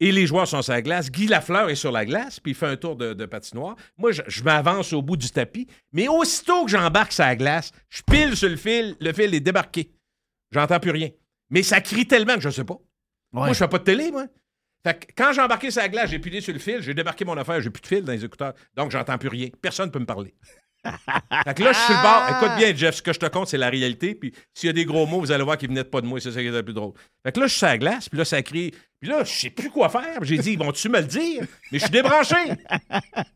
[0.00, 1.10] Et les joueurs sont sur la glace.
[1.10, 3.74] Guy Lafleur est sur la glace, puis il fait un tour de, de patinoire.
[3.96, 5.66] Moi, je, je m'avance au bout du tapis.
[5.92, 8.96] Mais aussitôt que j'embarque sur la glace, je pile sur le fil.
[9.00, 9.90] Le fil est débarqué.
[10.52, 11.10] J'entends plus rien.
[11.50, 12.78] Mais ça crie tellement que je sais pas.
[13.32, 14.26] Moi, je fais pas de télé, moi.
[14.84, 17.24] Fait que quand j'ai embarqué sur la glace, j'ai pilé sur le fil, j'ai débarqué
[17.24, 18.54] mon affaire, j'ai plus de fil dans les écouteurs.
[18.76, 19.48] Donc, j'entends plus rien.
[19.60, 20.34] Personne ne peut me parler.
[20.84, 22.28] Fait que là, je suis le bord.
[22.30, 24.14] Écoute bien, Jeff, ce que je te compte, c'est la réalité.
[24.14, 26.20] Puis s'il y a des gros mots, vous allez voir qu'ils venaient pas de moi.
[26.20, 26.92] C'est ça qui est le plus drôle.
[27.24, 28.72] Fait que là, je suis sur la glace, puis là, ça crie.
[29.00, 30.18] Puis là, je sais plus quoi faire.
[30.22, 31.42] J'ai dit, vont-tu me le dire?
[31.72, 32.36] Mais je suis débranché.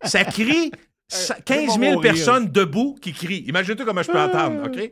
[0.05, 0.71] Ça crie.
[1.09, 2.01] ça- 15 000 mourir.
[2.01, 3.45] personnes debout qui crient.
[3.47, 4.91] Imagine-toi comment je peux entendre, OK?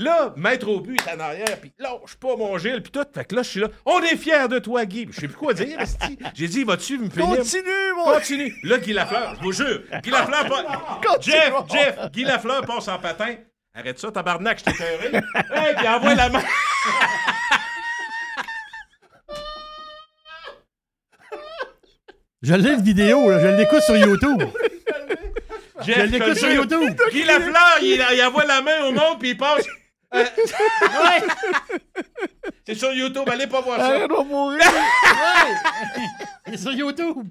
[0.00, 3.04] Là, maître au but est en arrière, puis lâche pas mon Gilles, puis tout.
[3.12, 3.66] Fait que là, je suis là.
[3.84, 5.08] On est fiers de toi, Guy.
[5.10, 6.16] Je sais plus quoi dire, esti.
[6.34, 7.36] J'ai dit, vas-tu me finir?
[7.36, 8.54] Continue, mon- Continue.
[8.62, 9.82] Là, Guy Lafleur, je vous jure.
[10.04, 11.00] Guy Lafleur, pas...
[11.04, 11.34] Continue.
[11.34, 13.34] Jeff, Jeff, Guy Lafleur passe en patin.
[13.74, 15.16] Arrête ça, tabarnak, je t'ai écœuré.
[15.68, 16.42] hey, puis envoie la main.
[22.42, 24.42] Je l'ai le vidéo, là, je l'écoute sur YouTube.
[25.84, 26.94] Jeff, Je l'écoute te sur YouTube.
[27.10, 29.66] Guy Lafleur, il, il envoie la main au monde, puis il passe.
[30.14, 30.24] Euh,
[32.66, 33.86] C'est sur YouTube, allez pas voir ça.
[33.86, 34.60] Arrête, on va mourir.
[36.46, 37.26] C'est sur YouTube.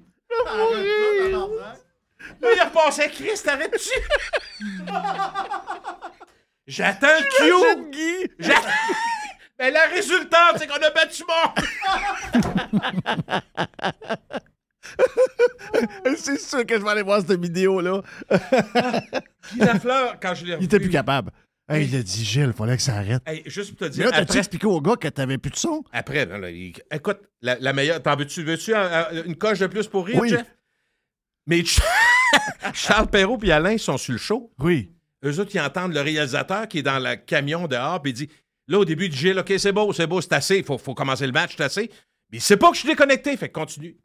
[2.40, 3.08] Là, il repassait.
[3.08, 3.98] Chris, t'arrêtes-tu?
[6.66, 8.30] J'attends le Q.
[8.38, 8.68] J'attends-
[9.58, 11.54] Mais la résultante, c'est qu'on a battu mon.
[16.16, 18.02] C'est sûr que je vais aller voir cette vidéo-là.
[19.52, 21.30] Guy Lafleur, quand je l'ai Il était plus capable.
[21.68, 23.20] Hey, il a dit, Gilles, fallait que ça arrête.
[23.26, 25.50] Hey, juste pour te Mais dire, là, t'as-tu après, expliqué au gars que t'avais plus
[25.50, 25.84] de son?
[25.92, 29.66] après ben là, il- écoute, la, la meilleure, t'en veux-tu, veux-tu euh, une coche de
[29.66, 30.30] plus pour rire, Oui.
[30.30, 30.46] Jeff?
[31.46, 31.80] Mais Ch-
[32.74, 34.50] Charles Perrault et Alain sont sur le show.
[34.58, 34.92] Oui.
[35.24, 38.28] Eux autres, ils entendent le réalisateur qui est dans le camion dehors, puis il dit,
[38.66, 40.78] là, au début, il dit, Gilles, OK, c'est beau, c'est beau, c'est assez, il faut,
[40.78, 41.90] faut commencer le match, c'est assez.
[42.30, 43.96] Mais il sait pas que je suis déconnecté, fait que continue.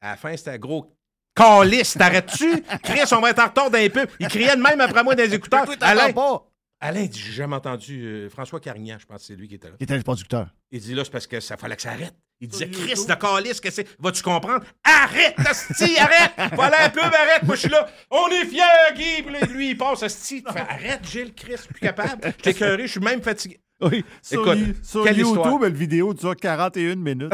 [0.00, 0.92] À la fin, c'était un gros
[1.34, 2.62] calice, t'arrêtes-tu?
[2.82, 4.06] Chris, on va être en retard d'un peu.
[4.20, 5.64] Il criait de même après moi dans les écouteurs.
[5.80, 6.47] Alain, pas.
[6.80, 9.68] Alain dit, j'ai jamais entendu euh, François Carignan, je pense que c'est lui qui était
[9.68, 9.74] là.
[9.80, 10.48] Il était le producteur.
[10.70, 12.14] Il dit là, c'est parce que ça fallait que ça arrête.
[12.40, 13.84] Il disait, Chris, de calice, que c'est?
[13.98, 14.64] Vas-tu comprendre?
[14.84, 16.54] Arrête, Asti, arrête!
[16.54, 17.42] Fallait un peu, arrête.
[17.42, 17.88] Moi, je suis là.
[18.12, 19.22] On est fiers, Guy.
[19.24, 20.44] Puis là, lui, il passe, Asti.
[20.46, 22.32] Arrête, Gilles, Chris, je suis plus capable.
[22.44, 23.58] Écœuré, je suis même fatigué.
[23.80, 24.04] Oui.
[24.22, 25.60] Sur, Écoute, sur quelle YouTube, histoire.
[25.60, 27.32] la vidéo dure 41 minutes.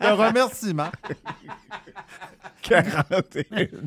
[0.00, 0.90] Un remerciement.
[2.62, 3.42] 41.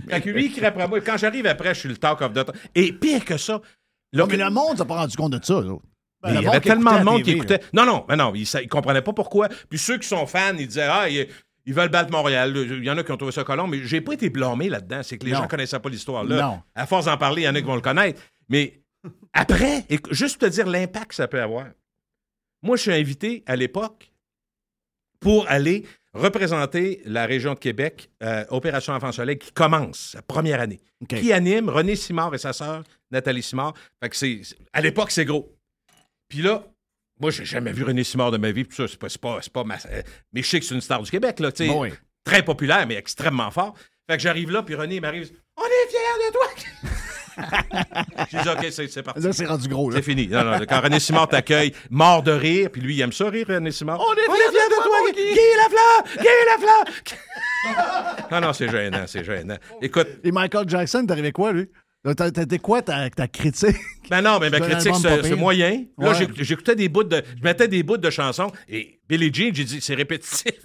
[0.09, 1.01] Fait que lui, il crie après moi.
[1.01, 2.51] Quand j'arrive après, je suis le talk of the.
[2.75, 3.61] Et pire que ça.
[4.13, 5.75] Là, mais le monde s'est pas rendu compte de ça, là.
[6.23, 7.61] Le il y avait tellement de monde qui écoutait.
[7.73, 9.49] Non, non, mais non, ils ne comprenaient pas pourquoi.
[9.69, 11.27] Puis ceux qui sont fans, ils disaient Ah, ils,
[11.65, 12.55] ils veulent battre Montréal.
[12.55, 15.01] Il y en a qui ont trouvé ça colon, mais j'ai pas été blâmé là-dedans.
[15.01, 15.39] C'est que les Non.
[15.39, 16.23] gens connaissaient pas l'histoire.
[16.23, 16.41] là.
[16.41, 16.61] Non.
[16.75, 18.21] À force d'en parler, il y en a qui vont le connaître.
[18.49, 18.81] Mais
[19.33, 21.65] après, juste te dire l'impact que ça peut avoir.
[22.61, 24.11] Moi, je suis invité à l'époque
[25.19, 30.59] pour aller représenter la région de Québec, euh, Opération Enfant Soleil, qui commence, la première
[30.59, 30.81] année.
[31.07, 33.73] Qui anime René Simard et sa sœur, Nathalie Simard.
[34.01, 34.41] Fait que c'est,
[34.73, 35.55] à l'époque, c'est gros.
[36.29, 36.63] Puis là,
[37.19, 39.39] moi, j'ai jamais vu René Simard de ma vie, puis ça, c'est pas, c'est pas,
[39.41, 39.77] c'est pas ma-
[40.33, 41.69] Mais je sais que c'est une star du Québec, là, tu sais.
[41.69, 41.93] Bon, oui.
[42.23, 43.75] Très populaire, mais extrêmement fort.
[44.09, 45.31] Fait que j'arrive là, puis René il m'arrive.
[45.57, 46.47] On est fiers de toi!
[48.31, 49.21] J'ai dit, OK, c'est, c'est parti.
[49.21, 49.97] Là, c'est rendu gros, là.
[49.97, 50.27] C'est fini.
[50.27, 53.45] Non, non, quand René Simard t'accueille, mort de rire, puis lui, il aime ça rire,
[53.47, 53.99] René Simard.
[53.99, 55.33] On est fiers fiers de toi, Guy!
[55.33, 56.23] Guy Lafleur!
[56.23, 56.85] Guy
[57.65, 58.27] Lafleur!
[58.31, 59.57] non, non, c'est gênant, c'est gênant.
[59.81, 61.69] Écoute, Et Michael Jackson, t'arrivais quoi, lui?
[62.03, 63.75] T'étais quoi ta, ta critique?
[64.09, 65.85] Ben non, mais ma critique, c'est moyen.
[65.97, 66.27] Là, Ouais.
[66.39, 67.23] j'écoutais des bouts de.
[67.37, 70.51] Je mettais des bouts de chansons et Billie Jean, j'ai dit, c'est répétitif.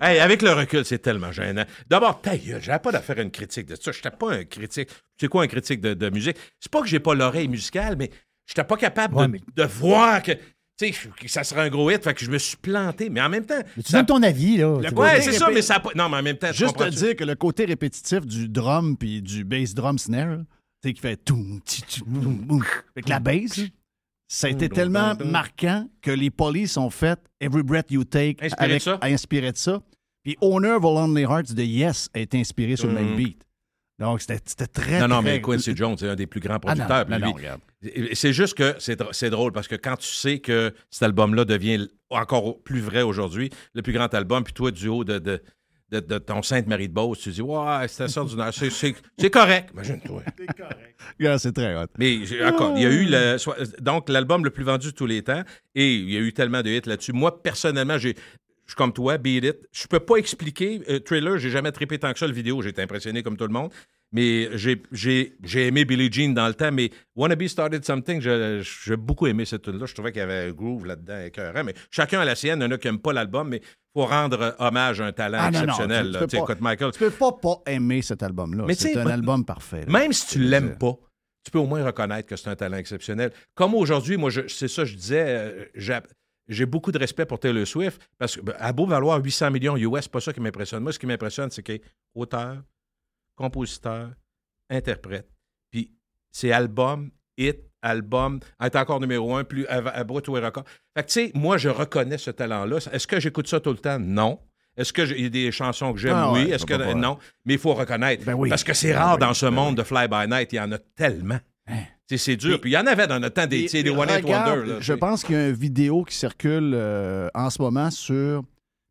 [0.00, 1.64] hey, avec le recul, c'est tellement gênant.
[1.88, 3.92] D'abord, ta j'avais pas d'affaire à une critique de ça.
[3.92, 4.88] J'étais pas un critique.
[5.18, 6.36] C'est quoi un critique de, de musique?
[6.60, 8.10] C'est pas que j'ai pas l'oreille musicale, mais
[8.46, 10.32] j'étais pas capable Ouais, de, mais- de voir que.
[10.88, 13.10] Tu sais, ça serait un gros hit, fait que je me suis planté.
[13.10, 13.60] Mais en même temps.
[13.76, 14.78] Mais tu ça- donnes ton avis, là.
[14.80, 15.82] Le- ouais, c'est ça, mais ça.
[15.94, 19.20] Non, mais en même temps, Juste te dire que le côté répétitif du drum puis
[19.22, 20.38] du bass drum snare,
[20.82, 21.20] tu sais, qui fait.
[22.94, 23.60] Fait que la bass,
[24.28, 28.74] ça a été tellement marquant que les polices ont fait Every Breath You Take Inspiré
[28.74, 28.98] de ça?
[29.02, 29.82] inspiré de ça.
[30.22, 33.16] Puis Owner of Lonely Hearts de Yes a été inspiré sur le même Mhm.
[33.16, 33.42] beat.
[34.00, 36.74] Donc, c'était très, Non, non, très- mais Quincy Jones, c'est un des plus grands Ah,
[36.74, 37.06] non, producteurs.
[38.14, 41.44] C'est juste que c'est dr- c'est drôle parce que quand tu sais que cet album-là
[41.44, 45.42] devient encore plus vrai aujourd'hui, le plus grand album, puis toi, du haut de, de,
[45.90, 48.54] de- de ton Sainte-Marie de Beauce, tu dis, ouais, c'était ça du Nord.
[48.54, 49.70] C'est- C'est c'est correct.
[49.74, 50.22] Imagine-toi.
[51.18, 51.86] Yeah, c'est très hot.
[51.98, 53.36] Mais encore, il y a eu le,
[53.82, 55.42] donc l'album le plus vendu de tous les temps
[55.74, 57.12] et il y a eu tellement de hits là-dessus.
[57.12, 58.14] Moi, personnellement, j'ai.
[58.70, 59.56] Je suis comme toi, Beat It.
[59.72, 60.80] Je peux pas expliquer.
[60.88, 62.62] euh, Thriller, j'ai jamais trippé tant que ça le vidéo.
[62.62, 63.72] J'ai été impressionné comme tout le monde.
[64.12, 66.70] Mais j'ai- aimé Billie Jean dans le temps.
[66.70, 69.86] Mais Wannabe Started Something, j'ai beaucoup aimé cette tune-là.
[69.86, 71.64] Je trouvais qu'il y avait un groove là-dedans écœurant.
[71.64, 72.60] Mais chacun a la sienne.
[72.60, 73.60] Il y en a qui n'aiment pas l'album, mais
[73.92, 76.06] faut rendre hommage à un talent Ah, non, non, exceptionnel.
[76.06, 78.64] tu- tu peux pas- Michael, peux pas pas aimer cet album-là.
[78.74, 79.84] C'est un album parfait.
[79.84, 79.98] là.
[79.98, 80.96] même si tu l'aimes pas,
[81.44, 83.32] tu peux au moins reconnaître que c'est un talent exceptionnel.
[83.56, 85.64] Comme aujourd'hui, moi, c'est ça, je disais, euh,
[86.50, 90.02] j'ai- beaucoup de respect pour Taylor Swift parce que, ben, beau valoir 800 millions US,
[90.02, 90.82] c'est pas ça qui m'impressionne.
[90.82, 91.82] Moi, ce qui m'impressionne, c'est qu'il est
[92.14, 92.58] auteur,
[93.36, 94.10] compositeur,
[94.68, 95.28] interprète.
[95.70, 95.92] Puis
[96.30, 100.64] c'est album, hit, album, est encore numéro un, plus à, à brut ou à record.
[100.96, 102.76] Fait que, tu sais, moi, je reconnais ce talent-là.
[102.92, 103.98] Est-ce que j'écoute ça tout le temps?
[103.98, 104.38] Non.
[104.76, 106.14] Est-ce qu'il y a des chansons que j'aime?
[106.14, 106.50] Ah oui.
[106.50, 106.74] Est-ce que.
[106.74, 106.94] va pas.
[106.94, 107.18] Non?
[107.44, 108.24] Mais il faut reconnaître.
[108.24, 108.48] Ben oui.
[108.48, 110.52] Parce que c'est Ben rare oui, dans ce ben monde de Fly-by-Night.
[110.52, 111.38] Il y en a tellement.
[112.08, 112.60] Sais, c'est dur.
[112.60, 114.66] Puis il y en avait dans notre temps des, des One Hit Wonder.
[114.66, 118.42] là, je pense qu'il y a une vidéo qui circule euh, en ce moment sur.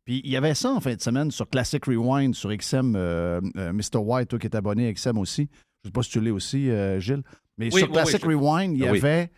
[0.06, 2.94] Puis il y avait ça en fin de semaine sur Classic Rewind, sur XM.
[2.96, 3.98] euh, euh, Mr.
[3.98, 5.48] White, toi qui es abonné à XM aussi.
[5.84, 7.22] Je ne sais pas si tu l'es aussi, euh, Gilles.
[7.58, 9.30] Mais Oui, sur oui, Classic oui, je- Rewind, il y Ah avait.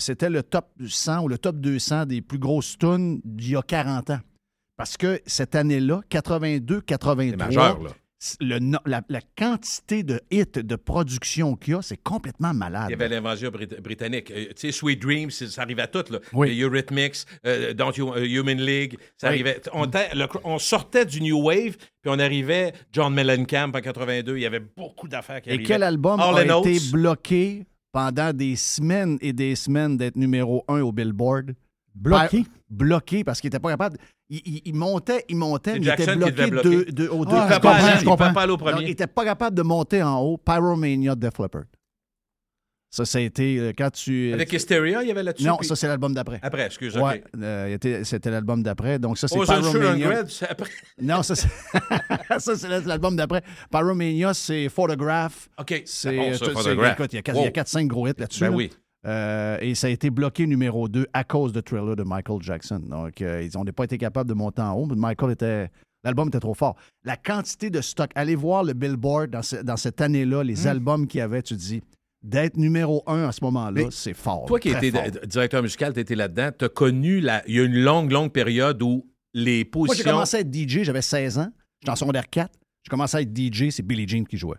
[0.00, 3.62] C'était le top 100 ou le top 200 des plus grosses tunes d'il y a
[3.62, 4.20] 40 ans.
[4.78, 7.90] Parce que cette année-là, 82-83, C'est majeur, là.
[8.40, 12.86] Le la, la quantité de hits, de production qu'il y a, c'est complètement malade.
[12.88, 14.30] Il y avait l'invasion brit- britannique.
[14.30, 16.04] Euh, tu sais, Sweet Dreams, ça arrivait à tout.
[16.12, 16.18] Là.
[16.32, 16.60] Oui.
[16.62, 19.34] Eurythmics, euh, Don't You- euh, Human League, ça Oui.
[19.34, 19.60] arrivait.
[19.72, 24.36] On, était- le- on sortait du New Wave, puis on arrivait John Mellencamp en 82.
[24.36, 25.64] Il y avait beaucoup d'affaires qui Et arrivaient.
[25.64, 30.80] quel album All a été bloqué pendant des semaines et des semaines d'être numéro un
[30.80, 31.54] au Billboard?
[31.94, 32.42] Bloqué?
[32.42, 33.98] Par- bloqué parce qu'il n'était pas capable.
[34.30, 36.50] Il, il- il montait, il montait, mais il était bloqué,
[36.92, 37.36] deux- au Ah, deux.
[37.36, 38.32] il Je comprends, je comprends.
[38.32, 40.38] pas Donc, n'était pas capable de monter en haut.
[40.38, 41.64] Pyromania de Def Leppard.
[42.94, 44.34] Ça, ça a été euh, quand tu.
[44.34, 45.46] Avec Hysteria, il y avait là-dessus.
[45.46, 46.38] Non, puis- ça, c'est l'album d'après.
[46.42, 47.40] Après, excuse, Ouais, OK.
[47.42, 48.98] euh, c'était l'album d'après.
[48.98, 50.06] Donc, ça, c'est Pyromania.
[50.06, 50.68] Bread, c'est après.
[51.00, 51.48] Non, ça, c'est
[52.38, 53.42] ça, c'est l'album d'après.
[53.70, 55.48] Pyromania, c'est Photograph.
[55.58, 56.92] OK, C'est, bon, euh, Photograph.
[56.98, 57.52] écoute, il y a quatre- il y a Wow.
[57.52, 58.40] 4-5 gros hits là-dessus.
[58.40, 58.56] Ben là.
[58.56, 58.70] oui.
[59.06, 62.78] Euh, et ça a été bloqué numéro 2 à cause de Thriller de Michael Jackson.
[62.86, 64.86] Donc, euh, ils n'ont pas été capables de monter en haut.
[64.86, 65.70] mais Michael était.
[66.04, 66.76] L'album était trop fort.
[67.04, 68.10] La quantité de stock.
[68.16, 70.68] Allez voir le Billboard dans, ce- dans cette année-là, les Hmm.
[70.68, 71.80] albums qu'il y avait, tu te dis,
[72.24, 74.46] d'être numéro un à ce moment-là, c'est fort.
[74.46, 74.92] Toi qui étais
[75.26, 77.42] directeur musical, tu étais là-dedans, tu as connu, la...
[77.48, 80.10] il y a une longue, longue période où les Moi, j'ai positions...
[80.10, 81.48] commencé à être DJ, j'avais 16 ans.
[81.80, 82.52] J'étais en secondaire 4.
[82.84, 84.58] J'ai commencé à être DJ, c'est Billie Jean qui jouait.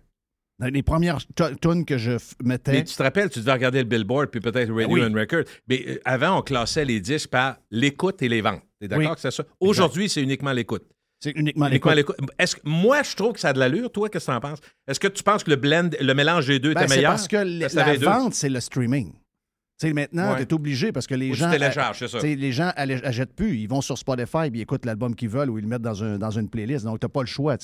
[0.60, 2.12] Dans les premières tu- tunes que je
[2.44, 2.72] mettais.
[2.74, 5.04] Mais tu te rappelles, tu devais regarder le Billboard puis peut-être Radio Ben oui.
[5.04, 5.44] and Record.
[5.68, 8.62] Mais euh, avant, on classait les disques par l'écoute et les ventes.
[8.80, 9.16] Tu es d'accord Oui.
[9.16, 9.44] que c'est ça?
[9.60, 10.84] Aujourd'hui, c'est uniquement l'écoute.
[11.20, 11.96] C'est uniquement l'écoute.
[11.96, 12.18] l'écoute.
[12.38, 13.92] Est-ce que moi, je trouve que ça a de l'allure.
[13.92, 14.60] Toi, qu'est-ce que tu en penses?
[14.88, 17.12] Est-ce que tu penses que le blend, le mélange des deux Ben, était c'est meilleur?
[17.14, 19.12] parce que Parce la vente, c'est le streaming.
[19.86, 20.38] Maintenant, Ouais.
[20.38, 21.52] tu es obligé parce que les Ou gens.
[21.94, 22.20] c'est ça.
[22.22, 23.58] Les gens allè- achètent plus.
[23.58, 26.02] Ils vont sur Spotify puis ils écoutent l'album qu'ils veulent ou ils le mettent dans,
[26.02, 26.86] un- dans une playlist.
[26.86, 27.58] Donc, tu n'as pas le choix.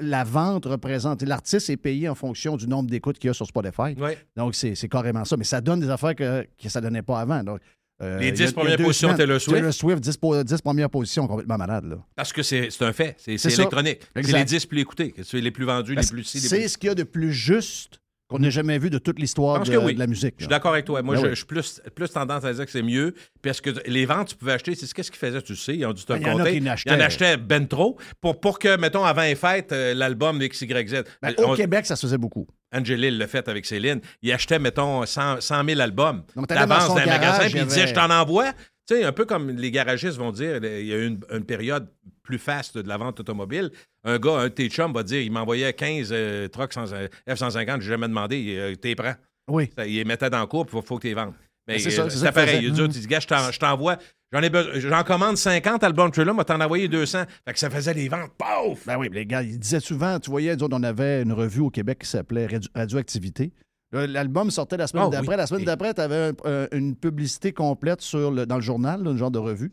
[0.00, 1.22] La vente représente.
[1.22, 3.94] L'artiste est payé en fonction du nombre d'écoutes qu'il y a sur Spotify.
[4.36, 5.36] Donc, c'est carrément ça.
[5.36, 7.42] Mais ça donne des affaires que, que ça ne donnait pas avant.
[7.44, 7.60] Donc,
[8.02, 9.56] euh, Les il y a- 10 il y a premières positions, semaines, Taylor Swift.
[9.56, 11.84] Taylor Swift, 10, po- 10 premières positions, complètement malade.
[11.86, 11.96] Là.
[12.14, 13.14] Parce que c'est un fait.
[13.18, 14.00] C'est électronique.
[14.14, 15.14] C'est les disques plus écoutés.
[15.22, 18.38] C'est les plus vendus, les plus C'est ce qu'il y a de plus juste qu'on
[18.40, 19.94] n'ait jamais vu de toute l'histoire de, oui.
[19.94, 20.34] de la musique.
[20.38, 21.00] Je suis d'accord avec toi.
[21.02, 21.30] Moi, Ben je, oui.
[21.30, 24.36] je suis plus, plus tendance à dire que c'est mieux parce que les ventes, tu
[24.36, 24.74] pouvais acheter.
[24.74, 25.76] C'est qu'est-ce qu'ils faisaient, tu le sais.
[25.76, 26.50] Ils ont dû te Ben, le il y en a compter.
[26.60, 30.38] qui Ils en achetaient ben trop pour, pour que, mettons, avant les fêtes, euh, l'album
[30.40, 31.04] XYZ.
[31.22, 32.46] Ben, On- au Québec, ça se faisait beaucoup.
[32.74, 34.00] Angelil l'a fait avec Céline.
[34.22, 37.86] Il achetait, mettons, 100, 100 000 albums d'avance dans, un magasin, il puis il disait
[37.86, 38.52] Je t'en envoie.
[38.88, 41.44] Tu sais, un peu comme les garagistes vont dire, il y a eu une, une
[41.44, 41.88] période
[42.22, 43.70] plus faste de la vente automobile.
[44.08, 46.86] Un gars, un de tes chums va dire il m'envoyait 15 euh, trucks sans-
[47.28, 49.16] F-150, j'ai jamais demandé, euh, t'es prêt?
[49.48, 49.68] Oui.
[49.76, 51.32] Ça, il les mettait dans le cours, puis il faut que tu les vendes.
[51.68, 52.70] Mais Ben, c'est ça, euh, c'est ça c'est pareil.
[52.70, 52.82] faisait.
[52.84, 53.96] Il dit, gars, je t'en- je t'envoie,
[54.32, 57.24] j'en ai besoin, j'en commande 50 albums Thriller, moi t'en envoyé 200.
[57.44, 58.86] Fait que ça faisait les ventes, paf!
[58.86, 61.98] Ben oui, les gars, ils disaient souvent, tu voyais, on avait une revue au Québec
[62.02, 63.52] qui s'appelait Radio- Radioactivité.
[63.92, 65.30] Là, L'album sortait la semaine Oh, d'après.
[65.30, 65.36] oui.
[65.36, 66.32] La semaine d'après, tu avais
[66.72, 69.72] une publicité complète sur le- dans le journal, là, un genre de revue.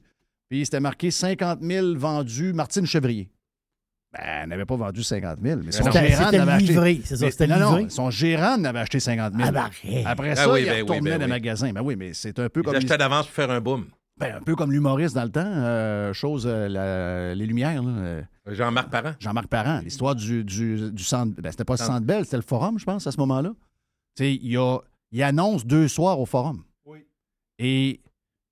[0.49, 3.29] Puis c'était marqué 50 000 vendus Martine Chevrier.
[4.13, 6.67] Ben, elle n'avait pas vendu 50 000, mais son C'était- gérant acheté.
[6.67, 7.89] livré, c'est ça, Mais- c'était non, non, livré.
[7.89, 9.45] son gérant n'avait acheté 50 000.
[9.47, 10.05] Ah, ben, arrête.
[10.05, 11.29] Après Ah ça, oui, il ben oui, retournait ben dans le oui.
[11.31, 11.73] magasin.
[11.73, 12.75] Ben oui, mais c'est un peu Il comme...
[12.75, 13.85] achetait d'avance pour faire un boom.
[14.19, 17.81] Ben, un peu comme l'humoriste dans le temps, euh, chose, euh, la- les Lumières.
[17.81, 19.13] là, euh, Jean-Marc Parent.
[19.19, 21.33] Jean-Marc Parent, l'histoire du, du, du centre.
[21.41, 22.05] Ben, c'était pas le Centre.
[22.05, 23.49] Bell, c'était le forum, je pense, à ce moment-là.
[24.15, 24.77] Tu sais, il, y a-
[25.11, 26.61] il annonce deux soirs au forum.
[26.85, 26.99] Oui.
[27.57, 27.99] Et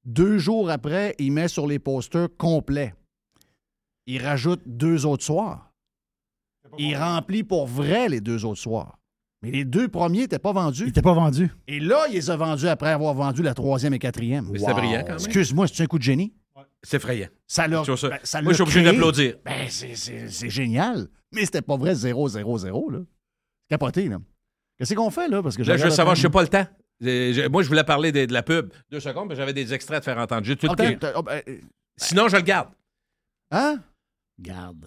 [0.05, 2.95] deux jours après, il met sur les posters complets.
[4.11, 5.71] Il rajoute deux autres soirs.
[6.77, 8.97] Il remplit pour vrai les deux autres soirs.
[9.41, 10.83] Mais les deux premiers n'étaient pas vendus.
[10.83, 11.49] Il n'était pas vendu.
[11.67, 14.49] Et là, il les a vendus après avoir vendu la troisième et quatrième.
[14.51, 15.15] Mais c'était brillant, quand même.
[15.15, 16.33] Excuse-moi, c'est un coup de génie?
[16.83, 17.27] C'est effrayant.
[17.47, 19.35] Ça ça- ben, ça Moi, je suis obligé d'applaudir.
[19.45, 21.07] Ben, c'est- c'est c'est génial.
[21.31, 22.99] Mais c'était pas vrai 0, 0, 0, là.
[23.61, 24.17] C'est capoté, là.
[24.77, 25.41] Qu'est-ce qu'on fait, là?
[25.41, 26.67] Parce que Là, je veux savoir, je sais pas le temps.
[27.49, 28.71] Moi, je voulais parler de, de la pub.
[28.91, 30.41] Deux secondes, mais j'avais des extraits à te faire entendre.
[30.55, 31.07] Tout le OK, temps.
[31.15, 31.57] oh, ben, euh,
[31.97, 32.69] Sinon, je le garde.
[33.51, 33.79] Hein?
[34.41, 34.85] Garde.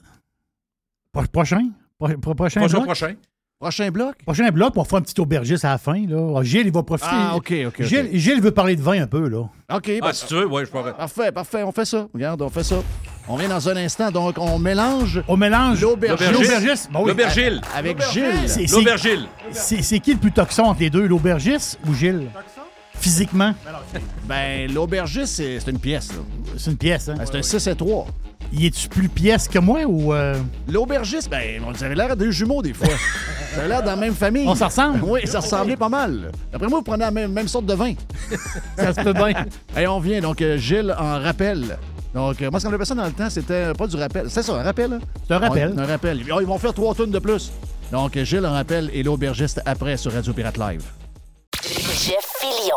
[1.12, 1.70] Pro- Prochain?
[1.98, 2.84] Pro- pro- prochain Prochain, bloc?
[2.86, 3.14] prochain.
[3.60, 4.16] Prochain bloc?
[4.24, 6.04] Prochain bloc, on fera un petit aubergiste à la fin.
[6.06, 6.34] Là.
[6.38, 7.08] Ah, Gilles, il va profiter.
[7.12, 7.74] Ah, OK, OK.
[7.80, 7.82] OK.
[7.82, 9.28] Gilles, Gilles veut parler de vin un peu.
[9.28, 9.38] là.
[9.72, 10.92] OK, Ah, ben, si tu veux, ouais, je pourrais.
[10.92, 11.62] parfait, parfait.
[11.62, 12.08] On fait ça.
[12.12, 12.82] Regarde, on fait ça.
[13.26, 15.22] On vient dans un instant, donc on mélange.
[15.28, 16.32] On mélange l'aubergiste.
[16.32, 16.90] l'aubergiste.
[16.92, 17.08] Bon, oui.
[17.10, 17.60] L'aubergile.
[17.74, 18.32] Avec Gilles.
[18.46, 19.26] C'est- c'est- L'aubergile.
[19.52, 22.28] C'est c'est qui le plus toxon entre les deux, l'aubergiste ou Gilles?
[22.96, 23.54] Physiquement?
[24.24, 26.12] Ben, l'aubergiste, c'est une pièce.
[26.12, 26.18] là.
[26.58, 27.14] C'est une pièce, hein?
[27.16, 28.06] Ben, c'est un 6 et 3.
[28.52, 30.12] Y es-tu plus pièce que moi ou.
[30.14, 30.34] euh,
[30.68, 32.86] L'aubergiste, ben, on dirait l'air des jumeaux des fois.
[33.54, 34.46] Ça a l'air dans la même famille.
[34.48, 35.00] On s'en ressemble?
[35.04, 36.32] Oui, ça ressemblait pas mal.
[36.52, 37.94] D'après moi, vous prenez la même, même sorte de vin.
[38.76, 39.32] Ça se peut bien.
[39.76, 41.78] Et on vient, donc euh, Gilles en rappel.
[42.12, 44.26] Donc, euh, moi, ce qu'on appelait ça dans le temps, c'était pas du rappel.
[44.28, 44.92] C'est ça, un rappel?
[44.94, 44.98] hein?
[45.26, 45.72] C'est un rappel.
[45.76, 46.20] On- un rappel.
[46.32, 47.52] Oh, ils vont faire trois tonnes de plus.
[47.92, 50.82] Donc, euh, Gilles en rappel et l'aubergiste après sur Radio Pirate Live.
[51.62, 52.76] Jeff Fillion.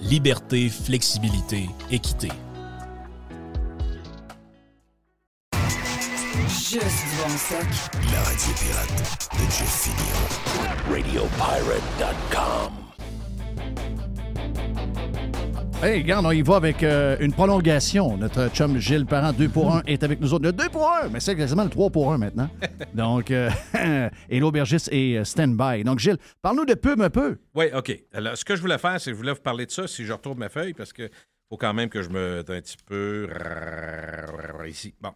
[0.00, 2.28] liberté, flexibilité, équité.
[6.48, 7.66] Juste bon stock.
[8.12, 10.22] La radio pirate de Jeff Fillion.
[10.90, 12.72] RadioPirate.com.
[15.80, 18.16] Hey, regarde, on y va avec euh, une prolongation.
[18.16, 20.44] Notre chum Gilles Parent, 2 pour 1, est avec nous autres.
[20.44, 22.50] Le 2 pour 1, mais c'est quasiment le 3 pour 1 maintenant.
[22.94, 23.48] Donc, euh,
[24.28, 25.84] et l'aubergiste est euh, stand-by.
[25.84, 27.36] Donc, Gilles, parle-nous de pub un peu.
[27.54, 27.96] Oui, OK.
[28.12, 30.04] Alors, ce que je voulais faire, c'est que je voulais vous parler de ça si
[30.04, 31.08] je retrouve ma feuille, parce que
[31.48, 32.40] faut quand même que je me.
[32.40, 33.28] un petit peu.
[34.66, 34.94] Ici.
[35.00, 35.12] Bon.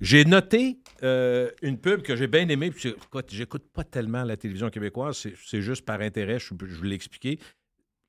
[0.00, 2.70] J'ai noté euh, une pub que j'ai bien aimée.
[2.70, 6.74] puis écoute, j'écoute pas tellement la télévision québécoise, c'est- c'est juste par intérêt, je, je
[6.76, 7.38] vous l'ai expliqué.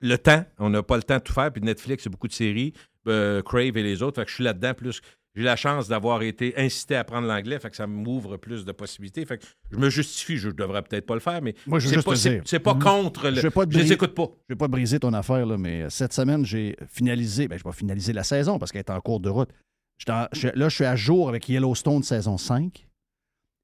[0.02, 2.34] Le temps, on n'a pas le temps de tout faire, puis Netflix, c'est beaucoup de
[2.34, 2.74] séries,
[3.08, 5.02] euh, Crave et les autres, fait que je suis là-dedans plus.
[5.36, 8.72] J'ai la chance d'avoir été incité à apprendre l'anglais, fait que ça m'ouvre plus de
[8.72, 9.24] possibilités.
[9.26, 11.96] Fait que je me justifie, je devrais peut-être pas le faire, mais Moi, je c'est
[11.96, 13.36] juste pas, c'est- c'est pas contre le.
[13.36, 14.28] Je pas je les écoute pas.
[14.50, 17.48] Je vais pas briser ton affaire, là, mais euh, cette semaine, j'ai finalisé.
[17.48, 19.50] Ben, je vais pas finaliser la saison parce qu'elle est en cours de route.
[20.00, 22.88] J'étais en- je- là, je suis à jour avec Yellowstone saison 5.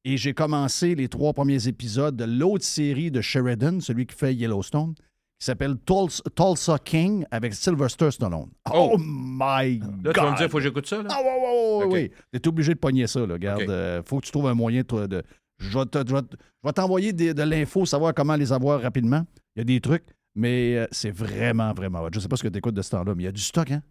[0.04, 4.36] Et j'ai commencé les trois premiers épisodes de l'autre série de Sheridan, celui qui fait
[4.36, 4.94] Yellowstone,
[5.40, 8.50] qui s'appelle Tulsa, Tulsa King avec Sylvester Stallone.
[8.74, 10.14] Oh, my Là, God!
[10.14, 11.10] tu vas me dire, faut que j'écoute ça, là?
[11.12, 11.92] Ah, ouais, ouais, ouais, OK.
[12.32, 12.40] oui.
[12.40, 13.34] T'es obligé de pogner ça, là.
[13.34, 13.70] Regarde, OK.
[13.70, 15.08] euh, faut que tu trouves un moyen de.
[15.08, 15.24] de-
[15.60, 18.52] je vais te- je vais te- je vais t'envoyer des- de l'info, savoir comment les
[18.54, 19.26] avoir rapidement.
[19.56, 20.06] Il y a des trucs,
[20.36, 22.02] mais euh, c'est vraiment, vraiment.
[22.14, 23.42] Je sais pas ce que tu écoutes de ce temps-là, mais il y a du
[23.42, 23.82] stock, hein?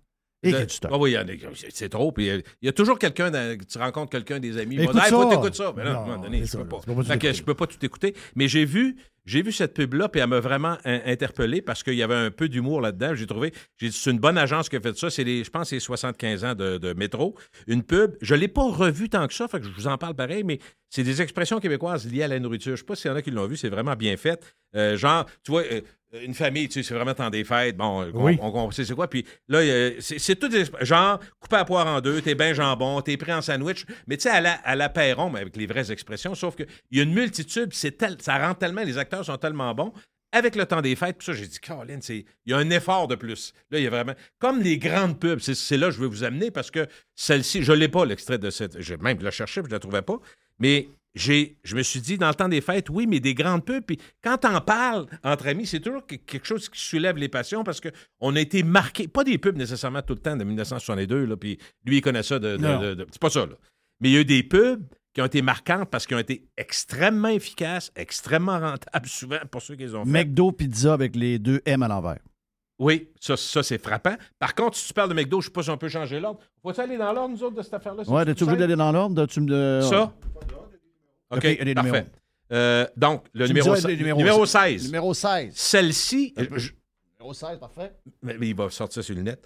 [0.45, 0.75] Et De- du.
[0.91, 1.17] Ah oui,
[1.71, 2.13] c'est- trop.
[2.13, 5.03] Puis euh, il y a toujours quelqu'un, tu rencontres quelqu'un des amis, il va dire,
[5.41, 5.73] faut ça.
[5.77, 6.81] Mais là, à un moment donné, je peux pas.
[7.09, 8.15] Pas que je peux pas tout écouter.
[8.37, 8.97] Mais j'ai vu,
[9.27, 12.31] j'ai vu cette pub-là, puis elle m'a vraiment in- interpellé parce qu'il y avait un
[12.31, 13.15] peu d'humour là-dedans.
[13.15, 15.09] J'ai trouvé, j'ai c'est une bonne agence qui a fait ça.
[15.11, 17.35] C'est les, je pense, que c'est 75 ans de, de métro.
[17.67, 18.17] Une pub.
[18.21, 20.59] Je l'ai pas revue tant que ça, fait que je vous en parle pareil, mais
[20.91, 22.73] c'est des expressions québécoises liées à la nourriture.
[22.77, 24.41] Je sais pas s'il y en a qui l'ont vu, c'est vraiment bien fait.
[24.77, 25.81] Euh, genre, tu vois, euh,
[26.23, 27.77] une famille, tu sais, c'est vraiment temps des fêtes.
[27.77, 28.39] Bon, euh, on, Oui.
[28.41, 29.09] on, on sait c'est quoi.
[29.09, 33.01] Puis là, euh, c'est tout des genre coupé à poire en deux, t'es bien jambon,
[33.01, 33.85] t'es pris en sandwich.
[34.07, 36.67] Mais tu sais, à la, à la Perron, mais avec les vraies expressions, sauf qu'il
[36.93, 39.93] y a une multitude, c'est tel, ça rentre tellement, les acteurs sont tellement bons.
[40.37, 42.69] Avec le temps des fêtes, puis ça, j'ai dit, Caroline, c'est- il y a un
[42.71, 43.53] effort de plus.
[43.71, 44.15] Là, il y a vraiment.
[44.41, 47.73] Comme les grandes pubs, c'est- là que je veux vous amener parce que celle-ci, je
[47.73, 48.81] l'ai pas, l'extrait de cette.
[48.81, 50.19] J'ai même la cherché, puis je la trouvais pas.
[50.59, 53.65] Mais j'ai, je me suis dit, dans le temps des fêtes, oui, mais des grandes
[53.65, 53.85] pubs.
[53.85, 57.63] Puis quand t'en parles entre amis, c'est toujours que- quelque chose qui soulève les passions
[57.65, 61.37] parce qu'on a été marqué, pas des pubs nécessairement tout le temps de 1962, là,
[61.37, 62.57] puis lui, il connaît ça de.
[63.13, 63.55] c'est pas ça, là.
[64.01, 64.83] Mais il y a eu des pubs
[65.15, 69.77] qui ont été marquantes parce qu'ils ont été extrêmement efficaces, extrêmement rentables, souvent, pour ceux
[69.77, 70.11] qui les ont fait.
[70.11, 72.19] McDo Pizza avec les deux M à l'envers.
[72.81, 74.17] Oui, ça, ça c'est frappant.
[74.41, 76.19] Par contre, si tu parles de McDo, je ne sais pas si on peut changer
[76.19, 76.41] l'ordre.
[76.61, 78.03] Faut-tu aller dans l'ordre, nous autres, de cette affaire-là?
[78.03, 79.15] Ouais, C'est t'es-tu obligé d'aller dans l'ordre?
[79.15, 80.13] De- Ça?
[81.31, 82.07] OK, a des parfait.
[82.53, 84.19] Euh, donc, le numéro, les numéros.
[84.19, 84.87] numéro 16.
[84.87, 85.53] Numéro 16.
[85.57, 86.71] Celle-ci, je-
[87.19, 87.93] Numéro 16, parfait.
[88.23, 89.43] mais, mais il va sortir sur le net.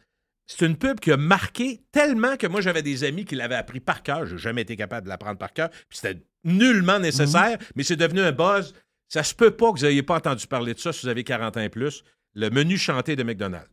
[0.46, 3.80] C'est une pub qui a marqué tellement que moi, j'avais des amis qui l'avaient appris
[3.80, 4.26] par cœur.
[4.26, 5.68] Je n'ai jamais été capable de l'apprendre par cœur.
[5.88, 8.74] Puis c'était nullement nécessaire, mais c'est devenu un buzz.
[9.08, 11.22] Ça se peut pas que vous n'ayez pas entendu parler de ça si vous avez
[11.22, 12.02] 40 ans et plus.
[12.34, 13.68] Le menu chanté de McDonald's.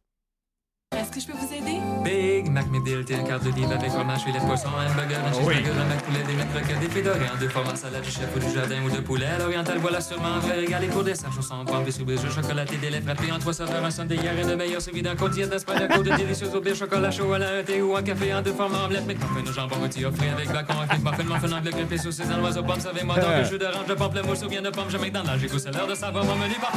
[0.95, 1.74] Est-ce que je peux vous aider?
[2.55, 5.33] Mac McDill, t'es un quart de livre avec fromage, filet de poisson, un burger, un
[5.33, 8.39] cheeseburger, un Mac poulet, des croquettes, des dorées, en deux formats, salade du chef ou
[8.39, 9.25] du jardin ou de poulet.
[9.25, 12.29] À l'oriental, voilà sûrement un vrai régal et pour dessert, chausson, pommes, des soubries, jeux
[12.29, 15.17] chocolatés, des lait frappés en trois saveurs, un sundae hier et de meilleur suivi d'un
[15.17, 18.01] côtier d'espagne, côte de délicieux au bière, chocolat chaud à la un thé ou un
[18.01, 21.57] café en deux formats, omelette, McMuffin au jambon rôti offré avec bacon, un muffin, muffin
[21.57, 24.61] anglais, grimpé sous ses oiseaux, pommes, savez-moi donc, le jus d'orange, de pamplemousse ou bien
[24.61, 26.71] de pomme, jamais dans l'âge, j'ai goût, c'est l'heure de savoir mon menu par.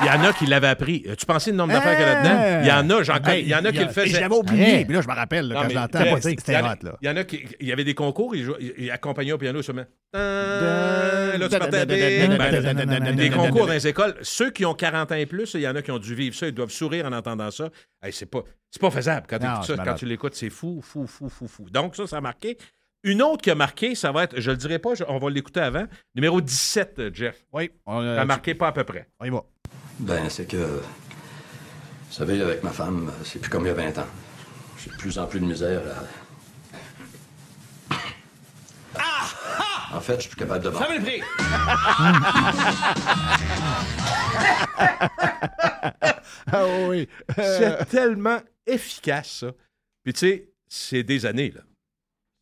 [0.00, 1.04] Il y en a qui l'avaient appris.
[1.18, 2.60] Tu pensais le nombre d'affaires qu'il y a là-dedans?
[2.62, 4.18] Il y en a, j'en connais- il y en a qui le faisaient.
[4.20, 4.84] j'avais oublié vrai.
[4.84, 6.56] Puis là, je me rappelle, là, Non, quand mais je l'entends, c'était- il y c'était
[6.56, 6.98] en a- hot, là.
[7.02, 7.44] Il y en a qui.
[7.60, 9.84] Il y avait des concours, ils, jouaient- ils accompagnaient au piano seulement.
[10.14, 14.14] Là, tu partais Ben, Des concours da- dans les écoles.
[14.22, 16.34] Ceux qui ont 40 ans et plus, il y en a qui ont dû vivre
[16.34, 17.68] ça, ils doivent sourire en entendant ça.
[18.02, 19.26] Hey, c'est pas, c'est pas faisable.
[19.28, 21.66] Quand, ça, quand tu l'écoutes, c'est fou, fou, fou, fou, fou.
[21.70, 22.56] Donc, ça, ça a marqué.
[23.02, 25.30] Une autre qui a marqué, ça va être, je le dirai pas, je- on va
[25.30, 25.86] l'écouter avant.
[26.14, 27.36] Numéro 17, euh, Jeff.
[27.52, 27.70] Oui.
[27.86, 29.08] Ça a marqué pas à peu près.
[29.20, 29.42] On y va.
[30.00, 30.56] Ben, c'est que.
[30.56, 34.06] Vous savez, avec ma femme, c'est plus comme il y a 20 ans.
[34.82, 36.04] J'ai de plus en plus de misère à.
[39.92, 40.86] En fait, je suis plus capable de vendre.
[40.86, 41.22] Fermez le prix!
[46.52, 47.08] Ah oui.
[47.36, 49.52] C'est tellement efficace, ça.
[50.04, 51.62] Puis, tu sais, c'est des années, là.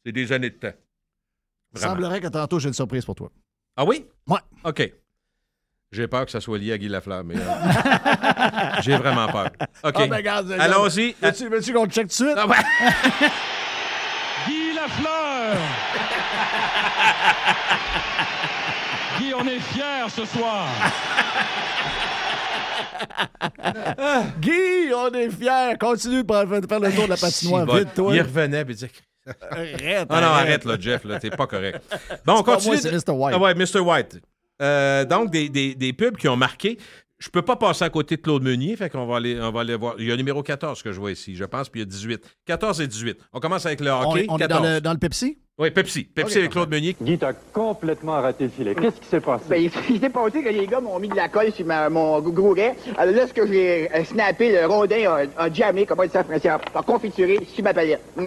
[0.05, 0.75] C'est des années de temps.
[1.75, 3.33] Il semblerait que tantôt, j'ai une surprise pour toi.
[3.77, 4.07] Ah oui?
[4.27, 4.41] Ouais.
[4.65, 4.93] OK.
[5.91, 7.41] J'ai peur que ça soit lié à Guy Lafleur, mais euh,
[8.83, 9.49] j'ai vraiment peur.
[9.83, 9.95] OK.
[10.09, 10.53] Ben, regarde.
[10.53, 11.15] Allons-y.
[11.23, 12.37] Veux-tu veux-tu qu'on le check tout de suite?
[12.37, 12.57] Ah, ouais.
[14.47, 15.57] Guy Lafleur!
[19.19, 20.67] Guy, on est fiers ce soir!
[24.41, 25.77] Guy, on est fiers.
[25.81, 27.63] Continue de faire faire le tour de la patinoire.
[27.63, 28.15] Si, bon, Vite, toi.
[28.15, 28.91] Il revenait et disait.
[29.51, 30.49] Arrête, Ah non, arrête.
[30.49, 31.81] arrête, là, Jeff, là, t'es pas correct.
[32.27, 32.75] Bon, on continue.
[32.75, 33.13] moi, c'est Mr.
[33.15, 33.35] White.
[33.37, 33.79] Ah ouais, Mr.
[33.81, 34.21] White.
[34.63, 36.79] Euh, donc, des, des, des pubs qui ont marqué.
[37.21, 39.63] Je peux pas passer à côté de Claude Meunier, fait qu'on va aller, on va
[39.63, 39.97] aller voir.
[39.99, 41.91] Il y a numéro 14 que je vois ici, je pense, puis il y a
[41.91, 42.23] 18.
[42.47, 43.19] 14 et 18.
[43.33, 44.21] On commence avec le On hockey.
[44.25, 44.69] est, on est dans, 14.
[44.75, 45.37] le, dans le Pepsi?
[45.59, 46.05] Oui, Pepsi.
[46.05, 46.95] Pepsi avec Claude Meunier.
[47.03, 48.77] Guy, t'as complètement raté le filet.
[48.77, 49.47] Qu'est-ce qui s'est passé?
[49.49, 51.89] Ben, il il s'est passé que les gars m'ont mis de la colle sur ma-
[51.91, 52.77] mon gouret.
[52.97, 56.49] Alors là, ce que j'ai euh, snappé, le rondin a, a jammé, comment en français,
[56.49, 58.01] a, confituré sur ma palette.
[58.17, 58.27] Hmm.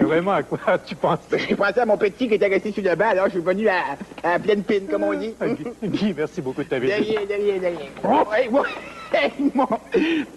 [0.00, 1.18] Vraiment, à quoi tu penses?
[1.48, 3.68] J'ai pensé à mon petit qui était resté sur le banc, alors je suis venu
[3.68, 5.34] à, à pleine pine, comme on dit.
[5.84, 7.06] Guy, merci beaucoup de ta De visite.
[7.06, 7.90] rien, de rien, de rien.
[8.04, 8.64] Oh, hey, moi,
[9.12, 9.68] hey, mon,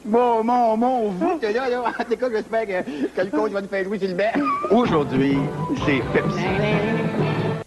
[0.06, 2.82] mon, mon, mon voûte, là, là, en tout cas, j'espère que,
[3.16, 4.32] que le coach va nous faire jouer sur le banc.
[4.72, 5.38] Aujourd'hui,
[5.86, 6.46] c'est Pepsi.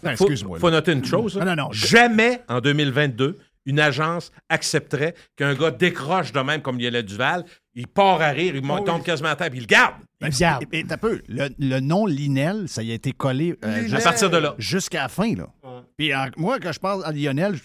[0.03, 1.37] Ben, excuse-moi, faut noter une chose.
[1.37, 1.67] Non, non, non.
[1.71, 7.43] Jamais en 2022, une agence accepterait qu'un gars décroche de même comme Lionel Duval.
[7.75, 9.03] Il part à rire, il monte- Oh, tombe oui.
[9.03, 9.95] quasiment à terre, puis il le garde.
[10.19, 10.29] Ben,
[10.71, 11.21] et- et t'as peu.
[11.27, 14.55] Le, le nom Linel, ça y a été collé euh, À partir de là.
[14.57, 15.53] Jusqu'à la fin, là.
[15.97, 17.61] Puis en- moi, quand je parle à Lionel, je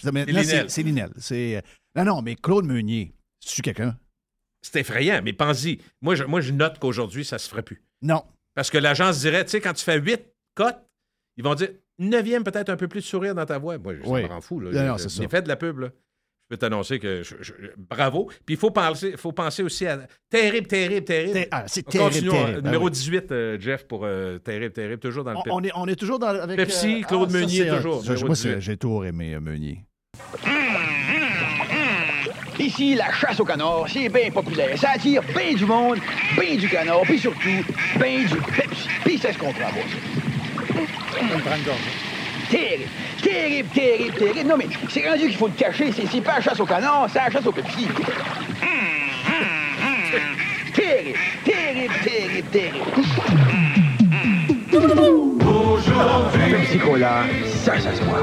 [0.68, 1.10] C'est Linel.
[1.16, 1.60] c'est euh,
[1.96, 3.96] non, non, mais Claude Meunier, c'est-tu quelqu'un?
[4.60, 5.78] C'est effrayant, mais pense-y.
[6.02, 7.82] Moi je, moi, je note qu'aujourd'hui, ça se ferait plus.
[8.02, 8.22] Non.
[8.54, 10.20] Parce que l'agence dirait, tu sais, quand tu fais 8
[10.54, 10.78] cotes,
[11.38, 13.78] ils vont dire neuvième, peut-être un peu plus de sourire dans ta voix.
[13.78, 14.22] Moi, ça Oui.
[14.22, 14.60] me rend fou.
[14.60, 14.70] Là.
[14.72, 15.22] Non, non, J'ai- c'est ça.
[15.22, 15.88] j'ai fait de la pub, là.
[16.52, 18.28] Je peux t'annoncer que je- je- bravo.
[18.44, 21.32] Puis il faut penser, faut penser aussi à terrible, terrible, terrible.
[21.32, 22.32] Ter- ah, c'est terrible, Continuons.
[22.32, 22.60] terrible.
[22.60, 22.90] Ben Numéro oui.
[22.90, 25.96] 18, euh, Jeff, pour euh, terrible, terrible, toujours dans le On, on est, on est
[25.96, 26.58] toujours dans, avec...
[26.58, 27.76] Pepsi, euh, Claude ça, Meunier, c'est hot.
[27.76, 28.36] toujours, moi, 18.
[28.36, 29.78] c'est- j'ai toujours aimé euh, Meunier.
[32.58, 34.76] Ici, la chasse au canard, c'est bien populaire.
[34.78, 35.96] Ça attire bien du monde,
[36.38, 37.64] bien du canard, puis surtout,
[37.98, 38.88] bien du Pepsi.
[39.06, 39.88] Puis ça se comprend pas,
[40.76, 42.11] ça.
[42.52, 42.84] Terrible,
[43.22, 44.48] terrible, terrible, terrible.
[44.50, 45.90] Non, mais c'est rendu qu'il faut le cacher.
[45.90, 47.88] C'est c'est pas la chasse au canard, c'est la chasse au Pepsi.
[50.74, 52.84] Terrible, terrible, terrible, terrible.
[55.48, 58.20] Aujourd'hui, Pepsi Cola, ça, ça se voit.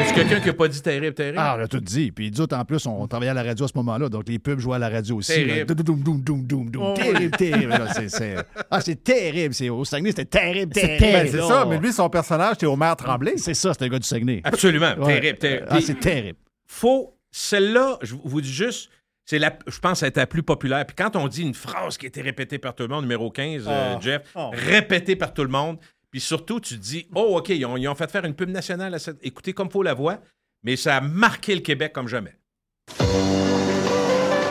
[0.00, 1.38] Est-ce quelqu'un qui n'a pas dit terrible, terrible?
[1.38, 2.10] Ah, on a tout dit.
[2.12, 4.38] Puis nous autres, en plus, on travaillait à la radio à ce moment-là, donc les
[4.38, 5.32] pubs jouaient à la radio aussi.
[5.34, 5.68] Terrible.
[5.68, 5.74] là.
[5.74, 6.94] Doum, doum, doum, doum, doum.
[6.94, 8.36] Terrible, c'est- c'est-
[8.70, 9.54] Ah, c'est terrible.
[9.54, 11.28] C'est- Au Saguenay, c'était terrible, C'est terrible.
[11.30, 13.34] C'est ça, mais lui, son personnage, c'est Omer Tremblay.
[13.36, 14.40] C'est ça, c'est un gars du Saguenay.
[14.44, 15.66] Absolument, terrible, terrible.
[15.68, 16.38] Ah, c'est terrible.
[16.66, 18.90] Faut, celle-là, je vous dis juste,
[19.26, 20.84] c'est la, je pense, être la plus populaire.
[20.86, 23.30] Puis quand on dit une phrase qui a été répétée par tout le monde, numéro
[23.30, 23.98] 15, euh, Ah.
[24.00, 24.50] Jeff, Oh.
[24.52, 25.78] répétée par tout le monde,
[26.10, 28.98] puis surtout, tu dis, oh, OK, ils ont, ils fait faire une pub nationale, à
[28.98, 30.20] cette, écoutez comme faut la voix,
[30.62, 32.36] mais ça a marqué le Québec comme jamais.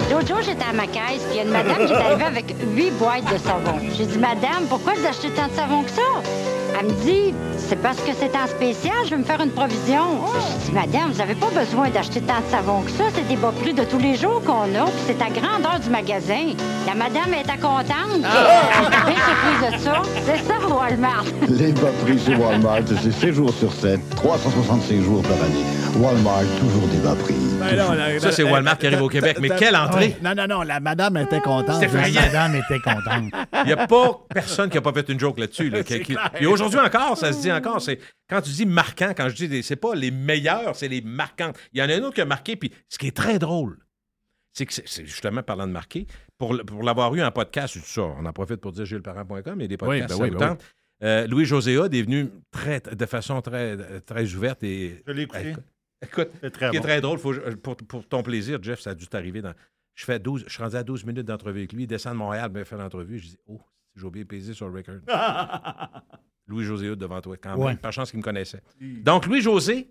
[0.10, 2.24] L'autre jour, j'étais à ma caisse, puis il y a une madame qui est arrivée
[2.24, 3.78] avec huit boîtes de savon.
[3.96, 6.02] J'ai dit, Madame, pourquoi vous achetez tant de savon que ça?
[6.80, 10.04] Elle me dit, c'est parce que c'est en spécial, je vais me faire une provision.
[10.64, 13.36] J'ai dit, Madame, vous n'avez pas besoin d'acheter tant de savon que ça, c'est des
[13.36, 16.54] bas prix de tous les jours qu'on a, puis c'est à grandeur du magasin.
[16.88, 18.24] La madame était contente.
[18.24, 20.02] Elle était bien surprise de ça.
[20.26, 21.26] C'est ça, Walmart.
[21.50, 25.79] Les bas prix chez Walmart, c'est 7 jours sur 7, 365 jours par année.
[25.98, 27.36] Walmart, toujours des bas prix.
[28.20, 29.38] Ça, c'est Walmart qui arrive au Québec.
[29.42, 30.16] Mais quelle entrée!
[30.24, 31.82] Non, non, non, la madame était contente.
[31.82, 31.88] La
[32.22, 33.32] madame était contente.
[33.64, 35.70] Il n'y a pas personne qui n'a pas fait une joke là-dessus.
[35.70, 37.82] là, qui- qui- Et aujourd'hui encore, ça se dit encore.
[37.82, 38.00] C'est
[38.30, 41.58] quand tu dis marquant, quand je dis des- c'est pas les meilleurs, c'est les marquantes.
[41.74, 43.78] Il y en a un autre qui a marqué, puis ce qui est très drôle,
[44.54, 46.08] c'est que c'est justement parlant de marquer,
[46.38, 49.68] pour, pour l'avoir eu en podcast, tout ça, on en profite pour dire gilesparent.com et
[49.68, 50.64] des podcasts, ben ça oui, ben tente.
[51.02, 55.02] Euh, Louis José Hod est venu très, de façon très, très ouverte et.
[55.08, 55.56] Je l'ai écouté.
[56.02, 58.92] Écoute, C'est très ce qui est très drôle, faut- pour, pour ton plaisir, Jeff, ça
[58.92, 59.54] a dû t'arriver dans.
[59.96, 61.84] Je, fais 12, je suis rendu à 12 minutes d'entrevue avec lui.
[61.84, 63.20] Il descend de Montréal, me fait l'entrevue.
[63.20, 63.60] Je dis Oh,
[63.96, 64.96] j'ai oublié de peser sur le record.
[66.48, 67.60] Louis-José Hood devant toi, quand même.
[67.66, 67.76] Ouais.
[67.76, 68.62] Par chance qu'il me connaissait.
[68.80, 69.88] Donc, Louis-José,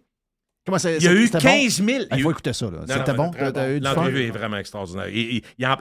[0.67, 1.87] Comment ça- il y a eu c'était 15 bon?
[1.87, 2.05] 000.
[2.11, 2.71] Ah, Il faut écouter ça.
[2.71, 2.79] là.
[2.81, 3.79] Non, C'était non, bon?
[3.81, 5.07] L'entrevue est vraiment extraordinaire.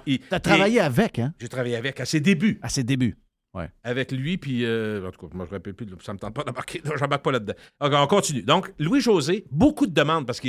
[0.05, 1.33] Tu T'as travaillé avec, hein?
[1.39, 2.59] J'ai travaillé avec à ses débuts.
[2.61, 3.17] À ses débuts.
[3.57, 3.69] Ouais.
[3.83, 6.19] Avec lui, puis euh, en tout cas, moi je ne me rappelle plus, ça me
[6.19, 7.53] tente pas d'embarquer, je n'embarque pas là-dedans.
[7.81, 8.43] OK, on continue.
[8.43, 10.47] Donc, Louis-José, beaucoup de demandes, parce que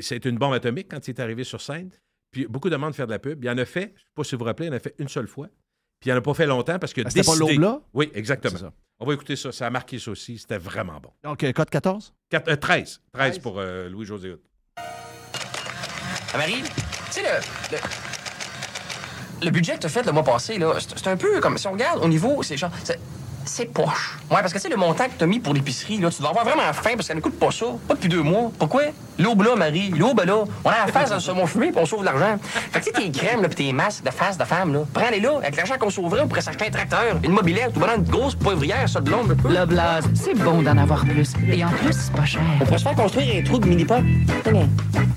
[0.00, 1.90] c'est une bombe atomique quand il est arrivé sur scène,
[2.30, 3.44] puis beaucoup de demandes de faire de la pub.
[3.44, 4.80] Il en a fait, je ne sais pas si vous vous rappelez, il en a
[4.80, 5.48] fait une seule fois,
[6.00, 7.52] puis il n'en a pas fait longtemps parce que Ah, c'était pas décidé...
[7.54, 7.80] l'Aube-là?
[7.94, 8.58] Oui, exactement.
[8.58, 8.72] Ça.
[9.00, 11.10] On va écouter ça, ça a marqué ça aussi, c'était vraiment bon.
[11.22, 12.12] Donc, euh, code 14?
[12.30, 14.40] Quatre- euh, 13, 13 pour euh, Louis-José Hood.
[14.76, 16.70] Ah, Marie, tu
[17.12, 17.78] sais, le, le,
[19.44, 21.66] le budget que tu fait le mois passé, là, c'est c'est un peu comme si
[21.66, 22.70] on regarde au niveau, c'est genre.
[23.44, 24.18] C'est- C'est poche.
[24.30, 26.20] Ouais, parce que tu sais, le montant que tu as mis pour l'épicerie, là, tu
[26.20, 27.66] dois avoir vraiment faim parce qu'elle ne coûte pas ça.
[27.88, 28.50] Pas depuis deux mois.
[28.58, 28.82] Pourquoi?
[29.18, 29.90] L'aube là, Marie.
[29.90, 30.44] L'aube là.
[30.64, 32.36] On a la face dans le saumon fumé puis on sauve de l'argent.
[32.42, 34.80] Fait que tu sais, tes crèmes là, puis tes masques de face de femme, là,
[34.92, 35.36] prends-les là.
[35.38, 38.34] Avec l'argent qu'on sauverait, on pourrait s'acheter un tracteur, une mobilette, ou bien une grosse
[38.34, 39.48] poivrière, ça de blonde peu.
[39.54, 41.32] Le blase, c'est bon d'en avoir plus.
[41.50, 42.42] Et en plus, c'est pas cher.
[42.60, 43.94] On pourrait se faire construire un trou de mini-pot.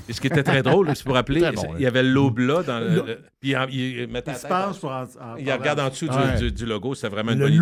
[0.08, 2.02] Et ce qui était très drôle, si vous vous rappelez, Très bon, il y avait
[2.02, 2.88] l'aube là dans le.
[2.88, 3.02] Là.
[3.06, 4.46] le- puis il, il se
[4.80, 6.38] pour en- en regarde en dessous du, Ouais.
[6.38, 7.60] du- du logo, c'était vraiment une Le bonne idée.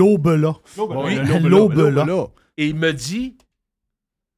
[0.76, 2.26] L'aube-là.
[2.58, 3.36] Et il me dit,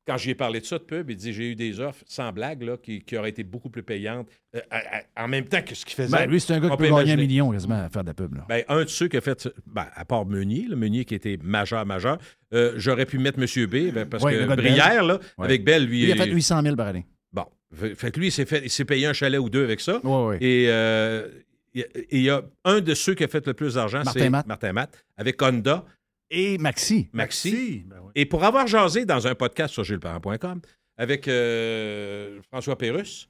[0.06, 2.62] quand j'ai parlé de ça de pub, il dit j'ai eu des offres, sans blague,
[2.62, 4.26] là, qui, qui auraient été beaucoup plus payantes,
[4.56, 4.78] euh, à-
[5.20, 6.16] à- en même temps que ce qu'il faisait.
[6.16, 8.14] Ben, lui, c'est un gars qui peut gagner un million quasiment à faire de la
[8.14, 8.34] pub.
[8.34, 8.46] Là.
[8.48, 11.38] Ben, un de ceux qui a fait, ben, à part Meunier, le Meunier qui était
[11.42, 12.16] majeur, majeur,
[12.54, 13.46] euh, j'aurais pu mettre M.
[13.66, 15.44] B, ben, parce Ouais, que Brière, là, Ouais.
[15.44, 16.04] avec Bell, lui.
[16.04, 17.06] Il a fait 800 000 par année.
[17.32, 17.44] Bon.
[17.74, 20.00] Fait que lui, il s'est, fait, il s'est payé un chalet ou deux avec ça.
[20.04, 20.38] Ouais.
[20.40, 21.28] Et euh,
[21.74, 23.74] il y a- et il y a un de ceux qui a fait le plus
[23.74, 24.46] d'argent, Martin c'est Matt.
[24.46, 25.84] Martin Matt, avec Honda.
[26.30, 27.08] Et Maxi.
[27.12, 27.84] Maxi.
[27.86, 30.60] ben Et pour avoir jasé dans un podcast sur gilesparent.com
[30.96, 33.28] avec euh, François Pérusse,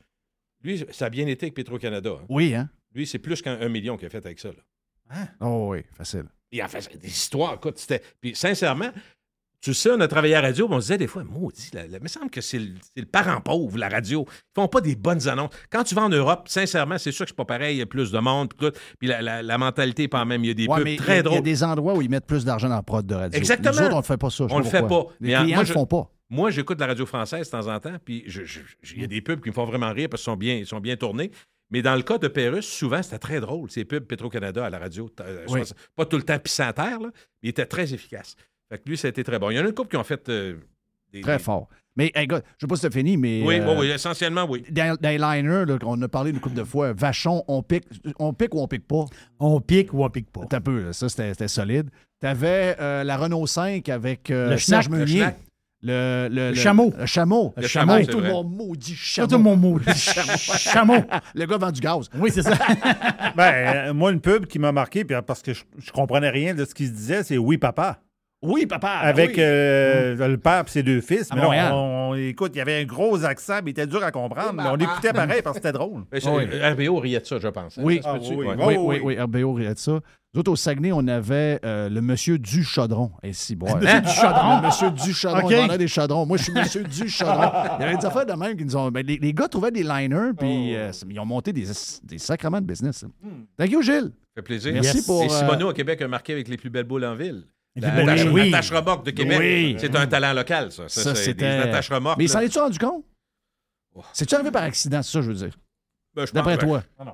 [0.62, 2.16] lui, ça a bien été avec Petro-Canada.
[2.20, 2.26] hein.
[2.28, 2.68] Oui, hein?
[2.94, 4.50] Lui, c'est plus qu'un un million qu'il a fait avec ça.
[4.50, 5.28] là.
[5.40, 6.24] Oh oui, facile.
[6.50, 8.02] Il a fait des histoires, écoute, c'était...
[8.20, 8.90] Puis sincèrement,
[9.60, 12.00] tu sais, on a travaillé à la radio, on se disait des fois, maudit, il
[12.00, 14.24] me semble que c'est le, parent pauvre, la radio.
[14.28, 15.50] Ils font pas des bonnes annonces.
[15.70, 17.86] Quand tu vas en Europe, sincèrement, c'est sûr que c'est pas pareil, il y a
[17.86, 18.78] plus de monde, puis tout.
[19.00, 20.44] Puis la, la- la mentalité est pas même.
[20.44, 21.42] Il y a des Ouais, pubs mais très Il y a drôles.
[21.42, 23.36] des endroits où ils mettent plus d'argent dans la prod de radio.
[23.36, 23.74] Exactement.
[23.74, 24.46] Nous autres, on ne fait pas ça.
[24.50, 25.06] On le fait pas.
[25.20, 26.10] Les clients moi, ne le font pas.
[26.30, 29.40] Moi, j'écoute la radio française de temps en temps, puis il y a des pubs
[29.42, 31.30] qui me font vraiment rire parce qu'ils sont bien, ils sont bien tournés.
[31.70, 34.78] Mais dans le cas de Pérus, souvent, c'était très drôle, ces pubs Petro-Canada à la
[34.78, 35.10] radio.
[35.20, 35.60] euh, Oui.
[35.96, 37.12] Pas tout le temps pissant à terre, là, mais
[37.42, 38.36] il était très efficace.
[38.70, 39.50] Fait que lui, ça a été très bon.
[39.50, 40.56] Il y en a une couple qui ont fait euh,
[41.12, 41.68] des, Très des- fort.
[41.96, 43.42] Mais, hey, gars, je ne sais pas si c'est fini, mais.
[43.44, 44.64] Oui, euh, oui, oui, essentiellement, oui.
[44.72, 44.94] Là,
[45.84, 47.84] on a parlé une couple de fois, Vachon, on pique,
[48.20, 49.04] on pique ou on pique pas?
[49.40, 50.42] On pique ou on pique pas.
[50.48, 51.90] T'as peu, là, ça c'était solide.
[52.20, 55.26] T'avais euh, la Renault 5 avec euh, Le Serge schnack, le Meunier.
[55.82, 56.92] Le, le- Le le- chameau.
[56.98, 57.54] Le chameau.
[57.56, 58.30] Le chameau, c'est Tout vrai.
[58.30, 59.28] mon maudit chameau.
[59.28, 59.90] Tout mon maudit
[60.58, 60.96] chameau.
[61.34, 62.08] Le gars vend du gaz.
[62.16, 62.54] Oui, c'est ça.
[63.36, 63.52] Ben,
[63.88, 66.64] euh, moi, une pub qui m'a marqué, puis parce que je, je comprenais rien de
[66.64, 68.00] ce qu'il se disait, c'est Oui, papa.
[68.40, 68.88] Oui, papa.
[69.02, 69.36] Avec oui.
[69.42, 71.28] euh, le père et ses deux fils.
[71.32, 73.86] À Mais là, on, on- écoute, il y avait un gros accent, mais il était
[73.86, 74.52] dur à comprendre.
[74.62, 76.04] Mais on l'écoutait pareil parce que c'était drôle.
[76.12, 77.76] C'est- euh, RBO riait de ça, je pense.
[77.78, 77.82] hein.
[77.84, 78.34] Oui, peut-tu?
[78.34, 78.54] oui, Ouais.
[78.56, 79.98] oui, oui, oui, RBO riait de ça.
[80.34, 83.10] Nous autres, au Saguenay, on avait euh, le monsieur du chaudron.
[83.24, 84.56] Et si, bon, Le monsieur du chaudron?
[84.60, 85.40] Le monsieur du chaudron.
[85.40, 85.50] OK.
[85.50, 86.26] Il vendait des chaudrons.
[86.26, 87.50] Moi, je suis monsieur du chaudron.
[87.80, 88.90] Il y avait des affaires de même qui nous ont.
[88.90, 91.64] ben, les, les gars trouvaient des liners, puis euh, ils ont monté des,
[92.04, 93.04] des sacrements de business.
[93.56, 94.12] Thank you, Gilles.
[94.12, 94.72] Ça fait plaisir.
[94.74, 97.14] Merci pour, Et euh, Simoneau, au Québec, a marqué avec les plus belles boules en
[97.16, 97.44] ville.
[97.80, 98.50] Boules, oui.
[98.50, 99.38] la tâche remorque de Québec.
[99.40, 99.76] Oui.
[99.78, 100.88] C'est un talent local, ça.
[100.88, 101.80] Ça, c'est c'était.
[101.94, 102.18] remorques.
[102.18, 103.04] Mais il s'en est-tu rendu compte?
[104.12, 105.56] C'est-tu arrivé par accident, c'est ça, je veux dire?
[106.14, 106.82] Ben, D'après toi?
[106.98, 107.12] ben,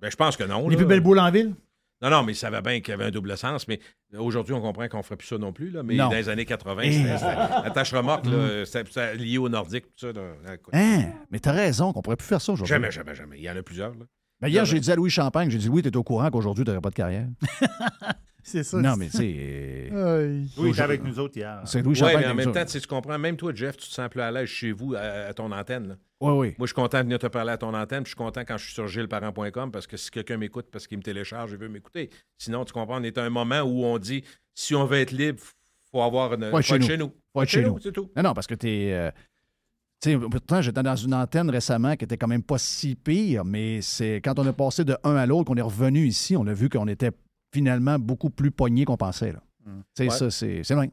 [0.00, 0.64] ben, je pense que non.
[0.68, 0.76] Les là.
[0.78, 1.54] plus belles boules en ville?
[2.02, 3.66] Non, non, mais il savait bien qu'il y avait un double sens.
[3.68, 3.78] Mais
[4.18, 5.70] aujourd'hui, on comprend qu'on ne ferait plus ça non plus.
[5.70, 6.08] Là, mais Non.
[6.08, 7.02] dans les années 80, Eh.
[7.04, 9.84] la tâche remorque, là, c'était lié au nordique.
[9.96, 10.22] Tout ça, là.
[10.72, 11.04] Hein?
[11.30, 12.68] Mais t'as raison qu'on pourrait plus faire ça aujourd'hui.
[12.74, 13.36] Jamais, jamais, jamais.
[13.38, 13.90] Il y en a plusieurs.
[13.94, 14.04] Là.
[14.40, 16.80] Ben, hier, j'ai dit à Louis Champagne, j'ai dit, oui, t'es au courant qu'aujourd'hui, t'aurais
[16.80, 17.26] pas de carrière.
[18.46, 18.78] C'est ça.
[18.78, 19.88] non, mais tu sais.
[19.90, 21.62] euh, Oui, il avec nous autres hier.
[21.64, 22.18] C'est Louis Oui, Champagne.
[22.20, 24.20] mais en même temps, tu sais, tu comprends, même toi, Jeff, tu te sens plus
[24.20, 25.88] à l'aise chez vous, à, à ton antenne.
[25.88, 25.94] là.
[26.20, 26.54] Oui, oui.
[26.58, 28.42] Moi, je suis content de venir te parler à ton antenne, puis je suis content
[28.46, 31.56] quand je suis sur gilesparent.com parce que si quelqu'un m'écoute parce qu'il me télécharge, il
[31.56, 32.10] veut m'écouter.
[32.36, 34.22] Sinon, tu comprends, on est à un moment où on dit
[34.54, 35.40] si on veut être libre,
[35.90, 36.50] faut avoir une.
[36.50, 37.06] Faut être chez nous.
[37.06, 37.12] nous.
[37.32, 37.78] Faut être chez nous.
[37.82, 38.10] c'est tout.
[38.14, 38.90] Non, non, parce que t'es.
[38.92, 39.10] euh,
[40.30, 44.16] pourtant, j'étais dans une antenne récemment qui était quand même pas si pire, mais c'est
[44.16, 46.68] quand on est passé de un à l'autre, qu'on est revenu ici, on a vu
[46.68, 47.10] qu'on était
[47.52, 49.32] finalement beaucoup plus pogné qu'on pensait.
[49.32, 49.42] Là.
[49.98, 50.10] Ouais.
[50.10, 50.90] ça, c'est c'est vrai.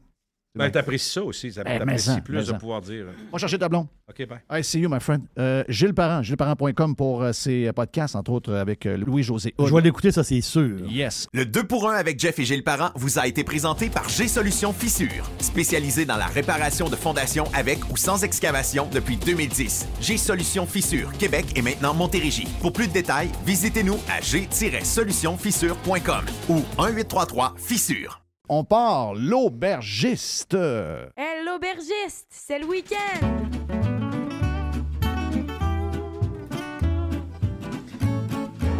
[0.54, 1.50] Ben, t'apprécies ça aussi.
[1.50, 3.06] Ça Eh, t'apprécies plus de pouvoir dire.
[3.06, 3.86] euh, Va chercher ta blonde.
[4.08, 4.40] OK, bye.
[4.50, 5.22] I see you, my friend.
[5.38, 9.54] Euh, Gilles Parent, gillesparent.com pour euh, ses podcasts, entre autres avec euh, Louis-José.
[9.58, 10.86] Je vais l'écouter, ça, c'est sûr.
[10.90, 11.26] Yes.
[11.32, 14.74] Le 2 pour 1 avec Jeff et Gilles Parent vous a été présenté par G-Solutions
[14.74, 19.88] Fissure, spécialisé dans la réparation de fondations avec ou sans excavation depuis 2010.
[20.02, 22.46] G-Solutions Fissure, Québec et maintenant Montérégie.
[22.60, 28.21] Pour plus de détails, visitez-nous à g-solutionfissure.com ou 1-833-Fissure.
[28.48, 30.54] On part l'aubergiste.
[30.54, 33.26] Hey, l'aubergiste, c'est le week-end.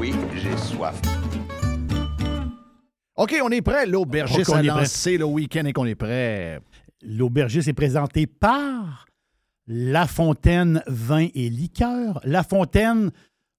[0.01, 1.01] Oui, j'ai soif.
[3.17, 3.87] OK, on est prêt.
[3.87, 4.81] L'aubergiste a est prêt?
[4.81, 6.61] lancé le week-end et qu'on est prêt.
[7.03, 9.07] L'aubergiste est présenté par
[9.69, 12.21] La Fontaine Vin et Liqueur.
[12.25, 13.13] La Fontaine,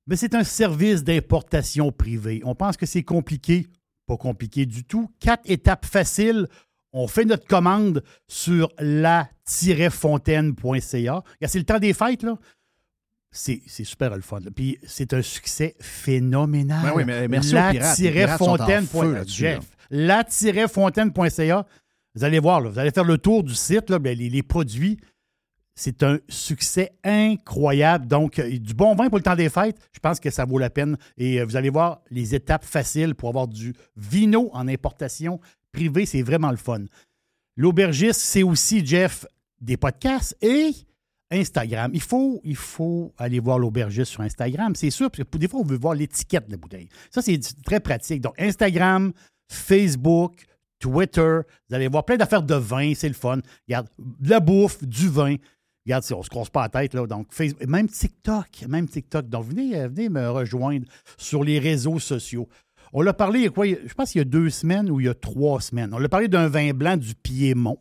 [0.05, 2.41] ben, c'est un service d'importation privée.
[2.43, 3.67] On pense que c'est compliqué.
[4.07, 5.09] Pas compliqué du tout.
[5.19, 6.47] Quatre étapes faciles.
[6.91, 11.23] On fait notre commande sur la-fontaine.ca.
[11.47, 12.37] C'est le temps des fêtes, là.
[13.31, 14.39] C'est super le fun.
[14.41, 14.51] là.
[14.55, 16.83] Puis c'est un succès phénoménal.
[16.83, 17.97] Ben oui, mais merci aux pirates.
[17.97, 18.85] Les pirates sont en La-fontaine.
[18.85, 21.65] feu là-dessus, Jeff, la-fontaine.ca.
[22.15, 24.43] Vous allez voir, là, vous allez faire le tour du site, là, ben, les, les
[24.43, 24.99] produits.
[25.75, 28.07] C'est un succès incroyable.
[28.07, 30.59] Donc, euh, du bon vin pour le temps des fêtes, je pense que ça vaut
[30.59, 30.97] la peine.
[31.17, 35.39] Et euh, vous allez voir les étapes faciles pour avoir du vino en importation
[35.71, 36.05] privée.
[36.05, 36.85] C'est vraiment le fun.
[37.55, 39.25] L'aubergiste, c'est aussi, Jeff,
[39.61, 40.71] des podcasts et
[41.31, 41.91] Instagram.
[41.93, 45.61] Il faut, il faut aller voir l'aubergiste sur Instagram, c'est sûr, parce que des fois,
[45.61, 46.89] on veut voir l'étiquette de la bouteille.
[47.09, 48.21] Ça, c'est très pratique.
[48.21, 49.11] Donc, Instagram,
[49.49, 50.45] Facebook,
[50.79, 51.39] Twitter,
[51.69, 53.39] vous allez voir plein d'affaires de vin, c'est le fun.
[53.67, 55.35] Regarde, de la bouffe, du vin.
[55.85, 57.05] Regarde, on se croise pas la tête, là.
[57.07, 59.27] Donc, Facebook, même TikTok, même TikTok.
[59.27, 60.85] Donc, venez, euh, venez me rejoindre
[61.17, 62.47] sur les réseaux sociaux.
[62.93, 64.99] On l'a parlé, il y a quoi, je pense qu'il y a deux semaines ou
[64.99, 65.93] il y a trois semaines.
[65.93, 67.79] On l'a parlé d'un vin blanc du Piémont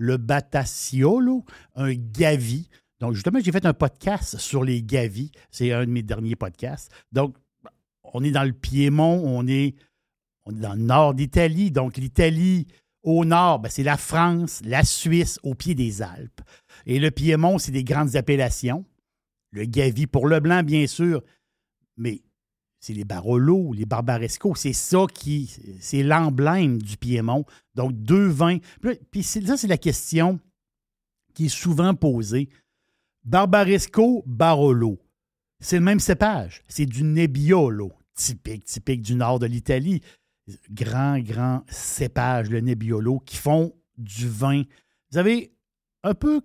[0.00, 2.68] le Batassiolo, un Gavi.
[3.00, 5.30] Donc, justement, j'ai fait un podcast sur les Gavis.
[5.50, 6.90] C'est un de mes derniers podcasts.
[7.12, 7.36] Donc,
[8.02, 9.74] on est dans le Piémont, on est,
[10.46, 11.70] on est dans le nord d'Italie.
[11.70, 12.66] Donc, l'Italie
[13.02, 16.40] au nord, ben, c'est la France, la Suisse au pied des Alpes.
[16.86, 18.84] Et le Piémont, c'est des grandes appellations.
[19.50, 21.22] Le Gavi pour le blanc, bien sûr.
[21.96, 22.22] Mais
[22.78, 24.54] c'est les Barolo, les Barbaresco.
[24.54, 25.54] C'est ça qui.
[25.80, 27.44] C'est l'emblème du Piémont.
[27.74, 28.58] Donc, deux vins.
[29.10, 30.40] Puis ça, c'est la question
[31.34, 32.48] qui est souvent posée.
[33.24, 34.98] Barbaresco, Barolo.
[35.60, 36.62] C'est le même cépage.
[36.68, 40.00] C'est du Nebbiolo, typique, typique du nord de l'Italie.
[40.70, 44.62] Grand, grand cépage, le Nebbiolo, qui font du vin.
[45.12, 45.52] Vous avez
[46.02, 46.40] un peu.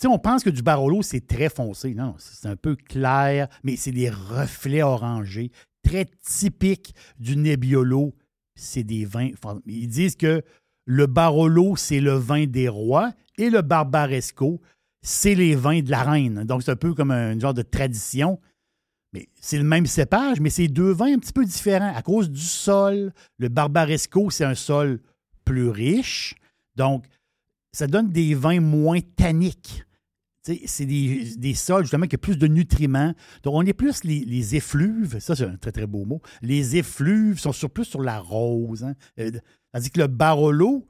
[0.00, 1.94] Tu on pense que du Barolo, c'est très foncé.
[1.94, 5.50] Non, c'est un peu clair, mais c'est des reflets orangés,
[5.82, 8.14] très typiques du Nebbiolo.
[8.54, 9.30] C'est des vins.
[9.66, 10.42] Ils disent que
[10.84, 14.60] le Barolo, c'est le vin des rois et le Barbaresco,
[15.02, 16.44] c'est les vins de la reine.
[16.44, 18.40] Donc, c'est un peu comme un genre de tradition.
[19.12, 22.30] Mais c'est le même cépage, mais c'est deux vins un petit peu différents à cause
[22.30, 23.12] du sol.
[23.38, 25.00] Le Barbaresco, c'est un sol
[25.44, 26.34] plus riche.
[26.76, 27.04] Donc,
[27.72, 29.84] ça donne des vins moins tanniques.
[30.44, 33.14] C'est des, des sols, justement, qui ont plus de nutriments.
[33.44, 35.20] Donc, on est plus les, les effluves.
[35.20, 36.20] Ça, c'est un très, très beau mot.
[36.40, 38.82] Les effluves sont sur, plus sur la rose.
[38.82, 38.94] hein.
[39.20, 39.30] Euh,
[39.72, 40.88] tandis que le Barolo,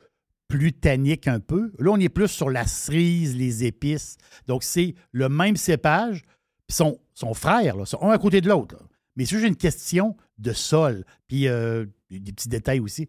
[0.49, 1.73] plus tannique un peu.
[1.79, 4.17] Là, on est plus sur la cerise, les épices.
[4.47, 6.23] Donc, c'est le même cépage.
[6.67, 8.77] Puis son, son frère, là, un à côté de l'autre.
[9.17, 11.05] Mais c'est juste une question de sol.
[11.29, 13.09] Puis euh, des petits détails aussi.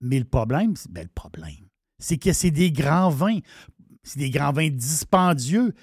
[0.00, 1.65] Mais le problème, c'est ben, le problème,
[1.98, 3.38] c'est que c'est des grands vins.
[4.02, 5.74] C'est des grands vins dispendieux.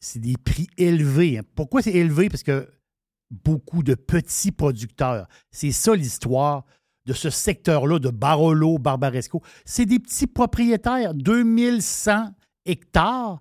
[0.00, 1.38] C'est des prix élevés.
[1.38, 1.42] hein.
[1.54, 2.28] Pourquoi c'est élevé?
[2.28, 2.68] Parce que
[3.30, 5.28] beaucoup de petits producteurs.
[5.50, 6.64] C'est ça l'histoire
[7.06, 9.42] de ce secteur-là de Barolo, Barbaresco.
[9.64, 12.30] C'est des petits propriétaires, 2100
[12.64, 13.40] hectares,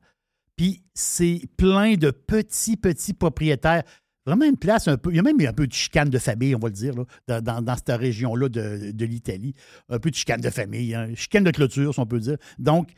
[0.55, 3.83] puis c'est plein de petits, petits propriétaires.
[4.25, 5.11] Vraiment une place un peu.
[5.11, 6.93] Il y a même un peu de chicane de famille, on va le dire,
[7.27, 9.53] dans, cette région-là de, de l'Italie.
[9.89, 12.37] Un peu de chicane de famille, hein, chicane de clôture, si on peut dire.
[12.57, 12.91] Donc,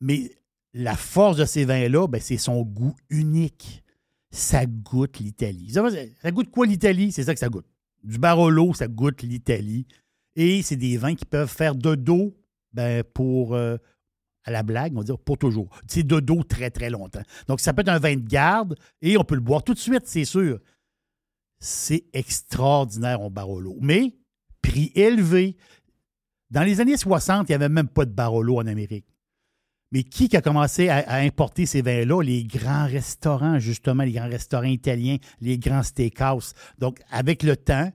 [0.00, 0.30] mais
[0.72, 3.82] la force de ces vins-là, ben, c'est son goût unique.
[4.30, 5.70] Ça goûte l'Italie.
[5.70, 5.82] Ça,
[6.22, 7.10] ça goûte quoi l'Italie?
[7.10, 7.66] C'est ça que ça goûte.
[8.04, 9.86] Du Barolo, ça goûte l'Italie.
[10.36, 12.36] Et c'est des vins qui peuvent faire de dos
[12.72, 13.78] ben, pour, euh,
[14.46, 15.68] à la blague, on va dire pour toujours.
[15.86, 17.22] C'est de dos très, très longtemps.
[17.48, 19.78] Donc, ça peut être un vin de garde et on peut le boire tout de
[19.78, 20.60] suite, c'est sûr.
[21.58, 23.76] C'est extraordinaire, on Barolo.
[23.80, 24.14] Mais,
[24.62, 25.56] prix élevé.
[26.50, 29.06] Dans les années 60, il n'y avait même pas de Barolo en Amérique.
[29.92, 32.22] Mais qui qui a commencé à, à importer ces vins-là?
[32.22, 36.54] Les grands restaurants, justement, les grands restaurants italiens, les grands steakhouse.
[36.78, 37.90] Donc, avec le temps,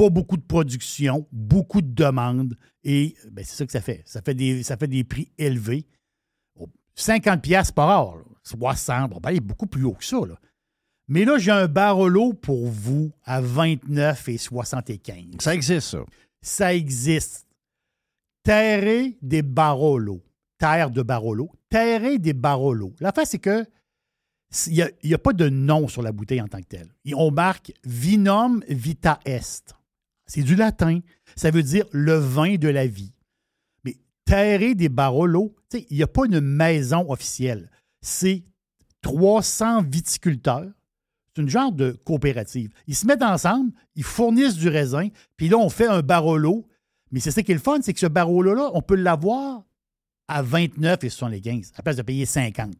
[0.00, 4.02] pas beaucoup de production, beaucoup de demandes, et ben, c'est ça que ça fait.
[4.06, 5.86] Ça fait des, ça fait des prix élevés.
[6.58, 8.24] Oh, 50 pièces par heure, là.
[8.42, 10.16] 60, on va aller beaucoup plus haut que ça.
[10.26, 10.36] là.
[11.06, 15.24] Mais là, j'ai un Barolo pour vous à 29 et 75.
[15.38, 15.98] Ça existe, ça.
[16.40, 17.46] Ça existe.
[18.42, 20.22] Terre des Barolo.
[20.56, 21.50] Terre de Barolo.
[21.68, 22.94] Terre des Barolo.
[23.00, 23.66] L'affaire, c'est que
[24.66, 26.88] il n'y a, pas de nom sur la bouteille en tant que telle.
[27.04, 29.76] Et On marque Vinum Vita Est.
[30.30, 31.00] C'est du latin.
[31.34, 33.12] Ça veut dire le vin de la vie.
[33.82, 37.68] Mais Terre des Barolo, tu sais, il n'y a pas une maison officielle.
[38.00, 38.44] C'est
[39.02, 40.70] 300 viticulteurs.
[41.34, 42.70] C'est une genre de coopérative.
[42.86, 46.64] Ils se mettent ensemble, ils fournissent du raisin, puis là, on fait un Barolo.
[47.10, 49.64] Mais c'est ça qui est le fun, c'est que ce Barolo-là, on peut l'avoir
[50.28, 52.72] à 29 et 75, à la place de payer 50.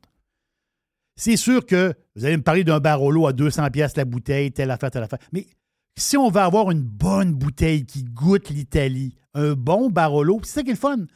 [1.17, 4.71] C'est sûr que vous allez me parler d'un Barolo à 200 pièces la bouteille, telle
[4.71, 5.19] affaire, telle affaire.
[5.33, 5.49] Mais
[5.97, 10.63] si on veut avoir une bonne bouteille qui goûte l'Italie, un bon Barolo, c'est ça
[10.63, 11.07] qui est le fun.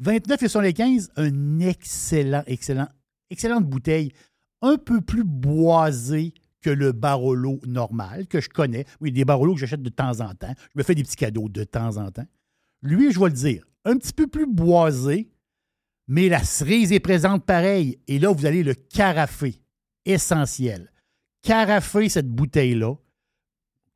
[0.00, 2.88] 29 et 75, un excellent, excellent,
[3.30, 4.12] excellente bouteille,
[4.60, 8.86] un peu plus boisée que le Barolo normal que je connais.
[9.00, 10.54] Oui, des Barolos que j'achète de temps en temps.
[10.72, 12.26] Je me fais des petits cadeaux de temps en temps.
[12.82, 15.30] Lui, je vais le dire, un petit peu plus boisé,
[16.08, 17.98] mais la cerise est présente pareil.
[18.08, 19.60] Et là, vous allez le carafer.
[20.04, 20.90] Essentiel.
[21.42, 22.94] Carafer cette bouteille-là.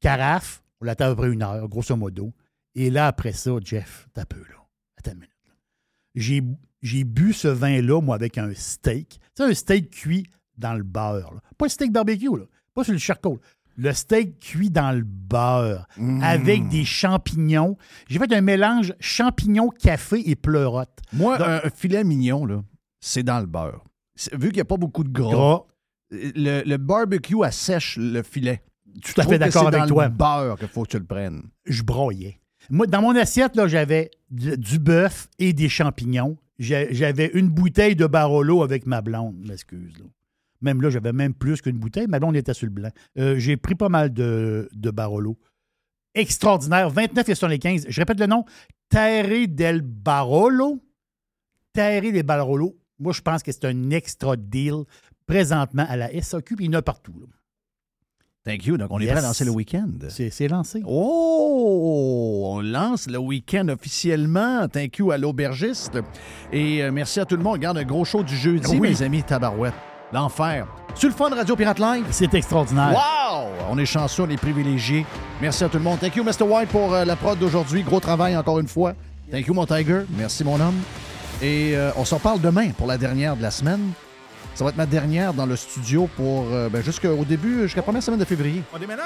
[0.00, 2.32] Carafe, on l'attend à peu près une heure, grosso modo.
[2.74, 4.56] Et là, après ça, Jeff, t'as peu, là.
[4.98, 5.30] Attends une minute.
[6.14, 6.42] J'ai,
[6.82, 9.18] j'ai bu ce vin-là, moi, avec un steak.
[9.34, 11.32] C'est un steak cuit dans le beurre.
[11.34, 11.40] là.
[11.56, 12.44] Pas un steak barbecue, là.
[12.74, 13.38] Pas sur le charcoal.
[13.78, 15.86] Le steak cuit dans le beurre,
[16.22, 17.76] avec des champignons.
[18.08, 20.98] J'ai fait un mélange champignons, café et pleurote.
[21.12, 22.62] Moi, Donc- un, filet mignon, là,
[23.00, 23.84] c'est dans le beurre.
[24.32, 25.62] Vu qu'il n'y a pas beaucoup de gras, Gras.
[26.10, 28.62] Le, le barbecue assèche le filet.
[29.02, 30.04] Tout à fait d'accord avec toi.
[30.04, 31.42] le beurre qu'il faut que tu le prennes.
[31.66, 32.40] je broyais.
[32.70, 36.36] Moi, dans mon assiette, là, j'avais du, bœuf et des champignons.
[36.58, 39.92] J'avais une bouteille de Barolo avec ma blonde, m'excuse.
[39.98, 40.04] là.
[40.62, 42.06] Même là, j'avais même plus qu'une bouteille.
[42.06, 42.90] Ma blonde était sur le blanc.
[43.18, 45.38] Euh, J'ai pris pas mal de, de Barolo.
[46.14, 46.88] Extraordinaire.
[46.88, 47.86] 29 et 75.
[47.88, 48.44] Je répète le nom.
[48.88, 50.80] Terre del Barolo.
[51.72, 52.74] Terre del Barolo.
[52.98, 54.84] Moi, je pense que c'est un extra deal
[55.26, 57.14] présentement à la SAQ, puis il y en a partout.
[57.20, 57.26] là.
[58.46, 58.76] Thank you.
[58.76, 59.88] Donc, on est prêt à lancer le week-end.
[60.08, 60.80] C'est lancé.
[60.86, 62.52] Oh!
[62.54, 64.68] On lance le week-end officiellement.
[64.68, 65.98] Thank you à l'aubergiste.
[66.52, 67.54] Et euh, merci à tout le monde.
[67.54, 68.90] Regarde un gros show du jeudi, Oui.
[68.90, 69.74] mes amis Tabarouette.
[70.12, 70.68] L'enfer.
[70.94, 72.04] Sur le fun Radio Pirate Live.
[72.12, 72.92] C'est extraordinaire.
[72.92, 73.48] Wow!
[73.68, 75.04] On est chanceux, on est privilégiés.
[75.42, 75.98] Merci à tout le monde.
[75.98, 76.42] Thank you, Mr.
[76.48, 77.82] White, pour euh, la prod d'aujourd'hui.
[77.82, 78.94] Gros travail encore une fois.
[79.32, 80.02] Thank you, mon Tiger.
[80.16, 80.76] Merci, mon homme.
[81.42, 83.90] Et euh, on s'en parle demain pour la dernière de la semaine.
[84.56, 87.82] Ça va être ma dernière dans le studio pour euh, ben, jusqu'au début, jusqu'à la
[87.82, 88.62] première semaine de février.
[88.74, 89.04] On déménage.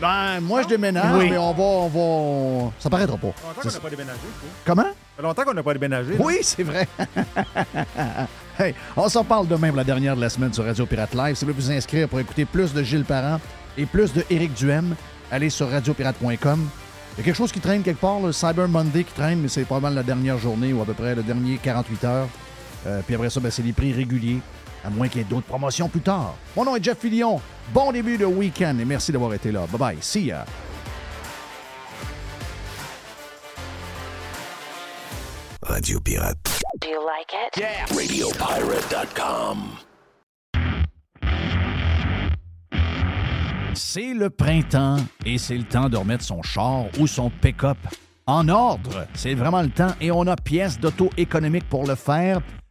[0.00, 1.30] Ben, moi, je déménage, Oui.
[1.30, 2.72] mais on va, on va.
[2.80, 3.28] Ça paraîtra pas.
[3.28, 4.18] Ça fait longtemps qu'on n'a pas déménagé.
[4.64, 4.82] Comment?
[4.82, 6.10] Ça fait longtemps qu'on n'a pas déménagé.
[6.14, 6.18] là.
[6.18, 6.88] Oui, c'est vrai.
[8.58, 11.36] hey, on s'en parle demain pour la dernière de la semaine sur Radio Pirate Live.
[11.36, 13.38] Si vous voulez vous inscrire pour écouter plus de Gilles Parent
[13.76, 14.96] et plus de Éric Duhem,
[15.30, 16.68] allez sur radiopirate.com.
[17.14, 19.48] Il y a quelque chose qui traîne quelque part, le Cyber Monday qui traîne, mais
[19.48, 22.28] c'est pas mal la dernière journée ou à peu près le dernier 48 heures.
[22.86, 24.40] Euh, puis après ça, ben, c'est les prix réguliers,
[24.84, 26.34] à moins qu'il y ait d'autres promotions plus tard.
[26.56, 27.40] Mon nom est Jeff Fillion.
[27.72, 29.66] Bon début de week-end et merci d'avoir été là.
[29.66, 29.98] Bye bye.
[30.00, 30.44] See ya.
[35.62, 36.62] Radio Pirate.
[36.80, 37.56] Do you like it?
[37.58, 37.84] Yeah.
[37.94, 39.58] RadioPirate.com.
[43.74, 47.78] C'est le printemps et c'est le temps de remettre son char ou son pick-up
[48.26, 49.06] en ordre.
[49.14, 52.40] C'est vraiment le temps et on a pièces d'auto économiques pour le faire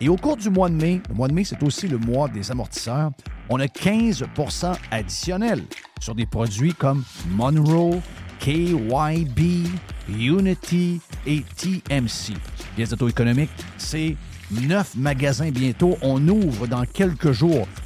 [0.00, 2.28] Et au cours du mois de mai, le mois de mai, c'est aussi le mois
[2.28, 3.10] des amortisseurs,
[3.48, 5.64] on a 15% additionnel
[6.00, 8.00] sur des produits comme Monroe,
[8.38, 9.66] KYB,
[10.08, 12.34] Unity et TMC.
[12.74, 14.16] Pièces d'auto-économique, c'est
[14.50, 15.96] neuf magasins bientôt.
[16.02, 17.66] On ouvre dans quelques jours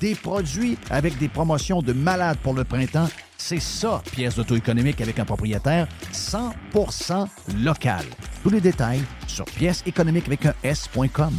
[0.00, 3.08] des produits avec des promotions de malades pour le printemps.
[3.36, 7.26] C'est ça, pièce d'auto économique avec un propriétaire 100%
[7.62, 8.04] local.
[8.42, 11.34] Tous les détails sur pièce économique avec un S.com.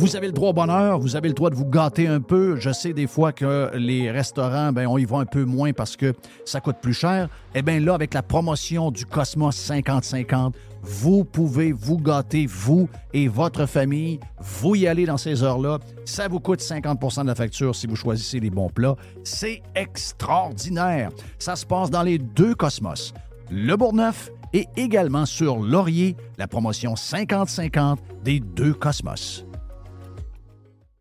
[0.00, 2.54] Vous avez le droit au bonheur, vous avez le droit de vous gâter un peu.
[2.54, 5.96] Je sais des fois que les restaurants, ben, on y va un peu moins parce
[5.96, 6.14] que
[6.44, 7.28] ça coûte plus cher.
[7.56, 10.52] Eh bien là, avec la promotion du Cosmos 50-50,
[10.88, 14.18] vous pouvez vous gâter, vous et votre famille.
[14.40, 15.78] Vous y allez dans ces heures-là.
[16.04, 18.96] Ça vous coûte 50 de la facture si vous choisissez les bons plats.
[19.22, 21.10] C'est extraordinaire.
[21.38, 23.12] Ça se passe dans les deux Cosmos.
[23.50, 29.47] Le Bourgneuf et également sur Laurier, la promotion 50-50 des deux Cosmos.